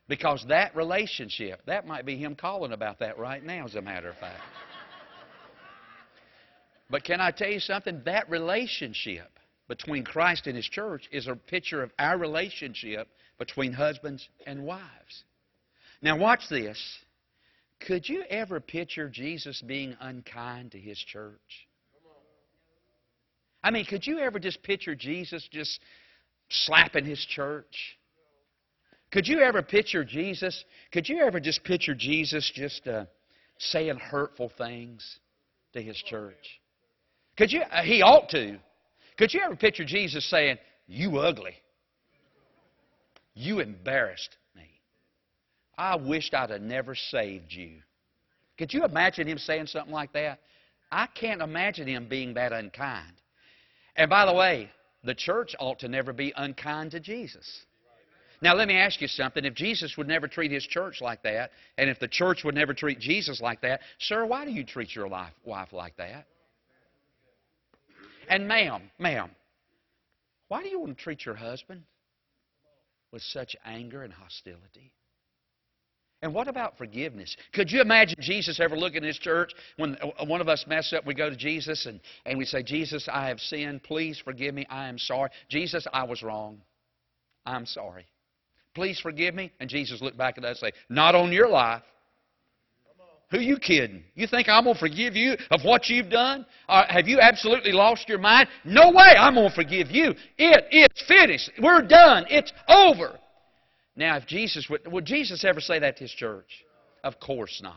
Because 0.07 0.45
that 0.49 0.77
relationship, 0.77 1.63
that 1.65 1.87
might 1.87 2.05
be 2.05 2.19
him 2.19 2.37
calling 2.37 2.73
about 2.73 2.99
that 2.99 3.19
right 3.19 3.43
now, 3.43 3.65
as 3.65 3.75
a 3.75 3.81
matter 3.81 4.11
of 4.11 4.19
fact. 4.19 4.43
But 6.89 7.03
can 7.03 7.21
I 7.21 7.33
tell 7.33 7.51
you 7.51 7.59
something? 7.59 8.03
That 8.05 8.31
relationship 8.31 9.29
between 9.69 10.05
Christ 10.05 10.47
and 10.47 10.57
His 10.57 10.67
church 10.67 11.09
is 11.11 11.27
a 11.27 11.35
picture 11.35 11.83
of 11.83 11.91
our 11.99 12.19
relationship 12.19 13.09
between 13.39 13.73
husbands 13.73 14.29
and 14.47 14.65
wives. 14.65 15.25
Now, 16.03 16.17
watch 16.17 16.43
this. 16.49 16.79
Could 17.87 18.09
you 18.09 18.23
ever 18.31 18.61
picture 18.61 19.09
Jesus 19.09 19.63
being 19.67 19.97
unkind 20.01 20.73
to 20.73 20.79
His 20.79 20.99
church? 20.99 21.69
I 23.63 23.71
mean, 23.71 23.85
could 23.85 24.07
you 24.07 24.19
ever 24.21 24.39
just 24.39 24.63
picture 24.63 24.95
Jesus 24.95 25.47
just 25.51 25.81
slapping 26.49 27.05
His 27.05 27.25
church? 27.29 27.99
Could 29.13 29.27
you 29.27 29.41
ever 29.41 29.63
picture 29.63 30.05
Jesus? 30.05 30.65
Could 30.93 31.09
you 31.09 31.19
ever 31.25 31.41
just 31.41 31.65
picture 31.65 31.95
Jesus 31.95 32.51
just 32.55 32.87
uh, 32.87 33.07
saying 33.59 33.99
hurtful 33.99 34.53
things 34.57 35.19
to 35.73 35.83
His 35.83 35.97
church? 35.97 36.61
Could 37.37 37.53
you? 37.53 37.63
Uh, 37.63 37.83
he 37.83 38.03
ought 38.03 38.29
to. 38.31 38.59
Could 39.17 39.33
you 39.33 39.41
ever 39.41 39.57
picture 39.57 39.85
Jesus 39.85 40.25
saying, 40.27 40.59
"You 40.87 41.19
ugly. 41.19 41.63
You 43.35 43.61
embarrassed 43.61 44.37
me. 44.55 44.81
I 45.77 45.97
wished 45.97 46.35
I'd 46.35 46.51
have 46.51 46.63
never 46.63 46.95
saved 46.95 47.53
you." 47.53 47.83
Could 48.59 48.73
you 48.73 48.85
imagine 48.85 49.27
him 49.27 49.39
saying 49.39 49.67
something 49.67 49.93
like 49.93 50.13
that? 50.13 50.41
I 50.91 51.07
can't 51.07 51.43
imagine 51.43 51.87
him 51.87 52.09
being 52.09 52.35
that 52.35 52.53
unkind. 52.53 53.21
And 53.97 54.09
by 54.09 54.25
the 54.25 54.33
way, 54.33 54.71
the 55.03 55.15
church 55.15 55.55
ought 55.59 55.79
to 55.81 55.89
never 55.89 56.13
be 56.13 56.33
unkind 56.37 56.93
to 56.93 57.01
Jesus. 57.01 57.67
Now, 58.43 58.55
let 58.55 58.69
me 58.69 58.77
ask 58.77 59.01
you 59.01 59.09
something. 59.09 59.45
If 59.45 59.55
Jesus 59.55 59.97
would 59.97 60.09
never 60.09 60.29
treat 60.29 60.51
his 60.51 60.67
church 60.67 61.01
like 61.01 61.23
that, 61.23 61.53
and 61.79 61.89
if 61.89 61.99
the 61.99 62.09
church 62.09 62.45
would 62.45 62.55
never 62.55 62.75
treat 62.75 62.99
Jesus 62.99 63.41
like 63.41 63.63
that, 63.63 63.81
sir, 63.99 64.27
why 64.27 64.45
do 64.45 64.51
you 64.51 64.63
treat 64.65 64.95
your 64.95 65.09
life, 65.09 65.33
wife 65.45 65.73
like 65.73 65.97
that? 65.97 66.27
And, 68.29 68.49
ma'am, 68.49 68.83
ma'am, 68.99 69.31
why 70.49 70.63
do 70.63 70.69
you 70.69 70.81
want 70.81 70.97
to 70.97 71.03
treat 71.03 71.25
your 71.25 71.35
husband 71.35 71.83
with 73.13 73.23
such 73.23 73.57
anger 73.65 74.03
and 74.03 74.13
hostility? 74.13 74.93
And 76.23 76.33
what 76.33 76.49
about 76.49 76.79
forgiveness? 76.79 77.37
Could 77.53 77.71
you 77.71 77.81
imagine 77.81 78.17
Jesus 78.21 78.59
ever 78.59 78.77
looking 78.77 78.99
at 78.99 79.03
his 79.05 79.19
church 79.19 79.53
when 79.77 79.97
uh, 79.97 80.25
one 80.25 80.41
of 80.41 80.49
us 80.49 80.65
mess 80.67 80.93
up, 80.93 81.05
we 81.05 81.15
go 81.15 81.29
to 81.29 81.37
Jesus 81.37 81.85
and, 81.87 82.01
and 82.25 82.39
we 82.39 82.47
say, 82.47 82.63
Jesus, 82.63 83.07
I 83.13 83.29
have 83.29 83.39
sinned. 83.39 83.83
Please 83.83 84.21
forgive 84.25 84.55
me. 84.55 84.67
I 84.71 84.89
am 84.89 84.99
sorry. 84.99 85.31
Jesus, 85.51 85.87
I 85.93 86.05
was 86.05 86.23
wrong. 86.23 86.63
I'm 87.45 87.67
sorry. 87.67 88.07
Please 88.75 88.99
forgive 88.99 89.35
me. 89.35 89.53
And 89.61 89.69
Jesus 89.69 90.01
looked 90.01 90.17
back 90.17 90.39
at 90.39 90.45
us 90.45 90.63
and 90.63 90.73
say, 90.73 90.79
Not 90.89 91.15
on 91.15 91.33
your 91.33 91.49
life. 91.49 91.83
Who 93.31 93.41
you 93.41 93.59
kidding? 93.59 94.05
You 94.15 94.29
think 94.29 94.49
I'm 94.49 94.65
going 94.65 94.75
to 94.75 94.81
forgive 94.81 95.17
you 95.17 95.37
of 95.51 95.63
what 95.65 95.89
you've 95.89 96.11
done? 96.11 96.47
Or 96.69 96.85
have 96.89 97.09
you 97.09 97.19
absolutely 97.21 97.73
lost 97.73 98.09
your 98.09 98.19
mind? 98.19 98.49
No 98.65 98.91
way 98.91 99.15
I'm 99.19 99.35
going 99.35 99.49
to 99.49 99.55
forgive 99.55 99.91
you. 99.91 100.15
It, 100.39 100.65
It 100.71 100.93
is 100.93 101.05
finished. 101.09 101.51
We're 101.61 101.83
done. 101.83 102.27
It's 102.29 102.53
over. 102.69 103.19
Now, 103.97 104.17
if 104.17 104.27
Jesus 104.27 104.69
would, 104.71 104.87
would 104.93 105.05
Jesus 105.05 105.45
ever 105.45 105.61
say 105.61 105.81
that 105.81 105.97
to 105.97 106.05
his 106.05 106.13
church? 106.13 106.65
Of 107.03 107.19
course 107.19 107.61
not. 107.63 107.75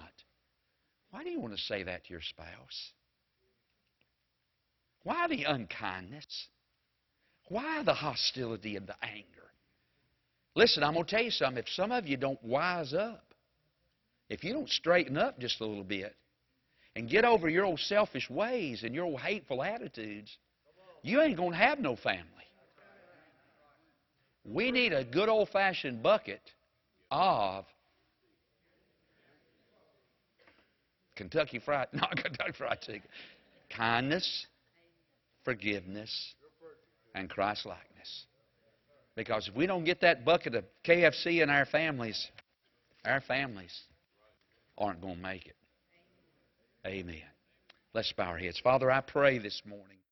Why 1.11 1.23
do 1.23 1.29
you 1.29 1.39
want 1.39 1.55
to 1.55 1.61
say 1.61 1.81
that 1.83 2.05
to 2.05 2.09
your 2.11 2.21
spouse? 2.21 2.91
Why 5.03 5.27
the 5.27 5.45
unkindness? 5.45 6.47
Why 7.47 7.81
the 7.83 7.95
hostility 7.95 8.75
and 8.75 8.85
the 8.85 8.95
anger? 9.01 9.25
Listen, 10.55 10.83
I'm 10.83 10.93
going 10.93 11.05
to 11.05 11.11
tell 11.11 11.23
you 11.23 11.31
something. 11.31 11.63
If 11.63 11.69
some 11.69 11.91
of 11.91 12.05
you 12.05 12.17
don't 12.17 12.43
wise 12.43 12.93
up, 12.93 13.28
if 14.29 14.43
you 14.43 14.53
don't 14.53 14.69
straighten 14.69 15.17
up 15.17 15.39
just 15.39 15.59
a 15.59 15.65
little 15.65 15.83
bit 15.83 16.15
and 16.95 17.09
get 17.09 17.25
over 17.25 17.49
your 17.49 17.65
old 17.65 17.79
selfish 17.79 18.29
ways 18.29 18.83
and 18.83 18.93
your 18.93 19.05
old 19.05 19.19
hateful 19.19 19.63
attitudes, 19.63 20.37
you 21.01 21.21
ain't 21.21 21.37
going 21.37 21.51
to 21.51 21.57
have 21.57 21.79
no 21.79 21.95
family. 21.95 22.25
We 24.45 24.71
need 24.71 24.93
a 24.93 25.03
good 25.03 25.29
old 25.29 25.49
fashioned 25.49 26.01
bucket 26.01 26.41
of 27.11 27.65
Kentucky 31.15 31.59
Fried, 31.59 31.87
not 31.93 32.15
Kentucky 32.15 32.53
Fried 32.57 32.81
Chicken, 32.81 33.09
kindness, 33.75 34.47
forgiveness, 35.43 36.33
and 37.15 37.29
Christ 37.29 37.65
likeness. 37.65 38.25
Because 39.15 39.47
if 39.47 39.55
we 39.55 39.65
don't 39.65 39.83
get 39.83 40.01
that 40.01 40.23
bucket 40.23 40.55
of 40.55 40.63
KFC 40.85 41.43
in 41.43 41.49
our 41.49 41.65
families, 41.65 42.27
our 43.03 43.21
families 43.21 43.77
aren't 44.79 45.01
going 45.01 45.15
to 45.15 45.21
make 45.21 45.45
it. 45.45 45.55
Amen. 46.85 47.21
Let's 47.93 48.11
bow 48.13 48.29
our 48.29 48.37
heads. 48.37 48.59
Father, 48.59 48.89
I 48.89 49.01
pray 49.01 49.37
this 49.37 49.61
morning. 49.65 49.98